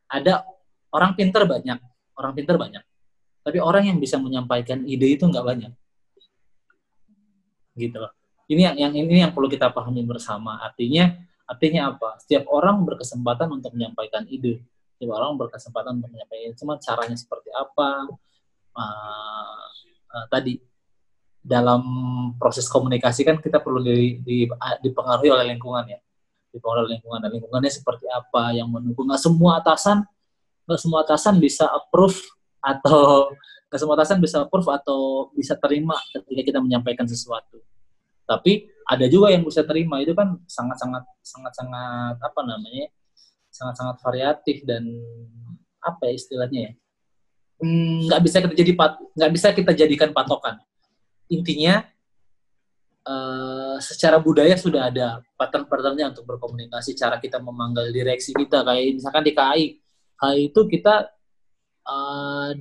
Ada 0.09 0.41
orang 0.89 1.13
pinter 1.13 1.45
banyak. 1.45 1.77
Orang 2.17 2.33
pinter 2.33 2.57
banyak 2.57 2.81
tapi 3.43 3.59
orang 3.59 3.91
yang 3.91 3.99
bisa 3.99 4.15
menyampaikan 4.15 4.87
ide 4.87 5.19
itu 5.19 5.27
nggak 5.27 5.43
banyak. 5.43 5.71
Gitu 7.75 7.97
loh. 7.99 8.15
Ini 8.47 8.71
yang, 8.71 8.75
yang 8.79 8.93
ini 8.95 9.19
yang 9.19 9.35
perlu 9.35 9.51
kita 9.51 9.67
pahami 9.75 10.03
bersama. 10.07 10.63
Artinya 10.63 11.11
artinya 11.43 11.91
apa? 11.91 12.23
Setiap 12.23 12.47
orang 12.47 12.87
berkesempatan 12.87 13.51
untuk 13.51 13.75
menyampaikan 13.75 14.23
ide. 14.31 14.63
Setiap 14.95 15.19
orang 15.19 15.35
berkesempatan 15.35 15.99
untuk 15.99 16.11
menyampaikan 16.15 16.55
cuma 16.55 16.79
caranya 16.79 17.19
seperti 17.19 17.51
apa? 17.51 18.07
Uh, 18.73 19.63
uh, 20.15 20.25
tadi 20.31 20.63
dalam 21.43 21.83
proses 22.39 22.65
komunikasi 22.71 23.27
kan 23.27 23.37
kita 23.43 23.59
perlu 23.59 23.83
di, 23.83 24.23
di, 24.23 24.47
dipengaruhi 24.79 25.29
oleh 25.35 25.45
lingkungan 25.51 25.83
ya. 25.91 25.99
Dipengaruhi 26.55 26.83
oleh 26.87 26.91
lingkungan. 26.95 27.19
Dan 27.19 27.31
lingkungannya 27.35 27.71
seperti 27.75 28.07
apa 28.07 28.55
yang 28.55 28.71
mendukung. 28.71 29.11
Nggak 29.11 29.19
semua 29.19 29.59
atasan 29.59 30.07
nggak 30.63 30.79
semua 30.79 31.03
atasan 31.03 31.43
bisa 31.43 31.67
approve 31.67 32.15
atau 32.63 33.35
kesempatan 33.67 34.23
bisa 34.23 34.47
approve 34.47 34.71
atau 34.71 35.29
bisa 35.35 35.59
terima 35.59 35.99
ketika 36.15 36.41
kita 36.47 36.59
menyampaikan 36.63 37.03
sesuatu. 37.03 37.59
Tapi 38.23 38.71
ada 38.87 39.05
juga 39.11 39.35
yang 39.35 39.43
bisa 39.43 39.67
terima. 39.67 39.99
Itu 39.99 40.15
kan 40.15 40.39
sangat-sangat 40.47 41.03
sangat-sangat 41.19 42.15
apa 42.23 42.41
namanya 42.47 42.87
sangat-sangat 43.51 43.99
variatif 44.01 44.63
dan 44.63 44.87
apa 45.83 46.07
ya 46.07 46.13
istilahnya 46.15 46.59
ya? 46.69 46.71
Hmm, 47.59 48.07
nggak 48.07 48.19
hmm, 48.19 48.27
bisa 48.27 48.37
kita 48.41 48.53
jadi 48.55 48.71
nggak 49.19 49.31
bisa 49.35 49.47
kita 49.51 49.71
jadikan 49.75 50.09
patokan. 50.15 50.63
Intinya 51.27 51.83
uh, 53.07 53.77
secara 53.83 54.19
budaya 54.19 54.55
sudah 54.55 54.87
ada 54.91 55.19
pattern-patternnya 55.35 56.15
untuk 56.15 56.27
berkomunikasi 56.27 56.95
cara 56.95 57.19
kita 57.19 57.39
memanggil 57.39 57.91
direksi 57.91 58.31
kita 58.35 58.63
kayak 58.63 58.99
misalkan 58.99 59.23
di 59.23 59.33
KAI 59.35 59.65
KAI 60.19 60.39
itu 60.51 60.61
kita 60.67 61.11
uh, 61.87 62.51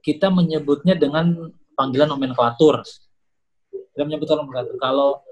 kita 0.00 0.28
menyebutnya 0.28 0.94
dengan 0.96 1.52
panggilan 1.76 2.08
nomenklatur. 2.08 2.84
Kita 3.70 4.02
menyebut 4.04 4.28
nomenklatur. 4.28 4.76
Kalau 4.80 5.24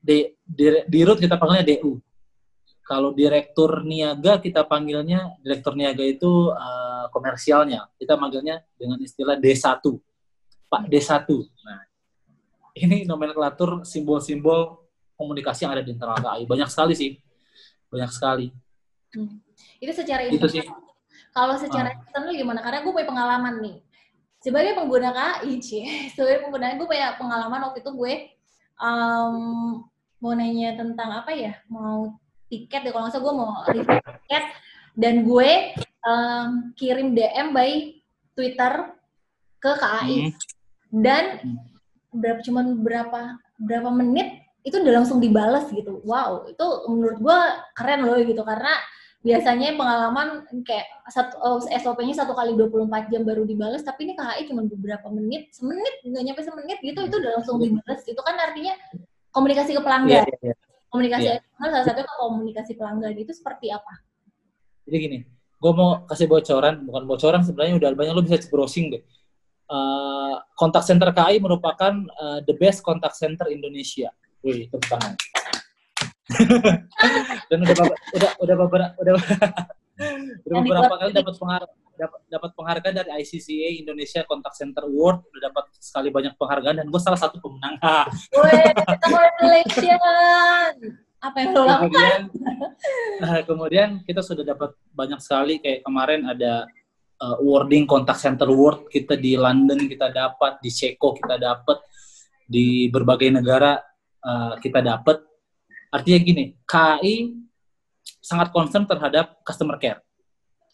di, 0.00 0.32
di, 0.44 0.66
di 0.88 1.00
root 1.04 1.20
kita 1.20 1.36
panggilnya 1.36 1.64
DU. 1.64 2.00
Kalau 2.88 3.12
direktur 3.12 3.84
niaga 3.84 4.40
kita 4.40 4.64
panggilnya 4.64 5.36
direktur 5.44 5.76
niaga 5.76 6.00
itu 6.00 6.48
uh, 6.52 7.12
komersialnya. 7.12 7.92
Kita 8.00 8.16
manggilnya 8.16 8.64
dengan 8.80 8.96
istilah 9.00 9.36
D1. 9.36 9.84
Pak 10.68 10.88
D1. 10.88 11.28
Nah, 11.64 11.80
ini 12.76 13.04
nomenklatur 13.04 13.84
simbol-simbol 13.84 14.88
komunikasi 15.20 15.68
yang 15.68 15.72
ada 15.76 15.84
di 15.84 15.92
internal 15.92 16.16
KAI. 16.20 16.48
Banyak 16.48 16.68
sekali 16.72 16.94
sih. 16.96 17.20
Banyak 17.92 18.10
sekali. 18.12 18.46
Hmm. 19.12 19.40
Itu 19.80 19.92
secara 19.92 20.24
itu 20.28 20.48
sih. 20.48 20.64
Kalau 21.32 21.54
secara 21.60 21.92
uh. 21.92 21.94
eksternal 21.96 22.34
gimana? 22.34 22.60
Karena 22.60 22.80
gue 22.82 22.92
punya 22.92 23.08
pengalaman 23.08 23.54
nih. 23.62 23.76
Sebagai 24.38 24.72
pengguna 24.78 25.10
KAI, 25.10 25.52
sebagai 26.14 26.46
pengguna 26.46 26.78
gue 26.78 26.88
punya 26.88 27.14
pengalaman 27.18 27.60
waktu 27.70 27.82
itu 27.82 27.92
gue 27.94 28.14
um, 28.78 29.36
mau 30.18 30.32
nanya 30.34 30.78
tentang 30.78 31.10
apa 31.12 31.30
ya? 31.34 31.58
Mau 31.70 32.18
tiket 32.48 32.86
deh, 32.86 32.92
kalau 32.94 33.06
nggak 33.06 33.14
salah 33.14 33.24
gue 33.24 33.34
mau 33.34 33.50
review 33.68 34.00
tiket 34.00 34.44
dan 34.98 35.14
gue 35.22 35.50
um, 36.06 36.48
kirim 36.74 37.14
DM 37.14 37.54
by 37.54 37.70
Twitter 38.34 38.72
ke 39.58 39.70
KAI. 39.74 40.16
Hmm. 40.30 40.32
Dan 40.88 41.24
hmm. 41.44 41.58
berapa 42.16 42.40
cuman 42.40 42.80
berapa 42.80 43.20
berapa 43.58 43.90
menit 43.90 44.48
itu 44.62 44.78
udah 44.78 45.02
langsung 45.02 45.18
dibalas 45.18 45.70
gitu. 45.70 46.02
Wow, 46.04 46.46
itu 46.50 46.66
menurut 46.90 47.18
gue 47.18 47.38
keren 47.74 48.04
loh 48.06 48.18
gitu 48.20 48.42
karena 48.42 48.74
biasanya 49.18 49.74
pengalaman 49.74 50.46
kayak 50.62 50.86
satu 51.10 51.34
oh, 51.42 51.58
SOP-nya 51.58 52.14
satu 52.14 52.38
kali 52.38 52.54
24 52.54 53.10
jam 53.10 53.26
baru 53.26 53.42
dibalas 53.42 53.82
tapi 53.82 54.06
ini 54.06 54.14
KHI 54.14 54.46
cuma 54.46 54.62
beberapa 54.62 55.10
menit 55.10 55.50
semenit 55.50 56.06
nggak 56.06 56.22
nyampe 56.22 56.42
semenit 56.46 56.78
gitu 56.78 57.00
itu 57.02 57.16
udah 57.18 57.30
langsung 57.34 57.58
dibalas 57.58 58.00
itu 58.06 58.20
kan 58.22 58.38
artinya 58.38 58.78
komunikasi 59.34 59.74
ke 59.74 59.82
pelanggan. 59.82 60.22
Yeah, 60.22 60.26
yeah, 60.30 60.54
yeah. 60.54 60.56
komunikasi 60.88 61.28
yeah. 61.34 61.42
salah 61.58 61.82
satunya 61.82 62.06
ke 62.06 62.14
komunikasi 62.14 62.72
pelanggan 62.78 63.14
itu 63.18 63.32
seperti 63.34 63.66
apa? 63.74 63.92
Jadi 64.86 64.96
gini 65.02 65.18
gue 65.58 65.72
mau 65.74 66.06
kasih 66.06 66.30
bocoran 66.30 66.86
bukan 66.86 67.02
bocoran 67.10 67.42
sebenarnya 67.42 67.74
udah 67.82 67.88
banyak 67.98 68.14
lo 68.14 68.22
bisa 68.22 68.46
browsing 68.46 68.94
deh. 68.94 69.02
Uh, 69.68 70.40
kontak 70.56 70.86
center 70.86 71.12
KAI 71.12 71.42
merupakan 71.42 71.92
uh, 72.16 72.38
the 72.46 72.54
best 72.56 72.86
contact 72.86 73.18
center 73.18 73.50
Indonesia. 73.50 74.14
Wih 74.46 74.70
tepuk 74.70 74.86
tangan 74.86 75.18
dan 77.50 77.58
udah 77.64 77.74
udah 77.88 78.30
udah 78.44 78.56
beberapa 78.66 78.92
udah 79.00 79.12
udah 80.46 80.56
beberapa 80.62 80.94
kali 81.00 81.12
dapat 81.16 81.34
penghargaan 81.36 81.76
dapat 81.98 82.20
dapat 82.30 82.50
penghargaan 82.54 82.94
dari 82.94 83.10
ICCA 83.26 83.82
Indonesia 83.82 84.22
Contact 84.22 84.54
Center 84.54 84.86
Award 84.86 85.26
udah 85.34 85.40
dapat 85.50 85.64
sekali 85.82 86.14
banyak 86.14 86.38
penghargaan 86.38 86.76
dan 86.84 86.86
gue 86.86 87.00
salah 87.02 87.18
satu 87.18 87.42
pemenang. 87.42 87.74
Congratulations. 89.02 89.98
Apa 91.18 91.36
yang 91.42 91.50
lo 91.50 91.66
lakukan? 91.66 92.30
Kemudian, 92.30 93.42
kemudian 93.42 93.88
kita 94.06 94.22
sudah 94.22 94.46
dapat 94.46 94.78
banyak 94.94 95.18
sekali 95.18 95.58
kayak 95.58 95.82
kemarin 95.82 96.30
ada 96.30 96.70
uh, 97.18 97.42
awarding 97.42 97.90
Contact 97.90 98.22
Center 98.22 98.46
Award 98.46 98.86
kita 98.86 99.18
di 99.18 99.34
London 99.34 99.90
kita 99.90 100.14
dapat 100.14 100.62
di 100.62 100.70
Ceko 100.70 101.18
kita 101.18 101.34
dapat 101.34 101.82
di 102.46 102.86
berbagai 102.88 103.34
negara 103.34 103.76
uh, 104.22 104.54
kita 104.62 104.78
dapat 104.78 105.27
Artinya 105.88 106.18
gini, 106.20 106.44
KAI 106.68 107.32
sangat 108.20 108.52
concern 108.52 108.84
terhadap 108.84 109.40
customer 109.44 109.80
care. 109.80 110.04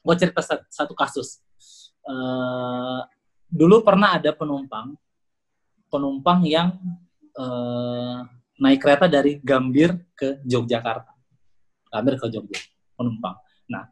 Gue 0.03 0.15
cerita 0.19 0.43
satu 0.69 0.93
kasus. 0.93 1.41
Uh, 2.05 3.01
dulu 3.49 3.81
pernah 3.81 4.21
ada 4.21 4.35
penumpang 4.35 4.93
penumpang 5.95 6.43
yang 6.43 6.75
uh, 7.39 8.27
naik 8.59 8.83
kereta 8.83 9.07
dari 9.07 9.39
Gambir 9.39 9.95
ke 10.19 10.43
Yogyakarta. 10.43 11.15
Gambir 11.95 12.19
ke 12.19 12.27
Jogja, 12.27 12.59
penumpang. 12.99 13.39
Nah, 13.71 13.87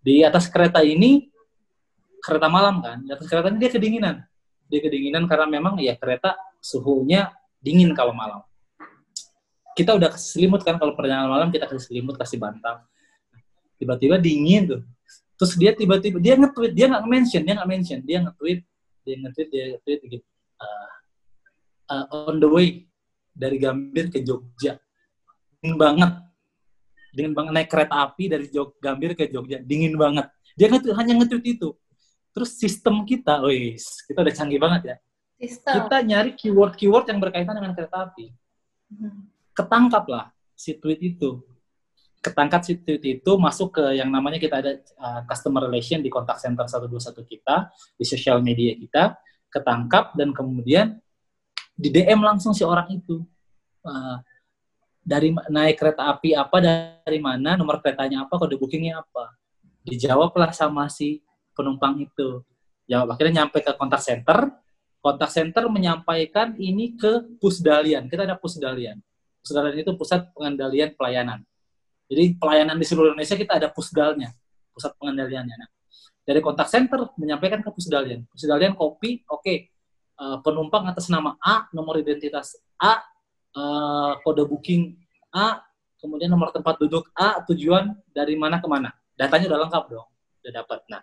di 0.00 0.24
atas 0.24 0.48
kereta 0.48 0.80
ini 0.80 1.28
kereta 2.24 2.48
malam 2.48 2.80
kan, 2.80 3.04
di 3.04 3.12
atas 3.12 3.28
kereta 3.28 3.52
ini 3.52 3.60
dia 3.60 3.68
kedinginan. 3.68 4.16
Dia 4.72 4.80
kedinginan 4.80 5.28
karena 5.28 5.44
memang 5.44 5.76
ya 5.76 5.92
kereta 6.00 6.32
suhunya 6.64 7.28
dingin 7.60 7.92
kalau 7.92 8.16
malam. 8.16 8.40
Kita 9.72 9.96
udah 9.96 10.12
kasih 10.12 10.28
selimut 10.38 10.60
kan 10.60 10.76
kalau 10.76 10.92
perjalanan 10.92 11.32
malam 11.32 11.48
kita 11.48 11.64
kasih 11.64 11.88
selimut, 11.88 12.14
kasih 12.20 12.36
bantal. 12.36 12.84
Tiba-tiba 13.80 14.20
dingin 14.20 14.62
tuh. 14.68 14.82
Terus 15.40 15.52
dia 15.58 15.72
tiba-tiba 15.74 16.22
dia 16.22 16.38
nge-tweet, 16.38 16.72
dia 16.76 16.86
nggak 16.86 17.04
mention, 17.08 17.42
dia 17.42 17.54
nggak 17.58 17.70
mention, 17.70 17.98
dia 18.04 18.18
nge-tweet, 18.22 18.60
dia 19.02 19.14
nge-tweet, 19.18 19.48
dia 19.50 19.64
nge-tweet 19.74 20.00
gitu. 20.06 20.26
Uh, 20.62 20.90
uh, 21.90 22.04
on 22.30 22.38
the 22.38 22.46
way 22.46 22.86
dari 23.32 23.56
Gambir 23.58 24.12
ke 24.12 24.20
Jogja. 24.22 24.78
Dingin 25.58 25.80
banget. 25.80 26.12
Dingin 27.12 27.32
banget 27.36 27.52
naik 27.52 27.68
kereta 27.68 28.06
api 28.06 28.24
dari 28.28 28.46
Jog 28.48 28.76
Gambir 28.78 29.16
ke 29.16 29.26
Jogja. 29.28 29.58
Dingin 29.58 29.96
banget. 29.96 30.28
Dia 30.54 30.68
nge 30.68 30.92
hanya 30.94 31.18
nge-tweet 31.18 31.58
itu. 31.58 31.74
Terus 32.32 32.56
sistem 32.56 33.04
kita, 33.04 33.44
wis, 33.44 34.04
kita 34.08 34.24
udah 34.24 34.34
canggih 34.36 34.60
banget 34.60 34.82
ya. 34.88 34.96
Sistem. 35.36 35.74
Kita 35.84 35.96
nyari 36.00 36.30
keyword-keyword 36.38 37.04
yang 37.10 37.18
berkaitan 37.20 37.58
dengan 37.58 37.72
kereta 37.76 38.08
api. 38.08 38.32
Hmm. 38.94 39.31
Ketangkap 39.52 40.04
lah 40.08 40.32
si 40.56 40.78
tweet 40.80 41.00
itu. 41.02 41.44
Ketangkap 42.22 42.62
si 42.62 42.78
tweet 42.78 43.02
itu 43.20 43.32
masuk 43.34 43.76
ke 43.76 43.84
yang 43.98 44.08
namanya 44.08 44.38
kita 44.38 44.62
ada 44.62 44.72
uh, 44.96 45.20
customer 45.26 45.66
relation 45.66 45.98
di 45.98 46.08
kontak 46.08 46.38
center 46.38 46.64
121 46.70 47.18
kita, 47.26 47.68
di 47.98 48.04
sosial 48.06 48.38
media 48.40 48.72
kita, 48.78 49.18
ketangkap 49.50 50.14
dan 50.14 50.30
kemudian 50.30 50.96
di 51.74 51.90
DM 51.90 52.22
langsung 52.22 52.54
si 52.54 52.62
orang 52.62 52.88
itu. 52.94 53.20
Uh, 53.82 54.22
dari 55.02 55.34
naik 55.34 55.82
kereta 55.82 56.14
api 56.14 56.30
apa 56.38 56.62
dari 56.62 57.18
mana 57.18 57.58
nomor 57.58 57.82
keretanya 57.82 58.22
apa 58.22 58.38
kode 58.38 58.54
bookingnya 58.54 59.02
apa. 59.02 59.34
Dijawablah 59.82 60.54
sama 60.54 60.86
si 60.86 61.26
penumpang 61.58 61.98
itu. 61.98 62.46
Jawab 62.86 63.18
akhirnya 63.18 63.42
nyampe 63.42 63.66
ke 63.66 63.74
kontak 63.74 63.98
center. 63.98 64.46
Kontak 65.02 65.34
center 65.34 65.66
menyampaikan 65.66 66.54
ini 66.54 66.94
ke 66.94 67.34
pusdalian. 67.42 68.06
Kita 68.06 68.22
ada 68.22 68.38
pusdalian 68.38 69.02
pusdalian 69.42 69.76
itu 69.82 69.92
pusat 69.98 70.30
pengendalian 70.32 70.94
pelayanan 70.94 71.38
jadi 72.06 72.38
pelayanan 72.38 72.78
di 72.78 72.86
seluruh 72.86 73.12
Indonesia 73.12 73.36
kita 73.36 73.58
ada 73.58 73.68
pusdalnya 73.68 74.30
pusat 74.72 74.94
pengendaliannya 74.96 75.56
nah, 75.58 75.70
dari 76.22 76.40
kontak 76.40 76.70
center 76.70 77.10
menyampaikan 77.18 77.60
ke 77.60 77.70
pusdalian 77.74 78.24
pusdalian 78.30 78.72
kopi 78.78 79.26
oke 79.26 79.42
okay, 79.42 79.72
uh, 80.22 80.38
penumpang 80.40 80.86
atas 80.86 81.10
nama 81.10 81.34
A, 81.42 81.66
nomor 81.74 81.98
identitas 81.98 82.54
A, 82.78 83.02
uh, 83.58 84.18
kode 84.22 84.46
booking 84.46 84.94
A, 85.34 85.62
kemudian 85.98 86.30
nomor 86.30 86.54
tempat 86.54 86.78
duduk 86.78 87.10
A, 87.18 87.42
tujuan 87.50 87.94
dari 88.14 88.38
mana 88.38 88.62
ke 88.62 88.66
mana. 88.70 88.94
Datanya 89.18 89.50
udah 89.54 89.60
lengkap 89.68 89.84
dong, 89.90 90.08
udah 90.42 90.52
dapat. 90.62 90.78
Nah, 90.90 91.00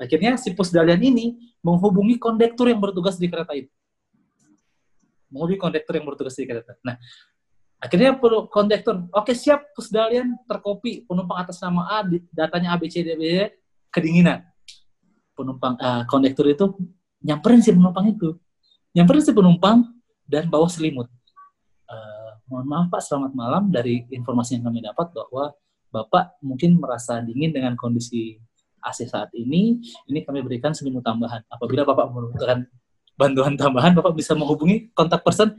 akhirnya 0.00 0.36
si 0.36 0.52
pusdalian 0.52 1.00
ini 1.00 1.56
menghubungi 1.64 2.20
kondektur 2.20 2.68
yang 2.68 2.80
bertugas 2.80 3.16
di 3.16 3.26
kereta 3.28 3.52
itu. 3.56 3.72
Menghubungi 5.28 5.60
kondektur 5.60 5.94
yang 5.96 6.06
bertugas 6.08 6.34
di 6.36 6.44
kereta. 6.48 6.76
Nah, 6.84 6.96
akhirnya 7.78 8.18
perlu 8.18 8.50
kondektur, 8.50 9.06
oke 9.14 9.32
siap 9.34 9.74
pusdalian 9.74 10.34
terkopi 10.46 11.06
penumpang 11.06 11.42
atas 11.42 11.62
nama 11.62 11.86
A, 11.98 12.06
datanya 12.34 12.74
ABCDB 12.74 13.54
kedinginan. 13.90 14.42
Penumpang 15.34 15.78
uh, 15.78 16.02
kondektur 16.10 16.50
itu 16.50 16.74
nyamperin 17.22 17.62
si 17.62 17.70
penumpang 17.70 18.10
itu 18.10 18.34
pertama 18.98 19.22
si 19.22 19.30
penumpang 19.30 19.78
dan 20.26 20.50
bawa 20.50 20.66
selimut. 20.66 21.06
Uh, 21.86 22.30
mohon 22.50 22.66
maaf 22.66 22.86
Pak, 22.90 23.00
selamat 23.04 23.32
malam. 23.32 23.70
Dari 23.70 24.04
informasi 24.10 24.58
yang 24.58 24.66
kami 24.66 24.82
dapat 24.82 25.14
bahwa 25.14 25.54
Bapak 25.88 26.36
mungkin 26.44 26.76
merasa 26.76 27.22
dingin 27.22 27.54
dengan 27.54 27.78
kondisi 27.78 28.36
AC 28.82 29.08
saat 29.08 29.30
ini. 29.38 29.78
Ini 30.10 30.26
kami 30.26 30.42
berikan 30.42 30.74
selimut 30.74 31.06
tambahan. 31.06 31.46
Apabila 31.48 31.86
Bapak 31.86 32.10
membutuhkan 32.10 32.66
bantuan 33.14 33.54
tambahan, 33.54 33.94
Bapak 33.94 34.12
bisa 34.18 34.34
menghubungi 34.34 34.90
kontak 34.92 35.22
person. 35.22 35.54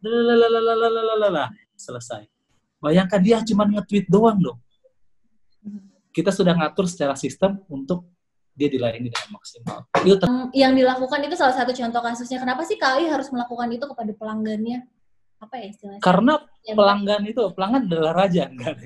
Lalalala, 0.00 1.52
selesai. 1.76 2.24
Bayangkan 2.80 3.20
dia 3.20 3.44
cuma 3.44 3.68
nge-tweet 3.68 4.08
doang 4.08 4.40
dong. 4.40 4.58
Kita 6.10 6.32
sudah 6.32 6.56
ngatur 6.56 6.88
secara 6.88 7.12
sistem 7.14 7.60
untuk 7.68 8.08
dia 8.56 8.68
dilayani 8.72 9.12
dengan 9.12 9.28
maksimal. 9.36 9.78
Itu 10.02 10.26
yang 10.56 10.72
dilakukan 10.74 11.20
itu 11.24 11.36
salah 11.36 11.54
satu 11.54 11.70
contoh 11.76 12.00
kasusnya. 12.02 12.40
Kenapa 12.40 12.64
sih 12.66 12.80
KAI 12.80 13.08
harus 13.08 13.28
melakukan 13.30 13.68
itu 13.70 13.84
kepada 13.86 14.12
pelanggannya? 14.16 14.88
Apa 15.40 15.56
ya 15.56 15.66
istilahnya? 15.72 16.02
Karena 16.04 16.34
ya, 16.60 16.74
pelanggan 16.76 17.22
itu 17.24 17.40
pelanggan 17.56 17.88
adalah 17.88 18.12
raja, 18.12 18.44
enggak 18.52 18.76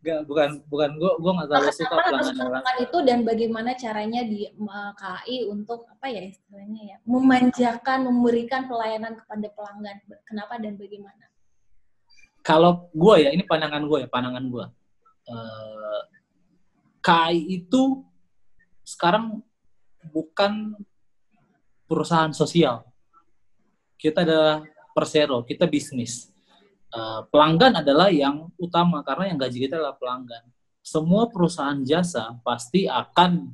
Enggak, 0.00 0.20
bukan 0.24 0.48
bukan 0.72 0.90
gua 0.96 1.12
gua 1.20 1.30
enggak 1.36 1.48
terlalu 1.52 1.72
suka 1.76 1.96
pelanggan 2.00 2.34
melakukan 2.40 2.76
itu 2.80 2.98
dan 3.04 3.18
bagaimana 3.28 3.70
caranya 3.76 4.22
di 4.24 4.48
uh, 4.48 4.92
KAI 4.96 5.36
untuk 5.52 5.84
apa 5.84 6.06
ya 6.08 6.22
istilahnya 6.24 6.82
ya? 6.82 6.96
Memanjakan, 7.04 7.98
memberikan 8.08 8.64
pelayanan 8.64 9.20
kepada 9.20 9.46
pelanggan. 9.52 9.96
Kenapa 10.24 10.56
dan 10.56 10.80
bagaimana? 10.80 11.24
Kalau 12.40 12.88
gua 12.96 13.20
ya, 13.20 13.28
ini 13.28 13.44
pandangan 13.44 13.84
gua 13.84 13.98
ya, 14.00 14.08
pandangan 14.08 14.44
gua. 14.48 14.72
Uh, 15.28 16.02
KAI 17.04 17.36
itu 17.60 18.00
sekarang 18.80 19.44
bukan 20.08 20.72
perusahaan 21.84 22.32
sosial. 22.32 22.88
Kita 24.00 24.24
adalah 24.24 24.64
persero, 24.94 25.44
kita 25.44 25.68
bisnis. 25.68 26.30
Uh, 26.88 27.24
pelanggan 27.28 27.84
adalah 27.84 28.08
yang 28.08 28.48
utama 28.56 29.04
karena 29.04 29.34
yang 29.34 29.38
gaji 29.38 29.68
kita 29.68 29.76
adalah 29.76 29.96
pelanggan. 30.00 30.44
Semua 30.80 31.28
perusahaan 31.28 31.76
jasa 31.84 32.40
pasti 32.40 32.88
akan 32.88 33.52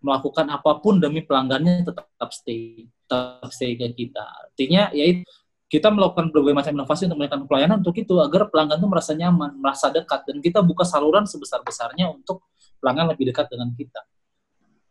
melakukan 0.00 0.48
apa 0.48 0.80
pun 0.80 0.96
demi 0.96 1.20
pelanggannya 1.20 1.84
tetap 1.84 2.30
stay, 2.32 2.88
tetap 3.04 3.50
stay 3.52 3.76
ke 3.76 3.92
kita. 3.92 4.24
Artinya 4.48 4.88
ya 4.96 5.20
kita 5.68 5.92
melakukan 5.92 6.32
berbagai 6.32 6.56
macam 6.56 6.72
inovasi 6.72 7.04
untuk 7.04 7.20
memberikan 7.20 7.44
pelayanan 7.44 7.84
untuk 7.84 8.00
itu 8.00 8.16
agar 8.16 8.48
pelanggan 8.48 8.80
itu 8.80 8.88
merasa 8.88 9.12
nyaman, 9.12 9.52
merasa 9.60 9.92
dekat 9.92 10.24
dan 10.24 10.40
kita 10.40 10.64
buka 10.64 10.88
saluran 10.88 11.28
sebesar-besarnya 11.28 12.08
untuk 12.08 12.48
pelanggan 12.80 13.12
lebih 13.12 13.28
dekat 13.28 13.52
dengan 13.52 13.68
kita 13.76 14.00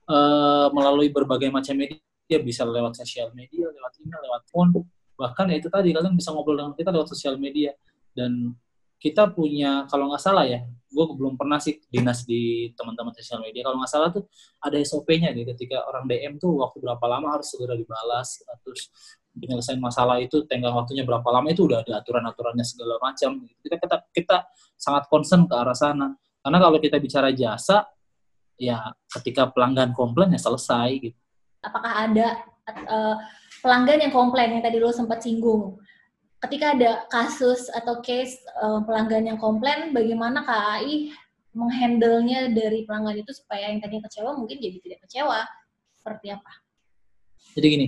uh, 0.07 0.67
melalui 0.71 1.11
berbagai 1.11 1.51
macam 1.51 1.75
media, 1.75 2.37
bisa 2.41 2.63
lewat 2.63 2.97
sosial 2.97 3.31
media, 3.35 3.67
lewat 3.67 3.93
email, 4.03 4.19
lewat 4.23 4.41
phone, 4.49 4.71
bahkan 5.17 5.49
ya 5.49 5.57
itu 5.57 5.67
tadi 5.67 5.91
kalian 5.91 6.13
bisa 6.13 6.29
ngobrol 6.31 6.55
dengan 6.55 6.73
kita 6.77 6.93
lewat 6.93 7.09
sosial 7.11 7.35
media. 7.41 7.73
Dan 8.13 8.53
kita 8.97 9.29
punya 9.33 9.85
kalau 9.89 10.09
nggak 10.09 10.21
salah 10.21 10.45
ya 10.45 10.65
gue 10.87 11.05
belum 11.13 11.35
pernah 11.35 11.59
sih 11.61 11.77
dinas 11.91 12.23
di 12.23 12.71
teman-teman 12.73 13.11
sosial 13.17 13.43
media. 13.43 13.65
Kalau 13.65 13.77
nggak 13.81 13.91
salah 13.91 14.09
tuh 14.13 14.25
ada 14.63 14.77
SOP-nya 14.79 15.35
nih 15.35 15.45
ketika 15.53 15.83
orang 15.85 16.07
DM 16.07 16.39
tuh 16.39 16.55
waktu 16.57 16.79
berapa 16.79 17.05
lama 17.05 17.37
harus 17.37 17.51
segera 17.51 17.75
dibalas 17.75 18.41
terus 18.63 18.89
penyelesaian 19.37 19.77
masalah 19.77 20.17
itu 20.17 20.41
tenggang 20.49 20.73
waktunya 20.73 21.05
berapa 21.05 21.25
lama 21.29 21.45
itu 21.53 21.69
udah 21.69 21.85
ada 21.85 22.01
aturan-aturannya 22.01 22.65
segala 22.65 22.97
macam. 22.97 23.45
Kita 23.61 23.75
kita 23.77 23.95
kita 24.09 24.37
sangat 24.73 25.05
concern 25.11 25.45
ke 25.45 25.53
arah 25.53 25.77
sana. 25.77 26.17
Karena 26.41 26.57
kalau 26.57 26.77
kita 26.81 26.97
bicara 26.97 27.29
jasa 27.35 27.85
ya 28.57 28.81
ketika 29.19 29.53
pelanggan 29.53 29.93
komplain 29.93 30.33
ya 30.33 30.41
selesai 30.41 30.89
gitu. 30.97 31.19
Apakah 31.61 32.09
ada 32.09 32.27
uh, 32.89 33.15
pelanggan 33.61 34.03
yang 34.07 34.13
komplain 34.13 34.57
yang 34.57 34.63
tadi 34.63 34.77
lo 34.77 34.93
sempat 34.93 35.23
singgung? 35.23 35.77
Ketika 36.37 36.77
ada 36.77 37.09
kasus 37.09 37.65
atau 37.73 37.97
case 38.05 38.37
uh, 38.61 38.85
pelanggan 38.85 39.25
yang 39.25 39.39
komplain, 39.41 39.89
bagaimana 39.89 40.45
KAI 40.45 41.09
menghandle-nya 41.57 42.53
dari 42.53 42.85
pelanggan 42.85 43.25
itu 43.25 43.33
supaya 43.33 43.73
yang 43.73 43.81
tadinya 43.81 44.05
kecewa 44.05 44.37
mungkin 44.37 44.61
jadi 44.61 44.77
tidak 44.77 44.99
kecewa? 45.09 45.41
Seperti 45.97 46.27
apa? 46.29 46.51
Jadi 47.57 47.65
gini, 47.73 47.87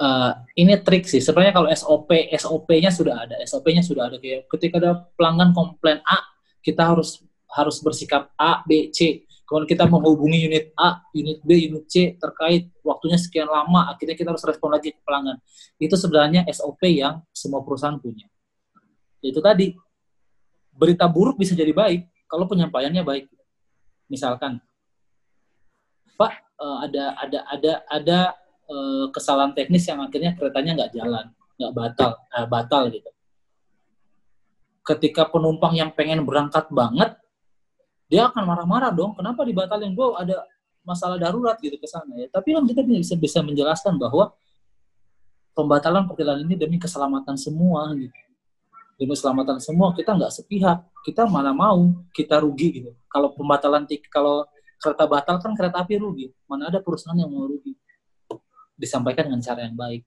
uh, 0.00 0.32
ini 0.56 0.80
trik 0.80 1.04
sih. 1.04 1.20
Sebenarnya 1.20 1.52
kalau 1.52 1.68
SOP, 1.68 2.08
SOP-nya 2.32 2.88
sudah 2.88 3.28
ada. 3.28 3.36
SOP-nya 3.44 3.84
sudah 3.84 4.08
ada. 4.08 4.16
Kayak 4.16 4.48
ketika 4.48 4.80
ada 4.80 4.92
pelanggan 5.12 5.52
komplain 5.52 6.00
A, 6.08 6.24
kita 6.64 6.88
harus 6.88 7.20
harus 7.52 7.80
bersikap 7.84 8.32
A, 8.40 8.64
B, 8.64 8.88
C 8.92 9.27
kalau 9.48 9.64
kita 9.64 9.88
menghubungi 9.88 10.44
unit 10.44 10.76
A, 10.76 11.00
unit 11.16 11.40
B, 11.40 11.72
unit 11.72 11.88
C 11.88 12.20
terkait 12.20 12.68
waktunya 12.84 13.16
sekian 13.16 13.48
lama, 13.48 13.88
akhirnya 13.88 14.12
kita 14.12 14.28
harus 14.36 14.44
respon 14.44 14.76
lagi 14.76 14.92
ke 14.92 15.00
pelanggan. 15.00 15.40
Itu 15.80 15.96
sebenarnya 15.96 16.44
SOP 16.52 16.84
yang 16.84 17.24
semua 17.32 17.64
perusahaan 17.64 17.96
punya. 17.96 18.28
Itu 19.24 19.40
tadi, 19.40 19.72
berita 20.76 21.08
buruk 21.08 21.40
bisa 21.40 21.56
jadi 21.56 21.72
baik 21.72 22.28
kalau 22.28 22.44
penyampaiannya 22.44 23.00
baik. 23.00 23.24
Misalkan, 24.12 24.60
Pak, 26.20 26.32
eh, 26.60 26.78
ada 26.84 27.04
ada 27.16 27.38
ada 27.48 27.72
ada 27.88 28.18
eh, 28.68 29.06
kesalahan 29.16 29.56
teknis 29.56 29.88
yang 29.88 30.04
akhirnya 30.04 30.36
keretanya 30.36 30.84
nggak 30.84 30.92
jalan, 30.92 31.24
nggak 31.56 31.72
batal, 31.72 32.10
eh, 32.36 32.44
batal 32.44 32.82
gitu. 32.92 33.10
Ketika 34.84 35.24
penumpang 35.24 35.72
yang 35.72 35.88
pengen 35.96 36.28
berangkat 36.28 36.68
banget 36.68 37.16
dia 38.08 38.24
akan 38.26 38.42
marah-marah 38.48 38.90
dong. 38.90 39.12
Kenapa 39.12 39.44
dibatalin? 39.44 39.92
Gue 39.92 40.16
ada 40.16 40.42
masalah 40.82 41.20
darurat 41.20 41.60
gitu 41.60 41.76
ke 41.76 41.84
sana 41.84 42.16
ya. 42.16 42.26
Tapi 42.32 42.56
kan 42.56 42.64
kita 42.64 42.80
bisa 42.80 43.14
bisa 43.20 43.38
menjelaskan 43.44 44.00
bahwa 44.00 44.32
pembatalan 45.52 46.08
perjalanan 46.08 46.48
ini 46.48 46.56
demi 46.56 46.80
keselamatan 46.80 47.36
semua 47.36 47.92
gitu. 47.92 48.16
Demi 48.96 49.12
keselamatan 49.12 49.60
semua 49.60 49.92
kita 49.92 50.16
nggak 50.16 50.32
sepihak. 50.32 50.88
Kita 51.04 51.28
mana 51.28 51.52
mau 51.52 51.92
kita 52.16 52.40
rugi 52.40 52.80
gitu. 52.80 52.90
Kalau 53.12 53.36
pembatalan 53.36 53.84
kalau 54.08 54.48
kereta 54.80 55.04
batal 55.04 55.36
kan 55.44 55.52
kereta 55.52 55.84
api 55.84 56.00
rugi. 56.00 56.32
Mana 56.48 56.72
ada 56.72 56.80
perusahaan 56.80 57.14
yang 57.14 57.28
mau 57.28 57.44
rugi. 57.44 57.76
Disampaikan 58.72 59.28
dengan 59.28 59.44
cara 59.44 59.68
yang 59.68 59.76
baik. 59.76 60.02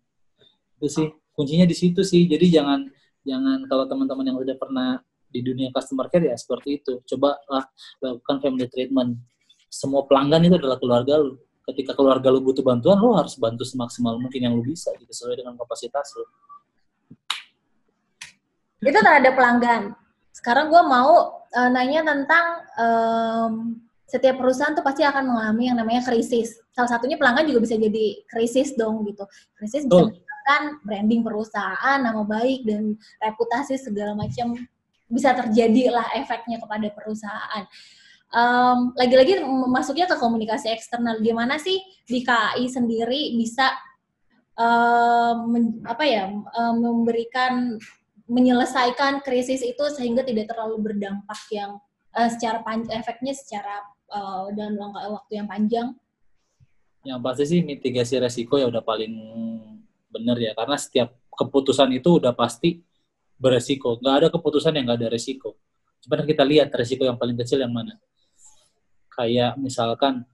Itu 0.82 0.88
sih 0.90 1.08
kuncinya 1.38 1.70
di 1.70 1.78
situ 1.78 2.02
sih. 2.02 2.26
Jadi 2.26 2.50
jangan 2.50 2.90
jangan 3.22 3.70
kalau 3.70 3.86
teman-teman 3.86 4.26
yang 4.26 4.38
udah 4.42 4.58
pernah 4.58 4.98
di 5.32 5.40
dunia 5.42 5.72
customer 5.72 6.12
care 6.12 6.30
ya 6.30 6.36
seperti 6.36 6.84
itu. 6.84 7.00
Coba 7.16 7.40
lah 7.48 7.66
lakukan 8.04 8.38
family 8.44 8.68
treatment. 8.68 9.18
Semua 9.72 10.04
pelanggan 10.04 10.44
itu 10.44 10.56
adalah 10.60 10.78
keluarga 10.78 11.18
lu. 11.24 11.40
Ketika 11.64 11.96
keluarga 11.96 12.28
lu 12.28 12.44
butuh 12.44 12.62
bantuan, 12.62 13.00
lu 13.00 13.16
harus 13.16 13.40
bantu 13.40 13.64
semaksimal 13.64 14.20
mungkin 14.20 14.44
yang 14.44 14.54
lu 14.54 14.64
bisa 14.68 14.92
gitu 15.00 15.08
sesuai 15.08 15.40
dengan 15.40 15.56
kapasitas 15.56 16.12
lu. 16.20 16.26
Itu 18.84 19.00
terhadap 19.00 19.34
pelanggan. 19.38 19.96
Sekarang 20.36 20.74
gue 20.74 20.84
mau 20.84 21.42
uh, 21.54 21.70
nanya 21.70 22.02
tentang 22.02 22.46
um, 22.76 23.54
setiap 24.12 24.44
perusahaan 24.44 24.76
tuh 24.76 24.84
pasti 24.84 25.08
akan 25.08 25.24
mengalami 25.24 25.72
yang 25.72 25.78
namanya 25.80 26.04
krisis. 26.04 26.60
Salah 26.76 26.92
satunya 26.92 27.16
pelanggan 27.16 27.48
juga 27.48 27.64
bisa 27.64 27.80
jadi 27.80 28.26
krisis 28.28 28.76
dong 28.76 29.08
gitu. 29.08 29.24
Krisis 29.56 29.88
bisa 29.88 30.12
menyebabkan 30.12 30.62
branding 30.84 31.22
perusahaan, 31.24 32.00
nama 32.02 32.26
baik 32.28 32.68
dan 32.68 32.98
reputasi 33.24 33.80
segala 33.80 34.18
macam 34.18 34.58
bisa 35.12 35.36
terjadi 35.36 35.92
lah 35.92 36.08
efeknya 36.16 36.58
kepada 36.58 36.88
perusahaan. 36.96 37.64
Um, 38.32 38.96
lagi-lagi 38.96 39.44
masuknya 39.68 40.08
ke 40.08 40.16
komunikasi 40.16 40.72
eksternal. 40.72 41.20
Gimana 41.20 41.60
sih 41.60 41.84
di 42.08 42.24
KAI 42.24 42.64
sendiri 42.72 43.36
bisa 43.36 43.76
um, 44.56 45.52
men, 45.52 45.64
apa 45.84 46.04
ya 46.08 46.32
um, 46.32 46.76
memberikan 46.80 47.76
menyelesaikan 48.32 49.20
krisis 49.20 49.60
itu 49.60 49.84
sehingga 49.92 50.24
tidak 50.24 50.48
terlalu 50.48 50.80
berdampak 50.80 51.44
yang 51.52 51.76
uh, 52.16 52.30
secara 52.32 52.64
efeknya 52.96 53.36
secara 53.36 53.84
uh, 54.08 54.48
dalam 54.56 54.96
waktu 54.96 55.44
yang 55.44 55.48
panjang. 55.52 55.88
Yang 57.04 57.20
pasti 57.20 57.44
sih 57.52 57.60
mitigasi 57.68 58.16
resiko 58.16 58.56
ya 58.56 58.72
udah 58.72 58.80
paling 58.80 59.12
benar 60.08 60.40
ya 60.40 60.56
karena 60.56 60.80
setiap 60.80 61.12
keputusan 61.36 61.92
itu 61.92 62.20
udah 62.22 62.32
pasti 62.36 62.80
beresiko. 63.42 63.98
Nggak 63.98 64.16
ada 64.22 64.28
keputusan 64.30 64.78
yang 64.78 64.86
nggak 64.86 65.00
ada 65.02 65.10
resiko. 65.10 65.58
Sebenarnya 66.06 66.30
kita 66.30 66.44
lihat 66.46 66.70
resiko 66.78 67.02
yang 67.02 67.18
paling 67.18 67.34
kecil 67.42 67.58
yang 67.58 67.74
mana. 67.74 67.98
Kayak 69.10 69.58
misalkan 69.58 70.30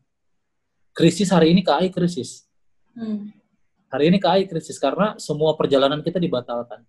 krisis 0.91 1.32
hari 1.32 1.55
ini 1.55 1.64
KAI 1.64 1.88
krisis. 1.88 2.43
Hmm. 2.91 3.32
Hari 3.88 4.12
ini 4.12 4.20
KAI 4.20 4.43
krisis 4.43 4.76
karena 4.76 5.16
semua 5.16 5.55
perjalanan 5.55 6.03
kita 6.03 6.20
dibatalkan. 6.20 6.84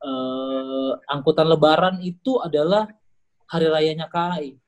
Uh, 0.00 0.96
angkutan 1.06 1.46
lebaran 1.46 2.02
itu 2.02 2.42
adalah 2.42 2.90
hari 3.46 3.70
rayanya 3.70 4.10
KAI. 4.10 4.58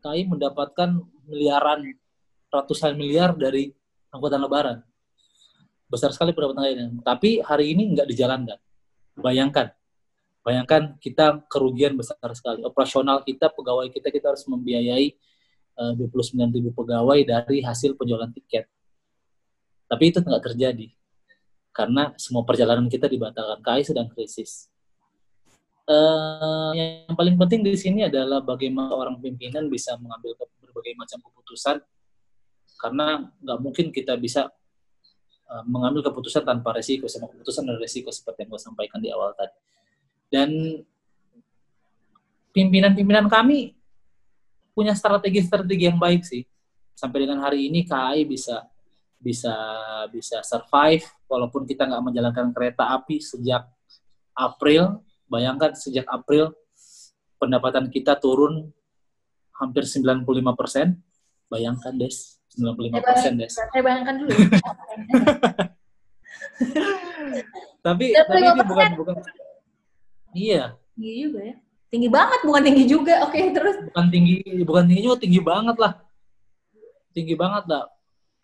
KAI 0.00 0.24
mendapatkan 0.24 0.96
miliaran, 1.28 1.92
ratusan 2.48 2.96
miliar 2.96 3.36
dari 3.36 3.74
angkutan 4.14 4.40
lebaran. 4.40 4.80
Besar 5.90 6.10
sekali 6.14 6.32
pendapatannya. 6.32 7.02
Tapi 7.02 7.42
hari 7.42 7.74
ini 7.74 7.94
nggak 7.94 8.06
dijalankan. 8.10 8.58
Bayangkan, 9.16 9.72
Bayangkan 10.46 10.94
kita 11.02 11.42
kerugian 11.50 11.98
besar 11.98 12.22
sekali. 12.30 12.62
Operasional 12.62 13.26
kita, 13.26 13.50
pegawai 13.50 13.90
kita, 13.90 14.14
kita 14.14 14.30
harus 14.30 14.46
membiayai 14.46 15.10
eh, 15.10 15.90
uh, 15.90 15.92
29 15.98 16.38
ribu 16.54 16.70
pegawai 16.70 17.18
dari 17.26 17.66
hasil 17.66 17.98
penjualan 17.98 18.30
tiket. 18.30 18.70
Tapi 19.90 20.04
itu 20.06 20.22
tidak 20.22 20.46
terjadi. 20.46 20.86
Karena 21.74 22.14
semua 22.14 22.46
perjalanan 22.46 22.86
kita 22.86 23.10
dibatalkan. 23.10 23.58
KAI 23.58 23.82
sedang 23.82 24.06
krisis. 24.06 24.70
Uh, 25.90 26.70
yang 26.78 27.14
paling 27.18 27.34
penting 27.34 27.66
di 27.66 27.74
sini 27.74 28.06
adalah 28.06 28.38
bagaimana 28.38 28.94
orang 28.94 29.18
pimpinan 29.18 29.66
bisa 29.66 29.98
mengambil 29.98 30.38
berbagai 30.62 30.94
macam 30.94 31.26
keputusan. 31.26 31.82
Karena 32.78 33.26
nggak 33.42 33.58
mungkin 33.58 33.90
kita 33.90 34.14
bisa 34.14 34.46
uh, 35.50 35.64
mengambil 35.66 36.06
keputusan 36.06 36.46
tanpa 36.46 36.70
resiko. 36.70 37.10
Semua 37.10 37.34
keputusan 37.34 37.66
dan 37.66 37.82
resiko 37.82 38.14
seperti 38.14 38.46
yang 38.46 38.54
gue 38.54 38.62
sampaikan 38.62 39.02
di 39.02 39.10
awal 39.10 39.34
tadi 39.34 39.74
dan 40.32 40.50
pimpinan-pimpinan 42.50 43.28
kami 43.28 43.76
punya 44.76 44.92
strategi-strategi 44.96 45.88
yang 45.88 46.00
baik 46.00 46.24
sih. 46.24 46.44
Sampai 46.96 47.24
dengan 47.28 47.44
hari 47.44 47.68
ini 47.68 47.84
KAI 47.84 48.24
bisa 48.24 48.64
bisa 49.16 49.56
bisa 50.12 50.44
survive 50.44 51.04
walaupun 51.28 51.64
kita 51.64 51.88
nggak 51.88 52.04
menjalankan 52.04 52.52
kereta 52.52 52.92
api 52.96 53.20
sejak 53.20 53.68
April. 54.36 55.00
Bayangkan 55.26 55.74
sejak 55.74 56.06
April 56.06 56.54
pendapatan 57.36 57.90
kita 57.90 58.16
turun 58.16 58.72
hampir 59.56 59.84
95 59.84 60.24
persen. 60.56 61.00
Bayangkan 61.46 61.94
Des, 61.96 62.40
95 62.56 63.00
persen 63.04 63.32
Des. 63.36 63.52
Saya 63.52 63.82
bayangkan 63.84 64.14
dulu. 64.20 64.30
tapi 67.86 68.16
tapi 68.16 68.40
ini 68.40 68.64
bukan 68.64 68.90
bukan 68.96 69.16
Iya. 70.36 70.64
Tinggi 70.92 71.14
juga 71.24 71.40
ya. 71.40 71.56
Tinggi 71.86 72.08
banget, 72.12 72.40
bukan 72.44 72.62
tinggi 72.62 72.84
juga. 72.84 73.14
Oke, 73.26 73.40
okay, 73.40 73.44
terus. 73.56 73.76
Bukan 73.88 74.06
tinggi, 74.12 74.36
bukan 74.68 74.84
tinggi 74.84 75.02
juga, 75.02 75.16
tinggi 75.16 75.40
banget 75.40 75.76
lah. 75.80 75.92
Tinggi 77.16 77.34
banget 77.34 77.64
lah. 77.72 77.82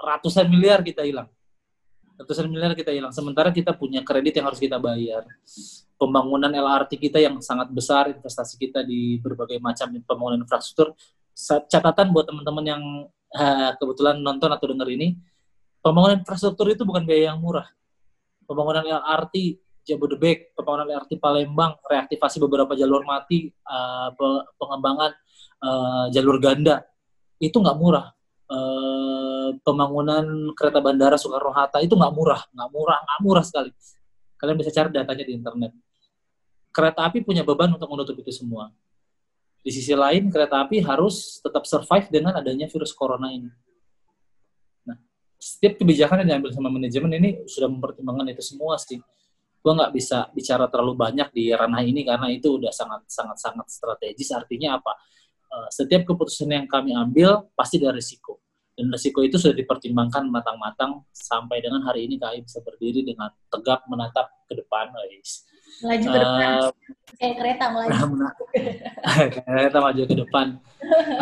Ratusan 0.00 0.48
miliar 0.48 0.80
kita 0.80 1.04
hilang. 1.04 1.28
Ratusan 2.16 2.48
miliar 2.48 2.72
kita 2.72 2.90
hilang. 2.94 3.12
Sementara 3.12 3.52
kita 3.52 3.76
punya 3.76 4.00
kredit 4.00 4.40
yang 4.40 4.48
harus 4.48 4.56
kita 4.56 4.80
bayar. 4.80 5.28
Pembangunan 6.00 6.50
LRT 6.50 6.98
kita 6.98 7.22
yang 7.22 7.38
sangat 7.38 7.70
besar, 7.70 8.10
investasi 8.10 8.58
kita 8.58 8.82
di 8.82 9.20
berbagai 9.22 9.60
macam 9.62 9.92
pembangunan 10.02 10.42
infrastruktur. 10.42 10.96
Catatan 11.70 12.10
buat 12.10 12.26
teman-teman 12.26 12.64
yang 12.66 12.82
uh, 13.36 13.70
kebetulan 13.78 14.18
nonton 14.18 14.50
atau 14.50 14.66
dengar 14.68 14.88
ini, 14.90 15.16
pembangunan 15.80 16.20
infrastruktur 16.20 16.68
itu 16.74 16.82
bukan 16.82 17.06
biaya 17.06 17.32
yang 17.32 17.38
murah. 17.38 17.70
Pembangunan 18.44 18.82
LRT 18.82 19.61
Jabodebek, 19.82 20.54
pembangunan 20.54 20.86
LRT 20.86 21.18
Palembang, 21.18 21.74
reaktivasi 21.82 22.38
beberapa 22.38 22.78
jalur 22.78 23.02
mati, 23.02 23.50
uh, 23.66 24.14
pengembangan 24.54 25.10
uh, 25.58 26.06
jalur 26.14 26.38
ganda, 26.38 26.86
itu 27.42 27.58
nggak 27.58 27.74
murah. 27.74 28.14
Uh, 28.46 29.58
pembangunan 29.66 30.52
kereta 30.54 30.78
bandara 30.78 31.18
Soekarno-Hatta 31.18 31.82
itu 31.82 31.98
nggak 31.98 32.14
murah, 32.14 32.46
nggak 32.54 32.70
murah, 32.70 32.98
nggak 33.02 33.20
murah 33.26 33.44
sekali. 33.44 33.74
Kalian 34.38 34.56
bisa 34.58 34.70
cari 34.70 34.88
datanya 34.94 35.24
di 35.26 35.34
internet. 35.34 35.72
Kereta 36.70 37.02
api 37.10 37.26
punya 37.26 37.42
beban 37.42 37.74
untuk 37.74 37.90
menutup 37.90 38.14
itu 38.22 38.30
semua. 38.30 38.70
Di 39.62 39.70
sisi 39.74 39.94
lain, 39.94 40.30
kereta 40.30 40.62
api 40.62 40.78
harus 40.78 41.42
tetap 41.42 41.66
survive 41.66 42.06
dengan 42.06 42.38
adanya 42.38 42.70
virus 42.70 42.94
corona 42.94 43.34
ini. 43.34 43.50
Nah, 44.86 44.98
setiap 45.42 45.78
kebijakan 45.78 46.22
yang 46.22 46.38
diambil 46.38 46.50
sama 46.54 46.70
manajemen 46.70 47.10
ini 47.18 47.30
sudah 47.50 47.66
mempertimbangkan 47.66 48.30
itu 48.30 48.42
semua 48.46 48.78
sih 48.78 49.02
gue 49.62 49.72
nggak 49.78 49.92
bisa 49.94 50.26
bicara 50.34 50.66
terlalu 50.66 50.98
banyak 50.98 51.30
di 51.30 51.54
ranah 51.54 51.86
ini 51.86 52.02
karena 52.02 52.26
itu 52.26 52.58
udah 52.58 52.74
sangat 52.74 53.06
sangat 53.06 53.38
sangat 53.38 53.66
strategis. 53.70 54.34
Artinya 54.34 54.82
apa? 54.82 54.98
Uh, 55.52 55.68
setiap 55.70 56.02
keputusan 56.02 56.50
yang 56.50 56.66
kami 56.66 56.90
ambil 56.92 57.46
pasti 57.54 57.78
ada 57.78 57.94
risiko. 57.94 58.42
Dan 58.72 58.90
risiko 58.90 59.22
itu 59.22 59.38
sudah 59.38 59.54
dipertimbangkan 59.54 60.26
matang-matang 60.32 61.06
sampai 61.12 61.62
dengan 61.62 61.84
hari 61.86 62.08
ini 62.08 62.16
KAI 62.18 62.42
bisa 62.42 62.58
berdiri 62.64 63.04
dengan 63.04 63.30
tegap 63.52 63.84
menatap 63.86 64.32
ke 64.48 64.58
depan 64.58 64.90
guys. 64.90 65.46
Melaju 65.84 66.06
ke 66.08 66.18
depan. 66.18 66.48
Uh, 66.50 66.70
kayak 67.20 67.34
kereta 67.38 67.64
melaju. 67.70 68.04
Kereta 69.46 69.78
maju 69.78 70.02
ke 70.04 70.16
depan. 70.18 70.46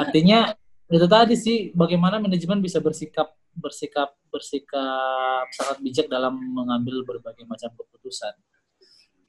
Artinya 0.01 0.55
itu 0.91 1.07
tadi 1.07 1.35
sih 1.39 1.59
bagaimana 1.71 2.19
manajemen 2.19 2.59
bisa 2.59 2.83
bersikap 2.83 3.31
bersikap 3.55 4.11
bersikap 4.31 5.47
sangat 5.55 5.79
bijak 5.83 6.07
dalam 6.11 6.35
mengambil 6.35 7.07
berbagai 7.07 7.47
macam 7.47 7.71
keputusan. 7.75 8.35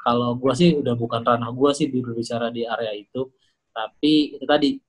Kalau 0.02 0.34
gue 0.34 0.54
sih 0.58 0.74
udah 0.74 0.98
bukan 0.98 1.22
ranah 1.22 1.54
gue 1.54 1.72
sih 1.78 1.86
berbicara 1.90 2.50
di 2.50 2.66
area 2.66 2.98
itu, 2.98 3.30
tapi 3.70 4.34
itu 4.34 4.46
tadi 4.50 4.82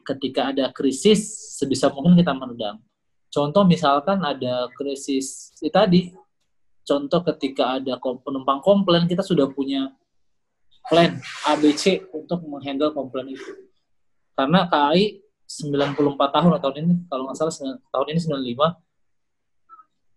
ketika 0.00 0.52
ada 0.52 0.72
krisis 0.72 1.52
sebisa 1.60 1.92
mungkin 1.92 2.16
kita 2.16 2.32
meredam. 2.32 2.80
Contoh 3.28 3.68
misalkan 3.68 4.24
ada 4.24 4.72
krisis 4.72 5.52
itu 5.60 5.68
tadi, 5.68 6.08
contoh 6.84 7.20
ketika 7.34 7.76
ada 7.76 8.00
penumpang 8.00 8.64
komplain 8.64 9.04
kita 9.04 9.20
sudah 9.20 9.52
punya 9.52 9.92
plan 10.88 11.20
ABC 11.48 12.08
untuk 12.12 12.44
menghandle 12.48 12.92
komplain 12.96 13.36
itu. 13.36 13.52
Karena 14.32 14.68
KAI 14.68 15.23
94 15.62 16.18
tahun 16.18 16.50
atau 16.58 16.62
tahun 16.70 16.76
ini 16.82 16.94
kalau 17.06 17.30
nggak 17.30 17.36
salah 17.38 17.54
tahun 17.94 18.06
ini 18.10 18.20
95 18.22 18.84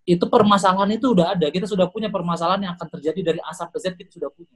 itu 0.08 0.26
permasalahan 0.32 0.92
itu 0.96 1.12
udah 1.12 1.36
ada. 1.36 1.52
Kita 1.52 1.68
sudah 1.68 1.92
punya 1.92 2.08
permasalahan 2.08 2.64
yang 2.64 2.74
akan 2.80 2.88
terjadi 2.96 3.20
dari 3.34 3.40
A 3.44 3.52
sampai 3.52 3.76
Z 3.84 3.94
kita 4.00 4.08
sudah 4.08 4.32
punya. 4.32 4.56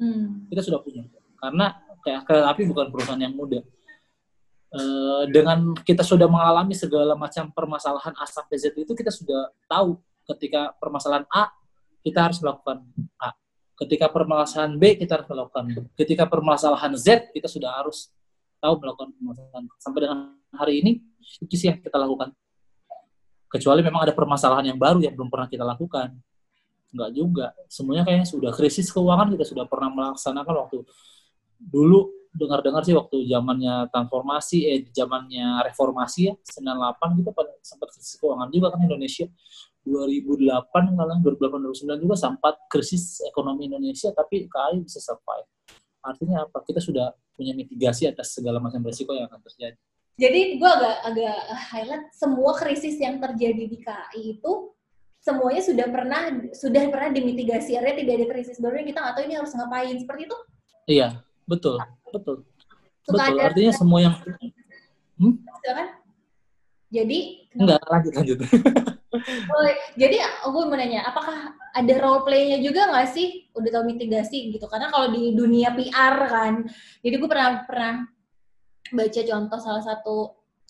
Hmm. 0.00 0.48
kita 0.48 0.64
sudah 0.64 0.80
punya. 0.80 1.04
Karena 1.36 1.76
kayak 2.00 2.24
kereta 2.24 2.48
api 2.50 2.64
bukan 2.64 2.88
perusahaan 2.88 3.20
yang 3.20 3.36
mudah 3.36 3.62
uh, 4.72 5.24
dengan 5.28 5.76
kita 5.84 6.02
sudah 6.02 6.26
mengalami 6.26 6.72
segala 6.72 7.14
macam 7.14 7.52
permasalahan 7.52 8.16
A 8.16 8.24
sampai 8.26 8.56
Z 8.58 8.72
itu 8.74 8.92
kita 8.96 9.12
sudah 9.12 9.52
tahu 9.68 10.00
ketika 10.34 10.72
permasalahan 10.80 11.28
A 11.30 11.52
kita 12.02 12.30
harus 12.30 12.40
melakukan 12.42 12.82
A. 13.20 13.36
Ketika 13.78 14.10
permasalahan 14.10 14.74
B 14.80 14.96
kita 14.98 15.20
harus 15.20 15.28
melakukan 15.30 15.64
B. 15.70 15.76
Ketika 15.94 16.24
permasalahan 16.26 16.92
Z 16.96 17.30
kita 17.30 17.46
sudah 17.46 17.70
harus 17.76 18.10
tahu 18.62 18.78
melakukan 18.78 19.10
sampai 19.82 20.00
dengan 20.06 20.18
hari 20.54 20.78
ini 20.78 21.02
itu 21.42 21.54
sih 21.58 21.66
yang 21.66 21.82
kita 21.82 21.98
lakukan. 21.98 22.30
Kecuali 23.50 23.82
memang 23.82 24.06
ada 24.06 24.14
permasalahan 24.14 24.72
yang 24.72 24.78
baru 24.78 25.02
yang 25.02 25.12
belum 25.18 25.28
pernah 25.28 25.50
kita 25.50 25.66
lakukan. 25.66 26.14
Enggak 26.94 27.10
juga. 27.12 27.46
Semuanya 27.66 28.06
kayaknya 28.06 28.28
sudah 28.30 28.52
krisis 28.54 28.88
keuangan 28.88 29.34
kita 29.34 29.44
sudah 29.44 29.64
pernah 29.66 29.90
melaksanakan 29.90 30.54
waktu 30.68 30.86
dulu. 31.58 32.22
Dengar-dengar 32.32 32.80
sih 32.80 32.96
waktu 32.96 33.28
zamannya 33.28 33.92
transformasi 33.92 34.64
eh 34.64 34.88
zamannya 34.88 35.68
reformasi 35.68 36.32
ya 36.32 36.34
98 36.64 37.20
kita 37.20 37.30
pada 37.36 37.52
sempat 37.60 37.92
krisis 37.92 38.16
keuangan 38.16 38.48
juga 38.48 38.72
kan 38.72 38.80
Indonesia. 38.80 39.28
2008 39.84 40.96
kalau 40.96 41.12
2008 41.20 41.92
2009 41.92 42.04
juga 42.08 42.16
sempat 42.16 42.54
krisis 42.72 43.20
ekonomi 43.28 43.68
Indonesia 43.68 44.14
tapi 44.16 44.48
KAI 44.48 44.80
bisa 44.80 44.96
survive. 45.02 45.44
Artinya 46.02 46.44
apa? 46.44 46.60
Kita 46.66 46.82
sudah 46.82 47.14
punya 47.32 47.54
mitigasi 47.54 48.10
atas 48.10 48.34
segala 48.34 48.58
macam 48.58 48.82
resiko 48.82 49.14
yang 49.14 49.30
akan 49.30 49.40
terjadi. 49.46 49.78
Jadi 50.20 50.60
gue 50.60 50.70
agak 50.70 50.96
agak 51.08 51.38
highlight 51.72 52.06
semua 52.12 52.52
krisis 52.52 53.00
yang 53.00 53.16
terjadi 53.16 53.64
di 53.64 53.78
KAI 53.80 54.36
itu 54.36 54.52
semuanya 55.22 55.62
sudah 55.62 55.86
pernah 55.86 56.22
sudah 56.50 56.82
pernah 56.90 57.10
dimitigasi 57.14 57.78
artinya 57.78 57.96
tidak 58.02 58.14
ada 58.18 58.26
krisis 58.34 58.58
baru 58.58 58.82
yang 58.82 58.88
kita 58.90 58.98
nggak 58.98 59.14
tahu 59.14 59.24
ini 59.30 59.34
harus 59.38 59.54
ngapain 59.54 59.96
seperti 60.02 60.22
itu 60.26 60.38
iya 60.90 61.08
betul 61.46 61.78
betul 62.10 62.42
Suka 63.06 63.30
betul 63.30 63.38
ada 63.38 63.42
artinya 63.54 63.72
semua 63.72 63.98
yang 64.02 64.14
hmm? 65.22 65.34
Jadi 66.92 67.18
enggak 67.56 67.80
lanjut 67.88 68.12
lanjut. 68.14 68.38
Oh, 69.52 69.68
jadi 69.92 70.24
gue 70.24 70.64
mau 70.64 70.72
nanya 70.72 71.04
apakah 71.04 71.52
ada 71.76 71.94
role 72.00 72.24
playnya 72.24 72.64
juga 72.64 72.88
nggak 72.88 73.12
sih? 73.12 73.44
Udah 73.52 73.68
tahu 73.68 73.84
mitigasi 73.92 74.56
gitu. 74.56 74.64
Karena 74.72 74.88
kalau 74.88 75.12
di 75.12 75.36
dunia 75.36 75.68
PR 75.76 76.16
kan 76.32 76.64
jadi 77.04 77.20
gue 77.20 77.28
pernah 77.28 77.60
pernah 77.68 78.08
baca 78.92 79.20
contoh 79.20 79.58
salah 79.60 79.84
satu 79.84 80.16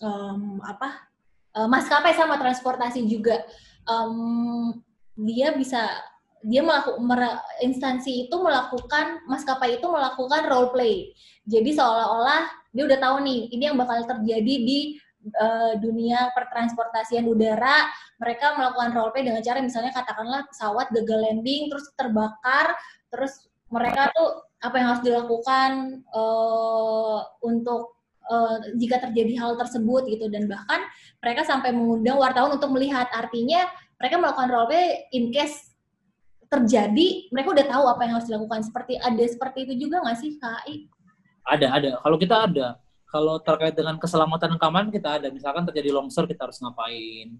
um, 0.03 0.59
apa 0.67 1.07
uh, 1.55 1.71
maskapai 1.71 2.19
sama 2.19 2.35
transportasi 2.35 3.07
juga. 3.07 3.47
Um, 3.87 4.83
dia 5.15 5.55
bisa 5.55 5.87
dia 6.43 6.67
melakukan 6.67 6.99
instansi 7.63 8.27
itu 8.27 8.37
melakukan 8.43 9.23
maskapai 9.31 9.79
itu 9.79 9.87
melakukan 9.87 10.51
role 10.51 10.75
play. 10.75 11.15
Jadi 11.47 11.79
seolah-olah 11.79 12.51
dia 12.75 12.83
udah 12.91 12.99
tahu 12.99 13.17
nih 13.23 13.41
ini 13.55 13.71
yang 13.71 13.79
bakal 13.79 14.03
terjadi 14.03 14.55
di 14.67 14.99
uh, 15.39 15.73
dunia 15.79 16.31
pertransportasian 16.35 17.27
udara. 17.27 17.87
Mereka 18.19 18.59
melakukan 18.59 18.91
role 18.95 19.13
play 19.15 19.25
dengan 19.27 19.43
cara 19.43 19.59
misalnya 19.63 19.95
katakanlah 19.95 20.47
pesawat 20.51 20.91
gagal 20.91 21.19
landing 21.19 21.71
terus 21.71 21.87
terbakar, 21.95 22.75
terus 23.11 23.51
mereka 23.73 24.13
tuh 24.13 24.45
apa 24.63 24.75
yang 24.79 24.89
harus 24.95 25.03
dilakukan 25.03 25.71
uh, 26.13 27.21
untuk 27.43 27.99
uh, 28.31 28.63
jika 28.79 29.03
terjadi 29.09 29.41
hal 29.43 29.59
tersebut 29.59 30.07
gitu 30.07 30.29
dan 30.31 30.47
bahkan 30.47 30.87
mereka 31.19 31.43
sampai 31.43 31.75
mengundang 31.75 32.21
wartawan 32.21 32.55
untuk 32.55 32.71
melihat 32.71 33.09
artinya 33.11 33.67
mereka 33.99 34.21
melakukan 34.21 34.51
role 34.53 34.69
play 34.71 35.09
in 35.17 35.35
case 35.35 35.73
terjadi 36.53 37.33
mereka 37.33 37.49
udah 37.57 37.67
tahu 37.67 37.85
apa 37.89 38.01
yang 38.05 38.13
harus 38.21 38.29
dilakukan 38.29 38.61
seperti 38.61 39.01
ada 39.01 39.25
seperti 39.25 39.59
itu 39.65 39.89
juga 39.89 40.05
nggak 40.05 40.19
sih 40.21 40.37
KAI? 40.37 40.77
Ada 41.49 41.67
ada 41.75 41.91
kalau 42.05 42.17
kita 42.21 42.37
ada 42.45 42.67
kalau 43.13 43.37
terkait 43.45 43.77
dengan 43.77 44.01
keselamatan 44.01 44.57
keamanan 44.57 44.89
kita 44.89 45.21
ada. 45.21 45.29
Misalkan 45.29 45.69
terjadi 45.69 45.93
longsor 45.93 46.25
kita 46.25 46.49
harus 46.49 46.57
ngapain? 46.65 47.37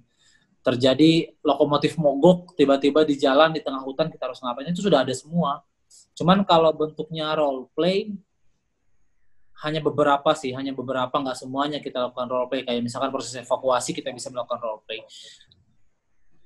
Terjadi 0.61 1.33
lokomotif 1.41 1.97
mogok 1.97 2.53
tiba-tiba 2.53 3.09
di 3.09 3.17
jalan 3.17 3.57
di 3.57 3.65
tengah 3.65 3.81
hutan 3.81 4.13
kita 4.13 4.29
harus 4.29 4.45
ngapain? 4.45 4.69
Itu 4.69 4.85
sudah 4.85 5.01
ada 5.01 5.17
semua. 5.17 5.65
Cuman 6.13 6.45
kalau 6.45 6.77
bentuknya 6.77 7.33
role 7.33 7.73
play 7.73 8.13
hanya 9.65 9.81
beberapa 9.81 10.35
sih 10.37 10.53
hanya 10.53 10.75
beberapa 10.75 11.15
nggak 11.15 11.39
semuanya 11.39 11.79
kita 11.79 12.11
lakukan 12.11 12.29
role 12.29 12.51
play 12.51 12.67
kayak 12.67 12.83
misalkan 12.83 13.15
proses 13.15 13.33
evakuasi 13.39 13.95
kita 13.95 14.11
bisa 14.11 14.27
melakukan 14.29 14.59
role 14.59 14.83
play 14.85 15.01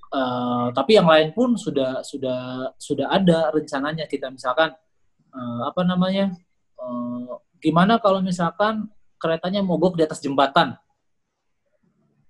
Uh, 0.07 0.71
tapi 0.71 0.95
yang 0.95 1.11
lain 1.11 1.35
pun 1.35 1.59
sudah 1.59 1.99
sudah 2.07 2.71
sudah 2.79 3.11
ada 3.11 3.51
rencananya 3.51 4.07
kita. 4.07 4.31
Misalkan 4.31 4.71
uh, 5.35 5.63
apa 5.67 5.83
namanya 5.83 6.31
uh, 6.79 7.43
gimana 7.59 7.99
kalau 7.99 8.23
misalkan 8.23 8.87
keretanya 9.17 9.61
mogok 9.65 9.97
di 9.99 10.03
atas 10.05 10.21
jembatan. 10.21 10.77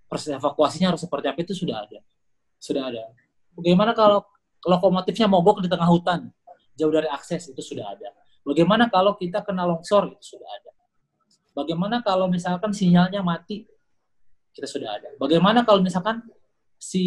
Proses 0.07 0.31
evakuasinya 0.39 0.95
harus 0.95 1.03
seperti 1.03 1.27
apa 1.27 1.39
itu 1.43 1.55
sudah 1.55 1.83
ada. 1.83 1.99
Sudah 2.63 2.89
ada. 2.89 3.03
Bagaimana 3.59 3.93
kalau 3.93 4.23
lokomotifnya 4.63 5.27
mogok 5.27 5.63
di 5.63 5.69
tengah 5.69 5.89
hutan? 5.91 6.31
Jauh 6.79 6.93
dari 6.93 7.09
akses 7.11 7.51
itu 7.51 7.63
sudah 7.63 7.91
ada. 7.91 8.13
Bagaimana 8.47 8.87
kalau 8.87 9.19
kita 9.19 9.43
kena 9.43 9.67
longsor? 9.67 10.15
Itu 10.15 10.39
sudah 10.39 10.47
ada. 10.47 10.71
Bagaimana 11.57 12.05
kalau 12.05 12.31
misalkan 12.31 12.71
sinyalnya 12.71 13.25
mati? 13.25 13.67
Kita 14.55 14.69
sudah 14.69 14.95
ada. 14.95 15.09
Bagaimana 15.19 15.67
kalau 15.67 15.83
misalkan 15.83 16.23
si 16.77 17.05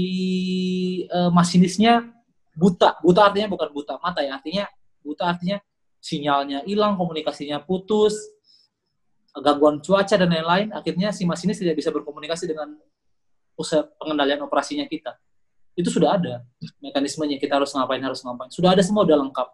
uh, 1.08 1.32
masinisnya 1.32 2.10
buta. 2.58 3.00
Buta 3.00 3.30
artinya 3.30 3.48
bukan 3.48 3.70
buta 3.72 3.96
mata 4.02 4.20
ya, 4.26 4.36
artinya 4.36 4.66
buta 5.00 5.32
artinya 5.32 5.58
sinyalnya 6.02 6.66
hilang, 6.66 7.00
komunikasinya 7.00 7.64
putus, 7.64 8.16
gangguan 9.38 9.78
cuaca 9.84 10.16
dan 10.18 10.30
lain-lain, 10.30 10.74
akhirnya 10.74 11.14
si 11.14 11.24
masinis 11.30 11.62
tidak 11.62 11.78
bisa 11.78 11.94
berkomunikasi 11.94 12.50
dengan 12.50 12.74
pusat 13.54 13.86
pengendalian 14.02 14.42
operasinya 14.42 14.88
kita. 14.90 15.14
Itu 15.78 15.94
sudah 15.94 16.18
ada 16.18 16.44
mekanismenya, 16.82 17.38
kita 17.38 17.62
harus 17.62 17.72
ngapain, 17.72 18.02
harus 18.02 18.20
ngapain. 18.26 18.50
Sudah 18.50 18.74
ada 18.74 18.82
semua, 18.82 19.06
udah 19.06 19.20
lengkap. 19.22 19.48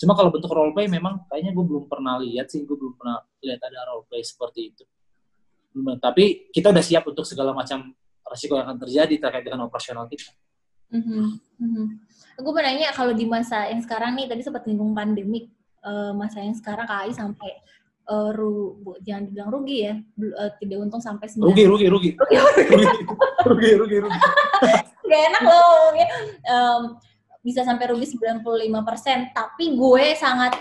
Cuma 0.00 0.16
kalau 0.16 0.32
bentuk 0.32 0.48
role 0.48 0.72
play 0.72 0.88
memang 0.88 1.28
kayaknya 1.28 1.52
gue 1.52 1.64
belum 1.66 1.84
pernah 1.84 2.16
lihat 2.16 2.48
sih, 2.48 2.64
gue 2.64 2.72
belum 2.72 2.96
pernah 2.96 3.20
lihat 3.44 3.60
ada 3.60 3.84
role 3.92 4.08
play 4.08 4.24
seperti 4.24 4.72
itu. 4.72 4.84
Tapi 6.00 6.48
kita 6.48 6.72
udah 6.72 6.80
siap 6.80 7.04
untuk 7.04 7.28
segala 7.28 7.52
macam 7.52 7.92
resiko 8.24 8.56
yang 8.56 8.64
akan 8.70 8.78
terjadi 8.80 9.14
terkait 9.20 9.44
dengan 9.44 9.68
operasional 9.68 10.08
kita. 10.08 10.32
Mm-hmm. 10.90 11.24
Mm-hmm. 11.60 11.86
Aku 12.42 12.50
bertanya 12.50 12.90
kalau 12.96 13.12
di 13.12 13.28
masa 13.28 13.68
yang 13.68 13.84
sekarang 13.84 14.16
nih 14.16 14.26
tadi 14.26 14.42
sempat 14.42 14.64
nyinggung 14.66 14.96
pandemik 14.96 15.52
uh, 15.84 16.16
masa 16.16 16.42
yang 16.42 16.56
sekarang 16.56 16.88
KAI 16.88 17.12
sampai 17.12 17.60
uh, 18.10 18.30
ru, 18.34 18.82
bu, 18.82 18.98
jangan 19.06 19.30
dibilang 19.30 19.50
rugi 19.54 19.78
ya, 19.86 19.94
uh, 20.36 20.50
tidak 20.58 20.78
untung 20.82 20.98
sampai 20.98 21.30
sembilan. 21.30 21.48
Rugi, 21.54 21.64
rugi, 21.70 21.86
rugi. 21.86 22.10
rugi, 22.18 22.88
rugi, 23.46 23.70
rugi, 23.78 23.96
rugi. 24.02 24.18
Gak 25.10 25.22
enak 25.30 25.42
loh. 25.42 25.94
Um, 26.50 26.82
bisa 27.40 27.62
sampai 27.62 27.88
rugi 27.88 28.18
95 28.18 28.44
persen, 28.84 29.18
tapi 29.32 29.78
gue 29.78 30.06
sangat 30.18 30.58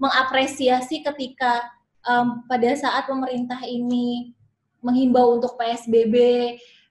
mengapresiasi 0.00 1.02
ketika 1.04 1.64
um, 2.08 2.44
pada 2.48 2.72
saat 2.76 3.04
pemerintah 3.08 3.60
ini 3.64 4.32
menghimbau 4.80 5.36
untuk 5.36 5.60
PSBB 5.60 6.16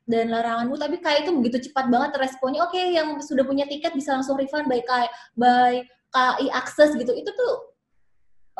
dan 0.10 0.34
laranganmu 0.34 0.74
tapi 0.78 0.97
kayak 1.01 1.26
itu 1.26 1.32
begitu 1.38 1.57
cepat 1.70 1.89
banget 1.89 2.18
responnya 2.18 2.66
oke 2.66 2.74
okay, 2.74 2.97
yang 2.97 3.22
sudah 3.22 3.45
punya 3.45 3.70
tiket 3.70 3.93
bisa 3.93 4.18
langsung 4.18 4.38
refund 4.41 4.66
by 4.66 4.82
KAI 4.82 5.05
by 5.38 5.86
KAI 6.10 6.49
akses 6.53 6.97
gitu 6.97 7.14
itu 7.14 7.30
tuh 7.30 7.68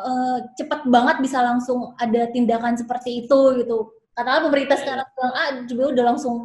uh, 0.00 0.38
cepat 0.56 0.88
banget 0.88 1.16
bisa 1.20 1.38
langsung 1.44 1.92
ada 2.00 2.28
tindakan 2.32 2.74
seperti 2.76 3.26
itu 3.26 3.40
gitu 3.60 3.92
katakanlah 4.16 4.48
pemerintah 4.48 4.76
iya, 4.76 4.80
iya. 4.80 4.84
sekarang 4.84 5.06
bilang 5.14 5.34
ah 5.36 5.50
juga 5.68 5.84
udah 5.92 6.04
langsung 6.12 6.36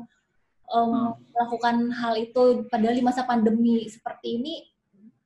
um, 0.69 0.93
melakukan 1.33 1.75
hal 1.95 2.13
itu 2.19 2.41
padahal 2.67 2.95
di 2.95 3.03
masa 3.03 3.21
pandemi 3.23 3.87
seperti 3.87 4.27
ini 4.39 4.53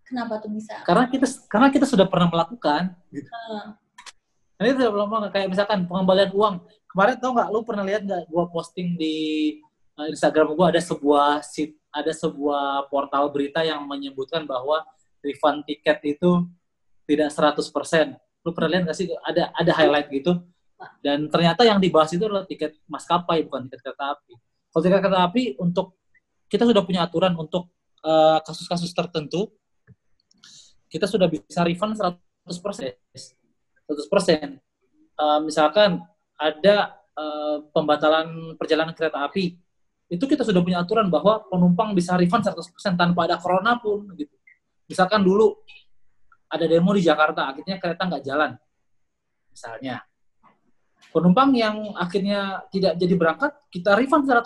kenapa 0.05 0.41
tuh 0.41 0.49
bisa 0.53 0.81
karena 0.85 1.05
kita 1.09 1.27
karena 1.49 1.67
kita 1.69 1.85
sudah 1.85 2.07
pernah 2.09 2.29
melakukan 2.29 2.93
gitu. 3.13 3.29
Uh. 3.49 3.73
Ini 4.59 4.75
sudah 4.75 4.91
pernah 4.91 5.31
kayak 5.31 5.47
misalkan 5.55 5.87
pengembalian 5.87 6.35
uang 6.35 6.59
kemarin 6.91 7.15
tau 7.15 7.31
nggak 7.31 7.47
lu 7.47 7.63
pernah 7.63 7.87
lihat 7.87 8.03
nggak 8.03 8.27
gua 8.27 8.43
posting 8.51 8.99
di 8.99 9.15
Eh, 9.99 10.15
Instagram 10.15 10.55
gue 10.55 10.67
ada 10.71 10.79
sebuah 10.79 11.43
sit, 11.43 11.75
ada 11.91 12.15
sebuah 12.15 12.87
portal 12.87 13.27
berita 13.35 13.59
yang 13.67 13.83
menyebutkan 13.83 14.47
bahwa 14.47 14.79
refund 15.19 15.67
tiket 15.67 15.99
itu 16.15 16.47
tidak 17.09 17.33
100%. 17.33 18.45
Lu 18.45 18.53
pernah 18.53 18.69
lihat 18.69 18.83
nggak 18.85 18.97
sih 18.97 19.09
ada 19.25 19.49
ada 19.57 19.71
highlight 19.73 20.13
gitu? 20.13 20.37
Dan 21.01 21.27
ternyata 21.27 21.65
yang 21.65 21.81
dibahas 21.81 22.13
itu 22.13 22.23
adalah 22.23 22.45
tiket 22.45 22.77
maskapai 22.85 23.49
bukan 23.49 23.65
tiket 23.67 23.81
kereta 23.81 24.13
api. 24.13 24.37
Kalau 24.69 24.81
tiket 24.85 25.01
kereta 25.01 25.19
api 25.25 25.43
untuk 25.57 25.97
kita 26.45 26.69
sudah 26.69 26.85
punya 26.85 27.09
aturan 27.09 27.33
untuk 27.33 27.73
eh, 28.05 28.37
kasus-kasus 28.45 28.93
uh, 28.93 28.95
tertentu 28.95 29.49
kita 30.89 31.05
sudah 31.05 31.29
bisa 31.29 31.61
refund 31.65 31.97
100%. 31.97 32.17
100%. 32.49 32.97
Uh, 35.19 35.39
misalkan 35.43 35.99
ada 36.39 36.95
uh, 37.13 37.59
pembatalan 37.75 38.55
perjalanan 38.55 38.95
kereta 38.95 39.27
api 39.27 39.59
itu 40.09 40.25
kita 40.25 40.41
sudah 40.41 40.65
punya 40.65 40.81
aturan 40.81 41.13
bahwa 41.13 41.45
penumpang 41.45 41.93
bisa 41.93 42.17
refund 42.17 42.41
100% 42.41 42.57
tanpa 42.97 43.29
ada 43.29 43.37
corona 43.37 43.77
pun 43.77 44.09
gitu. 44.17 44.33
Misalkan 44.89 45.21
dulu 45.21 45.61
ada 46.49 46.65
demo 46.65 46.91
di 46.97 47.05
Jakarta, 47.05 47.53
akhirnya 47.53 47.77
kereta 47.77 48.03
nggak 48.09 48.23
jalan. 48.25 48.51
Misalnya. 49.53 50.03
penumpang 51.09 51.49
yang 51.57 51.97
akhirnya 51.97 52.69
tidak 52.69 52.93
jadi 52.93 53.17
berangkat 53.17 53.49
kita 53.73 53.97
refund 53.97 54.29
100% 54.29 54.45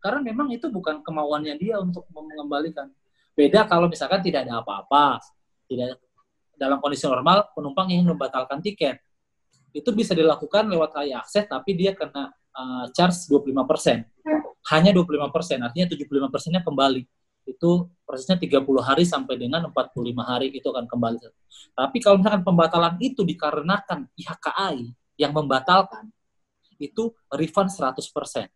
karena 0.00 0.20
memang 0.24 0.48
itu 0.48 0.72
bukan 0.72 1.04
kemauannya 1.04 1.52
dia 1.60 1.76
untuk 1.76 2.08
mengembalikan. 2.16 2.88
Beda 3.36 3.68
kalau 3.68 3.84
misalkan 3.84 4.24
tidak 4.24 4.48
ada 4.48 4.64
apa-apa, 4.64 5.20
tidak 5.68 6.00
dalam 6.56 6.80
kondisi 6.80 7.04
normal 7.04 7.52
penumpang 7.52 7.92
ingin 7.92 8.08
membatalkan 8.08 8.64
tiket. 8.64 9.04
Itu 9.76 9.92
bisa 9.92 10.16
dilakukan 10.16 10.72
lewat 10.72 10.96
KAI 10.96 11.12
akses 11.12 11.44
tapi 11.44 11.76
dia 11.76 11.92
kena 11.92 12.32
uh, 12.32 12.88
charge 12.96 13.28
25%. 13.28 14.08
Hanya 14.72 14.90
25%, 14.90 15.62
artinya 15.62 15.86
75%-nya 15.86 16.60
kembali. 16.64 17.02
Itu 17.46 17.94
prosesnya 18.02 18.36
30 18.36 18.62
hari 18.82 19.06
sampai 19.06 19.38
dengan 19.38 19.70
45 19.70 20.02
hari 20.22 20.50
itu 20.50 20.66
akan 20.66 20.84
kembali. 20.90 21.18
Tapi 21.72 21.96
kalau 22.02 22.18
misalkan 22.18 22.42
pembatalan 22.42 22.94
itu 22.98 23.22
dikarenakan 23.22 24.10
pihak 24.12 24.38
KAI 24.42 24.90
yang 25.16 25.32
membatalkan, 25.32 26.10
itu 26.76 27.14
refund 27.32 27.72
100%. 27.72 28.50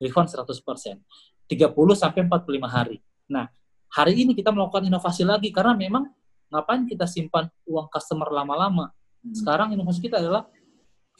Refund 0.00 0.28
100%. 0.32 1.02
30 1.50 1.98
sampai 1.98 2.20
45 2.24 2.70
hari. 2.70 3.02
Nah, 3.26 3.50
hari 3.90 4.22
ini 4.22 4.32
kita 4.38 4.54
melakukan 4.54 4.86
inovasi 4.86 5.26
lagi 5.26 5.50
karena 5.50 5.74
memang 5.74 6.06
ngapain 6.50 6.86
kita 6.86 7.04
simpan 7.10 7.50
uang 7.66 7.90
customer 7.90 8.30
lama-lama? 8.30 8.94
Hmm. 9.20 9.34
Sekarang 9.34 9.74
inovasi 9.74 9.98
kita 9.98 10.22
adalah 10.22 10.46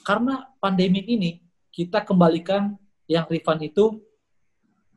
karena 0.07 0.49
pandemi 0.63 1.05
ini 1.05 1.43
kita 1.75 2.03
kembalikan 2.07 2.75
yang 3.11 3.27
refund 3.27 3.61
itu 3.67 4.01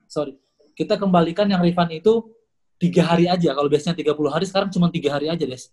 sorry 0.06 0.38
kita 0.74 0.98
kembalikan 0.98 1.46
yang 1.50 1.62
refund 1.62 1.94
itu 1.94 2.34
tiga 2.82 3.06
hari 3.08 3.30
aja. 3.30 3.54
Kalau 3.54 3.70
biasanya 3.70 3.96
30 3.96 4.34
hari 4.34 4.46
sekarang 4.50 4.70
cuma 4.74 4.90
tiga 4.90 5.14
hari 5.14 5.30
aja 5.30 5.46
des. 5.46 5.70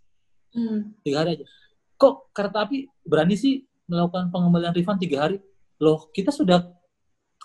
Hmm. 0.51 0.95
tiga 1.07 1.23
hari 1.23 1.41
aja. 1.41 1.45
Kok 1.95 2.35
kereta 2.35 2.67
api 2.67 2.91
berani 3.07 3.39
sih 3.39 3.63
melakukan 3.87 4.31
pengembalian 4.31 4.75
refund 4.75 4.99
tiga 5.01 5.27
hari? 5.27 5.37
Loh 5.81 6.11
kita 6.13 6.31
sudah 6.31 6.69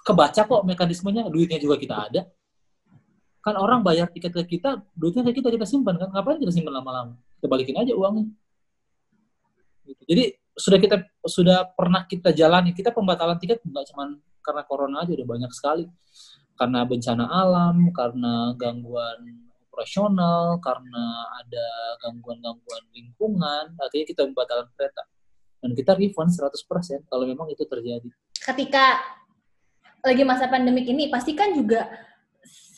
kebaca 0.05 0.41
kok 0.45 0.61
mekanismenya 0.67 1.31
duitnya 1.31 1.57
juga 1.57 1.79
kita 1.79 1.95
ada. 1.95 2.21
Kan 3.41 3.55
orang 3.61 3.85
bayar 3.85 4.09
tiket 4.09 4.33
ke 4.33 4.57
kita 4.57 4.81
duitnya 4.97 5.21
ke 5.25 5.37
kita 5.37 5.53
kita 5.53 5.65
simpan 5.65 5.95
kan? 5.97 6.09
Ngapain 6.11 6.41
kita 6.41 6.53
simpan 6.53 6.73
lama-lama? 6.81 7.15
Kita 7.39 7.47
balikin 7.47 7.77
aja 7.77 7.93
uangnya. 7.95 8.25
Gitu. 9.85 10.01
jadi 10.09 10.23
sudah 10.57 10.79
kita 10.81 10.97
sudah 11.29 11.57
pernah 11.77 12.09
kita 12.09 12.33
jalani. 12.33 12.73
Kita 12.73 12.89
pembatalan 12.89 13.37
tiket 13.37 13.61
nggak 13.61 13.85
cuma 13.93 14.17
karena 14.41 14.61
corona 14.65 15.05
aja 15.05 15.13
udah 15.13 15.27
banyak 15.29 15.51
sekali 15.53 15.85
karena 16.55 16.87
bencana 16.87 17.25
alam 17.27 17.91
karena 17.91 18.55
gangguan 18.55 19.45
operasional 19.75 20.55
karena 20.63 21.05
ada 21.43 21.67
gangguan-gangguan 21.99 22.83
lingkungan 22.95 23.75
akhirnya 23.75 24.07
kita 24.07 24.21
membatalkan 24.23 24.71
kereta. 24.79 25.03
Dan 25.59 25.73
kita 25.75 25.97
refund 25.99 26.31
100% 26.31 27.11
kalau 27.11 27.25
memang 27.27 27.51
itu 27.51 27.65
terjadi. 27.67 28.07
Ketika 28.39 29.01
lagi 30.05 30.23
masa 30.23 30.47
pandemik 30.47 30.85
ini 30.85 31.09
pasti 31.09 31.33
kan 31.33 31.51
juga 31.51 31.89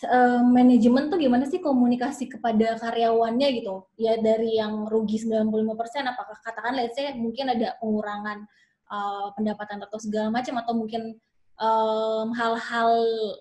uh, 0.07 0.41
manajemen 0.41 1.11
tuh 1.11 1.19
gimana 1.19 1.43
sih 1.45 1.59
komunikasi 1.59 2.31
kepada 2.31 2.79
karyawannya 2.81 3.47
gitu? 3.61 3.85
Ya 3.99 4.17
dari 4.17 4.57
yang 4.57 4.87
rugi 4.87 5.21
95% 5.21 6.07
apakah 6.07 6.37
katakan 6.41 6.73
let's 6.79 6.95
say 6.95 7.11
mungkin 7.13 7.51
ada 7.51 7.75
pengurangan 7.77 8.47
uh, 8.87 9.35
pendapatan 9.35 9.83
atau 9.83 9.99
segala 9.99 10.31
macam 10.31 10.55
atau 10.63 10.73
mungkin 10.73 11.19
hal 11.57 12.29
hal-hal 12.37 12.93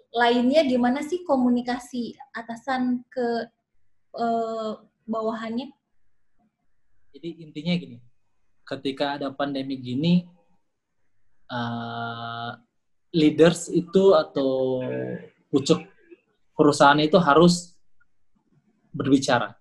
lainnya 0.08 0.64
gimana 0.64 1.04
sih 1.04 1.20
komunikasi 1.22 2.16
atasan 2.32 3.04
ke 3.12 3.48
uh, 4.16 4.80
bawahannya? 5.04 5.68
Jadi 7.12 7.28
intinya 7.44 7.72
gini, 7.76 7.96
ketika 8.64 9.20
ada 9.20 9.28
pandemi 9.32 9.76
gini, 9.76 10.24
uh, 11.52 12.56
leaders 13.12 13.68
itu 13.72 14.12
atau 14.16 14.80
pucuk 15.52 15.80
perusahaan 16.56 17.00
itu 17.00 17.16
harus 17.20 17.76
berbicara, 18.92 19.56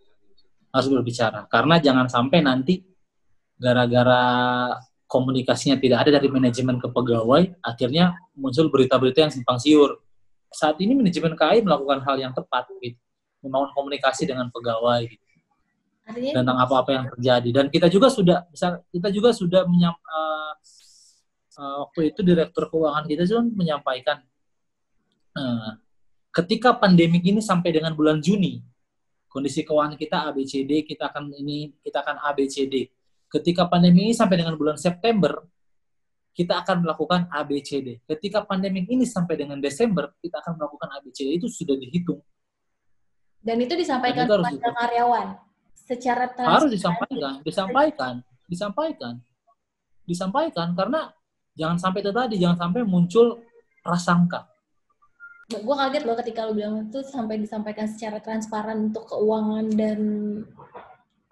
harus 0.71 0.87
berbicara. 0.91 1.47
Karena 1.51 1.79
jangan 1.79 2.07
sampai 2.07 2.39
nanti 2.39 2.83
gara-gara 3.55 4.75
komunikasinya 5.05 5.77
tidak 5.77 6.05
ada 6.05 6.17
dari 6.17 6.29
manajemen 6.29 6.81
ke 6.81 6.89
pegawai, 6.89 7.53
akhirnya 7.61 8.17
muncul 8.33 8.69
berita-berita 8.73 9.29
yang 9.29 9.33
simpang 9.33 9.61
siur. 9.61 10.01
Saat 10.49 10.81
ini 10.81 10.97
manajemen 10.97 11.37
KAI 11.37 11.61
melakukan 11.61 12.01
hal 12.05 12.17
yang 12.17 12.33
tepat, 12.33 12.65
gitu. 12.81 12.97
membangun 13.45 13.69
komunikasi 13.77 14.25
dengan 14.25 14.49
pegawai, 14.49 15.05
gitu. 15.05 15.23
tentang 16.33 16.57
apa-apa 16.57 16.89
yang 16.89 17.05
terjadi. 17.13 17.49
Dan 17.53 17.65
kita 17.69 17.87
juga 17.89 18.09
sudah, 18.09 18.49
bisa 18.49 18.81
kita 18.89 19.13
juga 19.13 19.29
sudah 19.29 19.69
menyam, 19.69 19.93
uh, 19.93 20.53
uh, 21.61 21.75
waktu 21.85 22.13
itu 22.13 22.25
direktur 22.25 22.69
keuangan 22.69 23.05
kita 23.05 23.25
juga 23.29 23.41
menyampaikan 23.45 24.17
uh, 25.37 25.71
ketika 26.35 26.75
pandemi 26.75 27.23
ini 27.23 27.39
sampai 27.39 27.71
dengan 27.71 27.95
bulan 27.95 28.19
Juni, 28.19 28.59
kondisi 29.31 29.63
keuangan 29.63 29.95
kita 29.95 30.31
ABCD, 30.31 30.87
kita 30.87 31.11
akan 31.11 31.31
ini, 31.35 31.71
kita 31.83 32.03
akan 32.03 32.19
ABCD. 32.31 32.91
Ketika 33.35 33.67
pandemi 33.67 34.07
ini 34.07 34.13
sampai 34.15 34.39
dengan 34.39 34.55
bulan 34.55 34.79
September, 34.79 35.43
kita 36.31 36.63
akan 36.63 36.87
melakukan 36.87 37.27
ABCD. 37.27 37.99
Ketika 38.07 38.47
pandemi 38.47 38.87
ini 38.87 39.03
sampai 39.03 39.35
dengan 39.35 39.59
Desember, 39.59 40.15
kita 40.23 40.39
akan 40.39 40.55
melakukan 40.55 40.87
ABCD. 40.99 41.35
Itu 41.35 41.51
sudah 41.51 41.75
dihitung. 41.75 42.23
Dan 43.43 43.59
itu 43.59 43.75
disampaikan 43.75 44.23
kepada 44.25 44.71
karyawan 44.71 45.27
secara 45.75 46.25
harus 46.33 46.71
disampaikan, 46.73 47.33
disampaikan, 47.45 48.13
disampaikan, 48.49 49.13
disampaikan 50.01 50.67
karena 50.73 51.13
jangan 51.53 51.77
sampai 51.77 52.01
itu 52.01 52.09
tadi, 52.09 52.35
jangan 52.41 52.57
sampai 52.57 52.81
muncul 52.81 53.45
prasangka 53.85 54.49
gue 55.45 55.75
kaget 55.77 56.03
loh 56.09 56.17
ketika 56.17 56.49
lo 56.49 56.57
bilang 56.57 56.89
itu 56.89 57.05
sampai 57.05 57.37
disampaikan 57.37 57.85
secara 57.85 58.17
transparan 58.17 58.89
untuk 58.89 59.05
keuangan 59.05 59.69
dan 59.77 59.99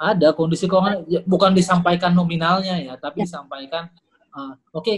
ada 0.04 0.36
kondisi 0.36 0.68
keuangan 0.68 1.08
ya, 1.08 1.24
bukan 1.24 1.56
disampaikan 1.56 2.12
nominalnya 2.12 2.76
ya 2.76 2.94
tapi 3.00 3.24
ya. 3.24 3.32
disampaikan 3.32 3.88
uh, 4.36 4.60
oke 4.76 4.84
okay, 4.84 4.96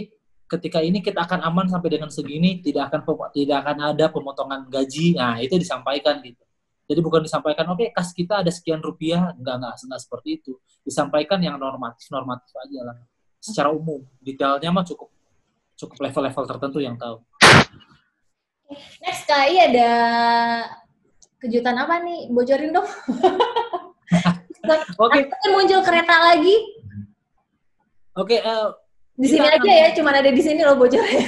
ketika 0.50 0.82
ini 0.82 0.98
kita 0.98 1.22
akan 1.22 1.46
aman 1.46 1.66
sampai 1.70 1.88
dengan 1.94 2.10
segini 2.10 2.58
tidak 2.58 2.90
akan 2.90 3.06
tidak 3.30 3.62
akan 3.62 3.76
ada 3.94 4.06
pemotongan 4.10 4.66
gaji 4.66 5.14
nah 5.14 5.38
itu 5.38 5.54
disampaikan 5.54 6.18
gitu 6.22 6.42
jadi 6.86 7.00
bukan 7.02 7.22
disampaikan 7.22 7.66
oke 7.70 7.82
okay, 7.82 7.88
kas 7.94 8.10
kita 8.10 8.42
ada 8.42 8.50
sekian 8.50 8.82
rupiah 8.82 9.30
enggak 9.38 9.62
enggak 9.62 9.74
enggak 9.78 10.00
seperti 10.02 10.28
itu 10.42 10.52
disampaikan 10.82 11.38
yang 11.38 11.54
normatif 11.56 12.10
normatif 12.10 12.50
aja 12.58 12.80
lah 12.90 12.96
secara 13.38 13.70
umum 13.70 14.02
detailnya 14.18 14.74
mah 14.74 14.82
cukup 14.82 15.10
cukup 15.76 15.96
level-level 16.02 16.44
tertentu 16.50 16.78
yang 16.82 16.98
tahu 16.98 17.22
Next 18.98 19.30
kali 19.30 19.62
ada 19.62 19.90
kejutan 21.38 21.78
apa 21.78 22.02
nih? 22.02 22.26
Bocorin 22.34 22.74
dong. 22.74 22.88
Oke. 24.98 25.30
Okay. 25.30 25.50
muncul 25.52 25.80
kereta 25.86 26.16
lagi. 26.32 26.56
Oke. 28.16 28.38
Okay, 28.38 28.40
uh, 28.42 28.72
eh, 28.72 28.86
di 29.16 29.28
sini 29.32 29.48
aja 29.48 29.72
ya, 29.72 29.88
cuma 29.96 30.12
ada 30.12 30.28
di 30.28 30.42
sini 30.44 30.60
loh 30.60 30.76
bocornya. 30.76 31.24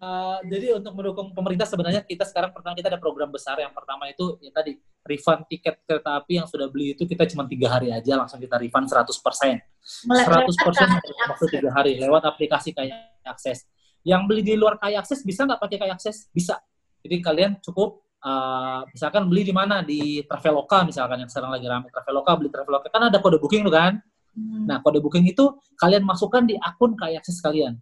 uh, 0.00 0.38
jadi 0.50 0.80
untuk 0.80 0.96
mendukung 0.96 1.36
pemerintah 1.36 1.68
sebenarnya 1.68 2.00
kita 2.08 2.24
sekarang 2.24 2.56
pertama 2.56 2.72
kita 2.72 2.88
ada 2.88 2.96
program 2.96 3.28
besar 3.28 3.60
yang 3.60 3.76
pertama 3.76 4.08
itu 4.08 4.40
ya 4.40 4.48
tadi 4.48 4.80
refund 5.04 5.44
tiket 5.44 5.84
kereta 5.84 6.16
api 6.24 6.40
yang 6.40 6.48
sudah 6.48 6.72
beli 6.72 6.96
itu 6.96 7.04
kita 7.04 7.28
cuma 7.28 7.44
tiga 7.44 7.68
hari 7.68 7.92
aja 7.92 8.16
langsung 8.16 8.40
kita 8.40 8.56
refund 8.56 8.88
100 8.88 9.12
persen. 9.20 9.60
100 10.08 10.48
persen 10.64 10.88
waktu 11.28 11.46
tiga 11.52 11.70
hari 11.76 12.00
lewat 12.00 12.24
aplikasi 12.24 12.72
kayak 12.72 12.96
akses 13.28 13.68
yang 14.04 14.24
beli 14.24 14.40
di 14.40 14.56
luar 14.56 14.80
kaya 14.80 15.04
akses 15.04 15.20
bisa 15.20 15.44
nggak 15.44 15.60
pakai 15.60 15.76
kaya 15.76 15.92
akses? 15.96 16.32
Bisa. 16.32 16.56
Jadi 17.04 17.16
kalian 17.20 17.60
cukup 17.60 18.00
uh, 18.24 18.80
misalkan 18.92 19.26
beli 19.26 19.42
di 19.48 19.54
mana 19.54 19.80
di 19.84 20.24
Traveloka 20.24 20.84
misalkan 20.84 21.24
yang 21.24 21.30
sekarang 21.30 21.52
lagi 21.56 21.66
ramai 21.66 21.88
Traveloka 21.92 22.30
beli 22.36 22.50
Traveloka 22.52 22.86
kan 22.92 23.02
ada 23.08 23.18
kode 23.20 23.40
booking 23.40 23.64
tuh 23.66 23.74
kan. 23.74 23.92
Hmm. 24.36 24.68
Nah 24.68 24.78
kode 24.84 25.00
booking 25.02 25.26
itu 25.26 25.56
kalian 25.80 26.04
masukkan 26.04 26.44
di 26.44 26.56
akun 26.60 26.94
kaya 26.94 27.20
akses 27.20 27.40
kalian. 27.40 27.80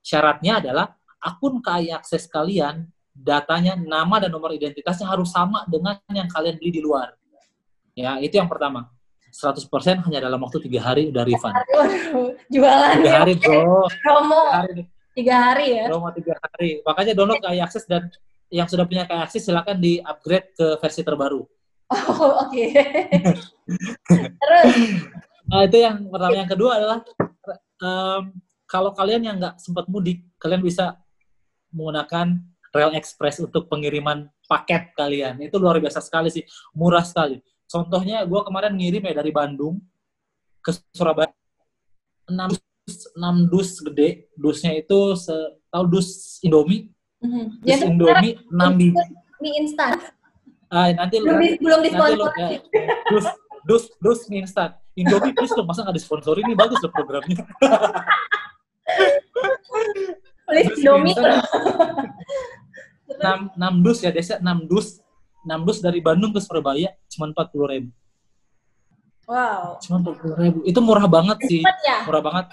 Syaratnya 0.00 0.60
adalah 0.64 0.96
akun 1.20 1.60
kaya 1.60 2.00
akses 2.00 2.28
kalian 2.28 2.88
datanya 3.10 3.76
nama 3.76 4.22
dan 4.22 4.32
nomor 4.32 4.54
identitasnya 4.54 5.04
harus 5.04 5.28
sama 5.28 5.66
dengan 5.68 6.00
yang 6.12 6.30
kalian 6.30 6.56
beli 6.56 6.80
di 6.80 6.82
luar. 6.84 7.16
Ya 7.96 8.16
itu 8.22 8.38
yang 8.38 8.48
pertama. 8.48 8.88
100% 9.30 9.62
hanya 10.10 10.26
dalam 10.26 10.42
waktu 10.42 10.58
tiga 10.58 10.82
hari 10.82 11.06
udah 11.06 11.22
refund. 11.22 11.54
Jualan. 12.50 12.98
Tiga 12.98 13.14
hari 13.22 13.38
bro. 13.38 13.86
Promo. 14.02 14.42
Tiga 14.42 14.58
hari 14.58 14.82
Tiga 15.10 15.34
hari 15.38 15.66
ya? 15.74 15.84
Promo 15.86 16.08
tiga 16.10 16.34
hari. 16.38 16.70
Makanya 16.82 17.12
download 17.14 17.38
KAI 17.38 17.60
Akses 17.62 17.86
dan 17.86 18.10
yang 18.50 18.66
sudah 18.66 18.84
punya 18.84 19.06
KAI 19.06 19.24
Akses 19.24 19.46
silakan 19.46 19.78
di 19.78 20.02
upgrade 20.02 20.52
ke 20.58 20.66
versi 20.82 21.06
terbaru. 21.06 21.42
Oh, 21.90 22.46
oke. 22.46 22.50
Okay. 22.50 22.70
Terus? 24.42 24.66
Nah, 25.50 25.66
itu 25.66 25.78
yang 25.82 26.06
pertama. 26.06 26.34
Yang 26.38 26.50
kedua 26.54 26.70
adalah 26.78 26.98
um, 27.82 28.22
kalau 28.70 28.90
kalian 28.94 29.22
yang 29.26 29.36
nggak 29.38 29.58
sempat 29.58 29.90
mudik, 29.90 30.22
kalian 30.38 30.62
bisa 30.62 30.98
menggunakan 31.74 32.38
Rail 32.70 32.94
Express 32.94 33.42
untuk 33.42 33.66
pengiriman 33.66 34.30
paket 34.46 34.94
kalian. 34.94 35.42
Itu 35.42 35.58
luar 35.58 35.82
biasa 35.82 35.98
sekali 35.98 36.30
sih, 36.30 36.46
murah 36.74 37.02
sekali. 37.02 37.42
Contohnya, 37.66 38.22
gue 38.26 38.40
kemarin 38.42 38.74
ngirim 38.74 39.02
ya 39.10 39.14
dari 39.14 39.30
Bandung 39.34 39.78
ke 40.62 40.70
Surabaya 40.94 41.30
enam 42.30 42.50
enam 43.18 43.36
dus 43.50 43.78
gede, 43.82 44.30
dusnya 44.38 44.74
itu 44.78 45.14
tahu 45.70 45.84
dus 45.86 46.38
Indomie, 46.42 46.90
Mhm. 47.20 47.42
dus 47.58 47.68
Jadi 47.68 47.84
Indomie 47.86 48.34
enam 48.48 48.72
biji. 48.74 48.96
mie 49.38 49.52
instan. 49.58 49.92
Ah, 50.66 50.88
nanti 50.90 51.16
lu 51.16 51.26
Belum 51.28 51.40
belum 51.58 51.78
nanti 51.78 51.88
lu 52.10 52.24
disponsori. 52.24 52.38
ya, 52.38 52.48
dus 53.08 53.26
dus 53.62 53.82
dus 53.98 54.20
mie 54.26 54.40
instan. 54.40 54.70
Indomie 54.92 55.30
please 55.30 55.52
dong, 55.52 55.64
masa 55.64 55.82
nggak 55.82 55.94
disponsori 55.94 56.40
ini 56.40 56.54
bagus 56.54 56.78
loh 56.78 56.90
programnya. 56.90 57.40
Please 60.44 60.74
Indomie. 60.76 61.14
enam 63.12 63.52
enam 63.52 63.74
dus 63.80 64.00
ya 64.00 64.08
desa 64.08 64.38
enam 64.38 64.64
dus 64.64 64.96
enam 65.42 65.60
dus 65.62 65.78
dari 65.78 66.00
Bandung 66.00 66.30
ke 66.30 66.38
Surabaya 66.38 66.88
cuma 67.06 67.26
empat 67.26 67.50
puluh 67.50 67.68
ribu 67.68 67.90
Wow. 69.26 69.76
cuma 69.78 70.00
empat 70.00 70.14
puluh 70.16 70.36
ribu 70.36 70.58
itu 70.64 70.78
murah 70.78 71.04
banget 71.04 71.36
sih 71.44 71.60
Cepet 71.60 71.78
ya. 71.84 71.98
murah 72.02 72.22
banget 72.22 72.46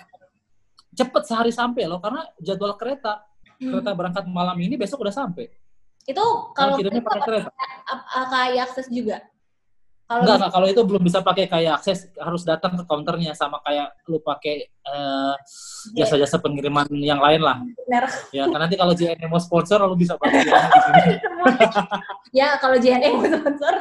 cepet 0.94 1.24
sehari 1.24 1.50
sampai 1.50 1.86
loh 1.86 1.98
karena 1.98 2.26
jadwal 2.38 2.76
kereta 2.76 3.22
Hmm. 3.22 3.37
Kereta 3.58 3.92
berangkat 3.94 4.24
malam 4.30 4.58
ini 4.58 4.78
besok 4.78 5.02
udah 5.02 5.14
sampai. 5.14 5.50
Itu 6.08 6.24
kalau 6.56 6.78
kalau 6.78 6.80
kirimnya 6.80 7.04
pakai 7.04 7.22
kereta. 7.26 7.50
kayak 8.32 8.64
akses 8.70 8.88
juga. 8.88 9.20
Kalau 10.08 10.24
enggak 10.24 10.40
Kak, 10.40 10.52
kalau 10.56 10.68
itu 10.72 10.82
belum 10.88 11.04
bisa 11.04 11.20
pakai 11.20 11.52
kayak 11.52 11.84
akses 11.84 12.08
harus 12.16 12.48
datang 12.48 12.80
ke 12.80 12.84
counternya 12.88 13.36
sama 13.36 13.60
kayak 13.60 13.92
lu 14.08 14.24
pakai 14.24 14.72
Iya. 14.88 16.08
jasa-jasa 16.08 16.40
pengiriman 16.40 16.88
yang 16.96 17.20
lain 17.20 17.44
lah. 17.44 17.60
Merek. 17.92 18.32
Ya 18.32 18.48
kan 18.48 18.56
nanti 18.56 18.80
kalau 18.80 18.96
JNE 18.96 19.28
mau 19.28 19.36
sponsor 19.36 19.84
lu 19.84 20.00
bisa 20.00 20.16
pakai 20.16 20.40
JNE 20.48 20.64
di 20.64 20.80
sini. 20.80 21.14
Ya 22.32 22.56
kalau 22.56 22.80
JNE 22.80 23.08
mau 23.12 23.28
sponsor. 23.28 23.74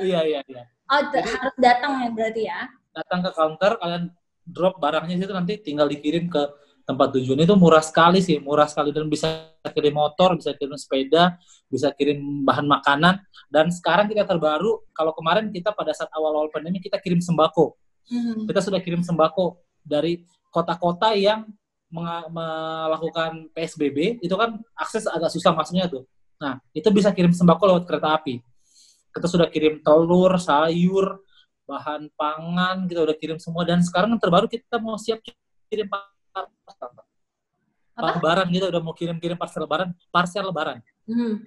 Iya 0.00 0.20
iya 0.24 0.40
iya. 0.48 0.62
Oh, 0.88 1.00
t- 1.12 1.20
harus 1.20 1.56
datang 1.60 2.00
ya 2.00 2.08
berarti 2.10 2.42
ya. 2.48 2.60
datang 2.90 3.22
ke 3.22 3.30
counter 3.30 3.78
kalian 3.78 4.04
drop 4.42 4.82
barangnya 4.82 5.14
situ 5.14 5.30
nanti 5.30 5.54
tinggal 5.62 5.86
dikirim 5.86 6.26
ke 6.26 6.42
tempat 6.86 7.14
tujuan 7.16 7.44
itu 7.44 7.54
murah 7.54 7.84
sekali 7.84 8.20
sih 8.20 8.38
murah 8.42 8.66
sekali. 8.66 8.90
Dan 8.90 9.06
bisa 9.06 9.52
kirim 9.72 9.94
motor 9.96 10.36
bisa 10.36 10.54
kirim 10.56 10.76
sepeda 10.76 11.36
bisa 11.70 11.94
kirim 11.94 12.42
bahan 12.42 12.66
makanan. 12.66 13.22
Dan 13.50 13.70
sekarang 13.70 14.10
kita 14.10 14.26
terbaru 14.26 14.82
kalau 14.94 15.14
kemarin 15.14 15.50
kita 15.50 15.74
pada 15.74 15.94
saat 15.94 16.10
awal-awal 16.14 16.50
pandemi 16.50 16.82
kita 16.82 16.98
kirim 16.98 17.22
sembako. 17.22 17.76
Hmm. 18.10 18.42
kita 18.42 18.58
sudah 18.58 18.82
kirim 18.82 19.06
sembako 19.06 19.62
dari 19.86 20.26
kota-kota 20.50 21.14
yang 21.14 21.46
melakukan 21.90 23.50
PSBB 23.54 24.18
itu 24.18 24.34
kan 24.34 24.58
akses 24.74 25.06
agak 25.06 25.30
susah 25.30 25.54
masuknya 25.54 25.86
tuh. 25.86 26.06
Nah 26.42 26.58
itu 26.74 26.86
bisa 26.90 27.10
kirim 27.14 27.30
sembako 27.30 27.70
lewat 27.70 27.84
kereta 27.86 28.18
api. 28.18 28.42
Kita 29.10 29.26
sudah 29.26 29.46
kirim 29.50 29.82
telur 29.82 30.34
sayur 30.38 31.22
bahan 31.66 32.10
pangan 32.14 32.90
kita 32.90 33.06
udah 33.06 33.16
kirim 33.18 33.38
semua. 33.38 33.62
Dan 33.62 33.82
sekarang 33.82 34.14
yang 34.14 34.22
terbaru 34.22 34.46
kita 34.46 34.78
mau 34.78 34.98
siap 34.98 35.22
kirim 35.70 35.86
Apa? 37.90 38.16
lebaran 38.16 38.48
kita 38.48 38.72
udah 38.72 38.80
mau 38.80 38.94
kirim-kirim 38.96 39.36
parcel 39.36 39.64
lebaran 39.64 39.92
parcel 40.08 40.44
lebaran 40.46 40.78
Hmm. 41.04 41.42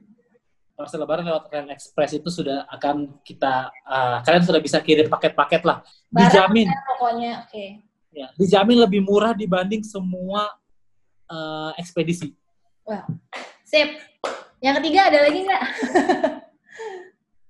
parcel 0.76 1.00
lebaran 1.00 1.24
lewat 1.24 1.48
Rail 1.48 1.72
Express 1.72 2.14
itu 2.14 2.28
sudah 2.28 2.68
akan 2.68 3.18
kita 3.24 3.72
ah, 3.82 4.20
kalian 4.22 4.44
sudah 4.44 4.60
bisa 4.60 4.78
kirim 4.84 5.08
paket-paket 5.08 5.64
lah 5.64 5.82
Barang 6.12 6.30
dijamin 6.30 6.68
pokoknya 6.68 7.32
oke. 7.48 7.66
ya 8.12 8.28
dijamin 8.36 8.78
lebih 8.78 9.02
murah 9.02 9.32
dibanding 9.34 9.82
semua 9.82 10.52
eh, 11.26 11.72
ekspedisi 11.80 12.36
Sip. 13.64 13.90
Yang 14.60 14.76
ketiga 14.84 15.08
ada 15.08 15.20
lagi 15.24 15.40
nggak? 15.44 15.64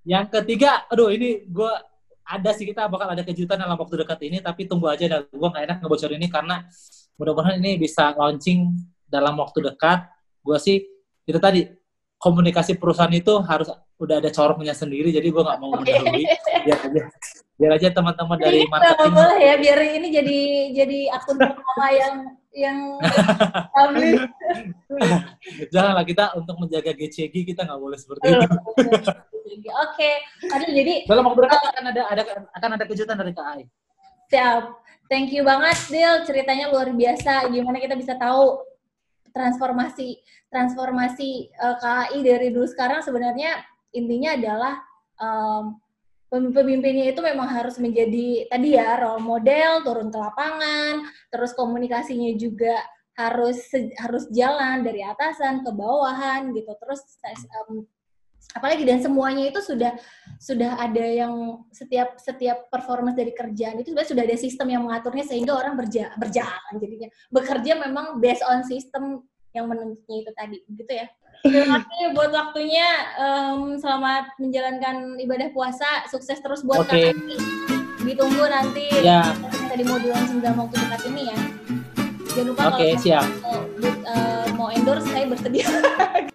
yang 0.04 0.26
ketiga 0.28 0.84
aduh 0.88 1.08
ini 1.10 1.48
gue 1.48 1.74
ada 2.24 2.52
sih 2.52 2.68
kita 2.68 2.88
bakal 2.88 3.08
ada 3.08 3.24
kejutan 3.24 3.56
dalam 3.56 3.76
waktu 3.76 4.04
dekat 4.04 4.20
ini 4.28 4.40
tapi 4.40 4.68
tunggu 4.68 4.88
aja 4.92 5.08
dah 5.08 5.20
gue 5.24 5.48
nggak 5.48 5.64
enak 5.64 5.78
ngebocorin 5.80 6.20
ini 6.20 6.28
karena 6.28 6.64
mudah-mudahan 7.18 7.62
ini 7.62 7.78
bisa 7.78 8.14
launching 8.18 8.74
dalam 9.06 9.38
waktu 9.38 9.62
dekat 9.62 10.10
gue 10.44 10.58
sih 10.60 10.78
itu 11.24 11.40
tadi 11.40 11.70
komunikasi 12.18 12.80
perusahaan 12.80 13.12
itu 13.12 13.36
harus 13.44 13.70
udah 14.00 14.20
ada 14.20 14.32
corongnya 14.34 14.76
sendiri 14.76 15.14
jadi 15.14 15.28
gue 15.28 15.44
nggak 15.44 15.60
mau 15.62 15.72
mendahului 15.76 16.26
biar 16.66 16.80
aja 16.82 17.02
biar 17.56 17.72
aja 17.78 17.88
teman-teman 17.94 18.38
dari 18.42 18.66
kenapa 18.66 18.76
marketing 18.82 19.14
boleh 19.14 19.40
ya 19.40 19.54
biar 19.60 19.80
ini 19.86 20.08
jadi 20.10 20.40
jadi 20.74 21.00
akun 21.16 21.38
pertama 21.40 21.88
yang 21.94 22.16
yang 22.54 22.78
publish. 23.74 24.22
janganlah 25.74 26.06
kita 26.06 26.26
untuk 26.38 26.56
menjaga 26.62 26.94
GCG 26.94 27.34
kita 27.50 27.66
nggak 27.66 27.82
boleh 27.82 27.98
seperti 27.98 28.30
itu 28.30 28.48
Oke. 29.64 30.12
Aduh 30.50 30.70
jadi 30.72 31.06
dalam 31.06 31.24
waktu 31.30 31.40
dekat 31.46 31.62
akan 31.72 31.84
ada 31.94 32.02
ada 32.10 32.24
akan 32.58 32.70
ada 32.80 32.86
kejutan 32.90 33.16
dari 33.16 33.32
KAI 33.32 33.64
Siap. 34.34 34.64
Thank 35.12 35.36
you 35.36 35.44
banget, 35.44 35.78
Dil. 35.92 36.24
Ceritanya 36.26 36.72
luar 36.72 36.90
biasa. 36.92 37.52
Gimana 37.52 37.78
kita 37.78 37.94
bisa 37.94 38.16
tahu 38.16 38.64
transformasi 39.34 40.22
transformasi 40.54 41.50
eh, 41.50 41.76
KAI 41.82 42.20
dari 42.22 42.54
dulu 42.54 42.70
sekarang 42.70 43.02
sebenarnya 43.02 43.58
intinya 43.98 44.38
adalah 44.38 44.74
em, 45.18 45.64
pemimpin-pemimpinnya 46.30 47.14
itu 47.14 47.22
memang 47.22 47.46
harus 47.46 47.78
menjadi 47.78 48.50
tadi 48.50 48.74
ya 48.78 48.98
role 48.98 49.22
model, 49.22 49.86
turun 49.86 50.10
ke 50.10 50.18
lapangan, 50.18 51.06
terus 51.30 51.54
komunikasinya 51.54 52.34
juga 52.38 52.74
harus 53.14 53.70
harus 54.02 54.26
jalan 54.34 54.82
dari 54.82 55.06
atasan 55.06 55.62
ke 55.62 55.70
bawahan 55.74 56.50
gitu. 56.54 56.74
Terus 56.78 57.02
em, 57.26 57.86
apalagi 58.54 58.86
dan 58.86 59.02
semuanya 59.02 59.50
itu 59.50 59.60
sudah 59.60 59.92
sudah 60.38 60.78
ada 60.78 61.04
yang 61.04 61.66
setiap 61.74 62.18
setiap 62.22 62.70
performance 62.70 63.18
dari 63.18 63.34
kerjaan 63.34 63.82
itu 63.82 63.92
sebenarnya 63.92 64.12
sudah 64.14 64.24
ada 64.24 64.38
sistem 64.38 64.68
yang 64.70 64.82
mengaturnya 64.86 65.26
sehingga 65.26 65.54
orang 65.58 65.74
berja, 65.76 66.14
berjalan 66.16 66.74
jadinya. 66.78 67.10
Bekerja 67.34 67.72
memang 67.82 68.22
based 68.22 68.46
on 68.46 68.62
sistem 68.66 69.26
yang 69.54 69.70
menentunya 69.70 70.26
itu 70.26 70.32
tadi 70.34 70.58
gitu 70.66 70.94
ya. 70.94 71.08
Terima 71.44 71.84
kasih 71.84 72.16
buat 72.16 72.32
waktunya 72.32 72.88
Em, 73.14 73.78
selamat 73.78 74.40
menjalankan 74.40 75.20
ibadah 75.22 75.50
puasa 75.54 76.08
sukses 76.10 76.40
terus 76.42 76.66
buat 76.66 76.88
Oke. 76.88 77.14
KKI 77.14 77.38
ditunggu 78.04 78.44
nanti 78.52 78.88
ya. 79.00 79.32
mau 79.86 79.98
dilaunching 79.98 80.40
dalam 80.44 80.58
waktu 80.66 80.76
dekat 80.82 81.02
ini 81.12 81.24
ya. 81.32 81.40
Jangan 82.34 82.46
lupa 82.50 82.62
oke 82.74 82.82
kalau 82.82 83.02
siap. 83.02 83.26
mau, 83.46 83.58
eh, 83.86 84.48
mau 84.58 84.68
endorse 84.74 85.08
saya 85.14 85.26
bersedia 85.30 85.70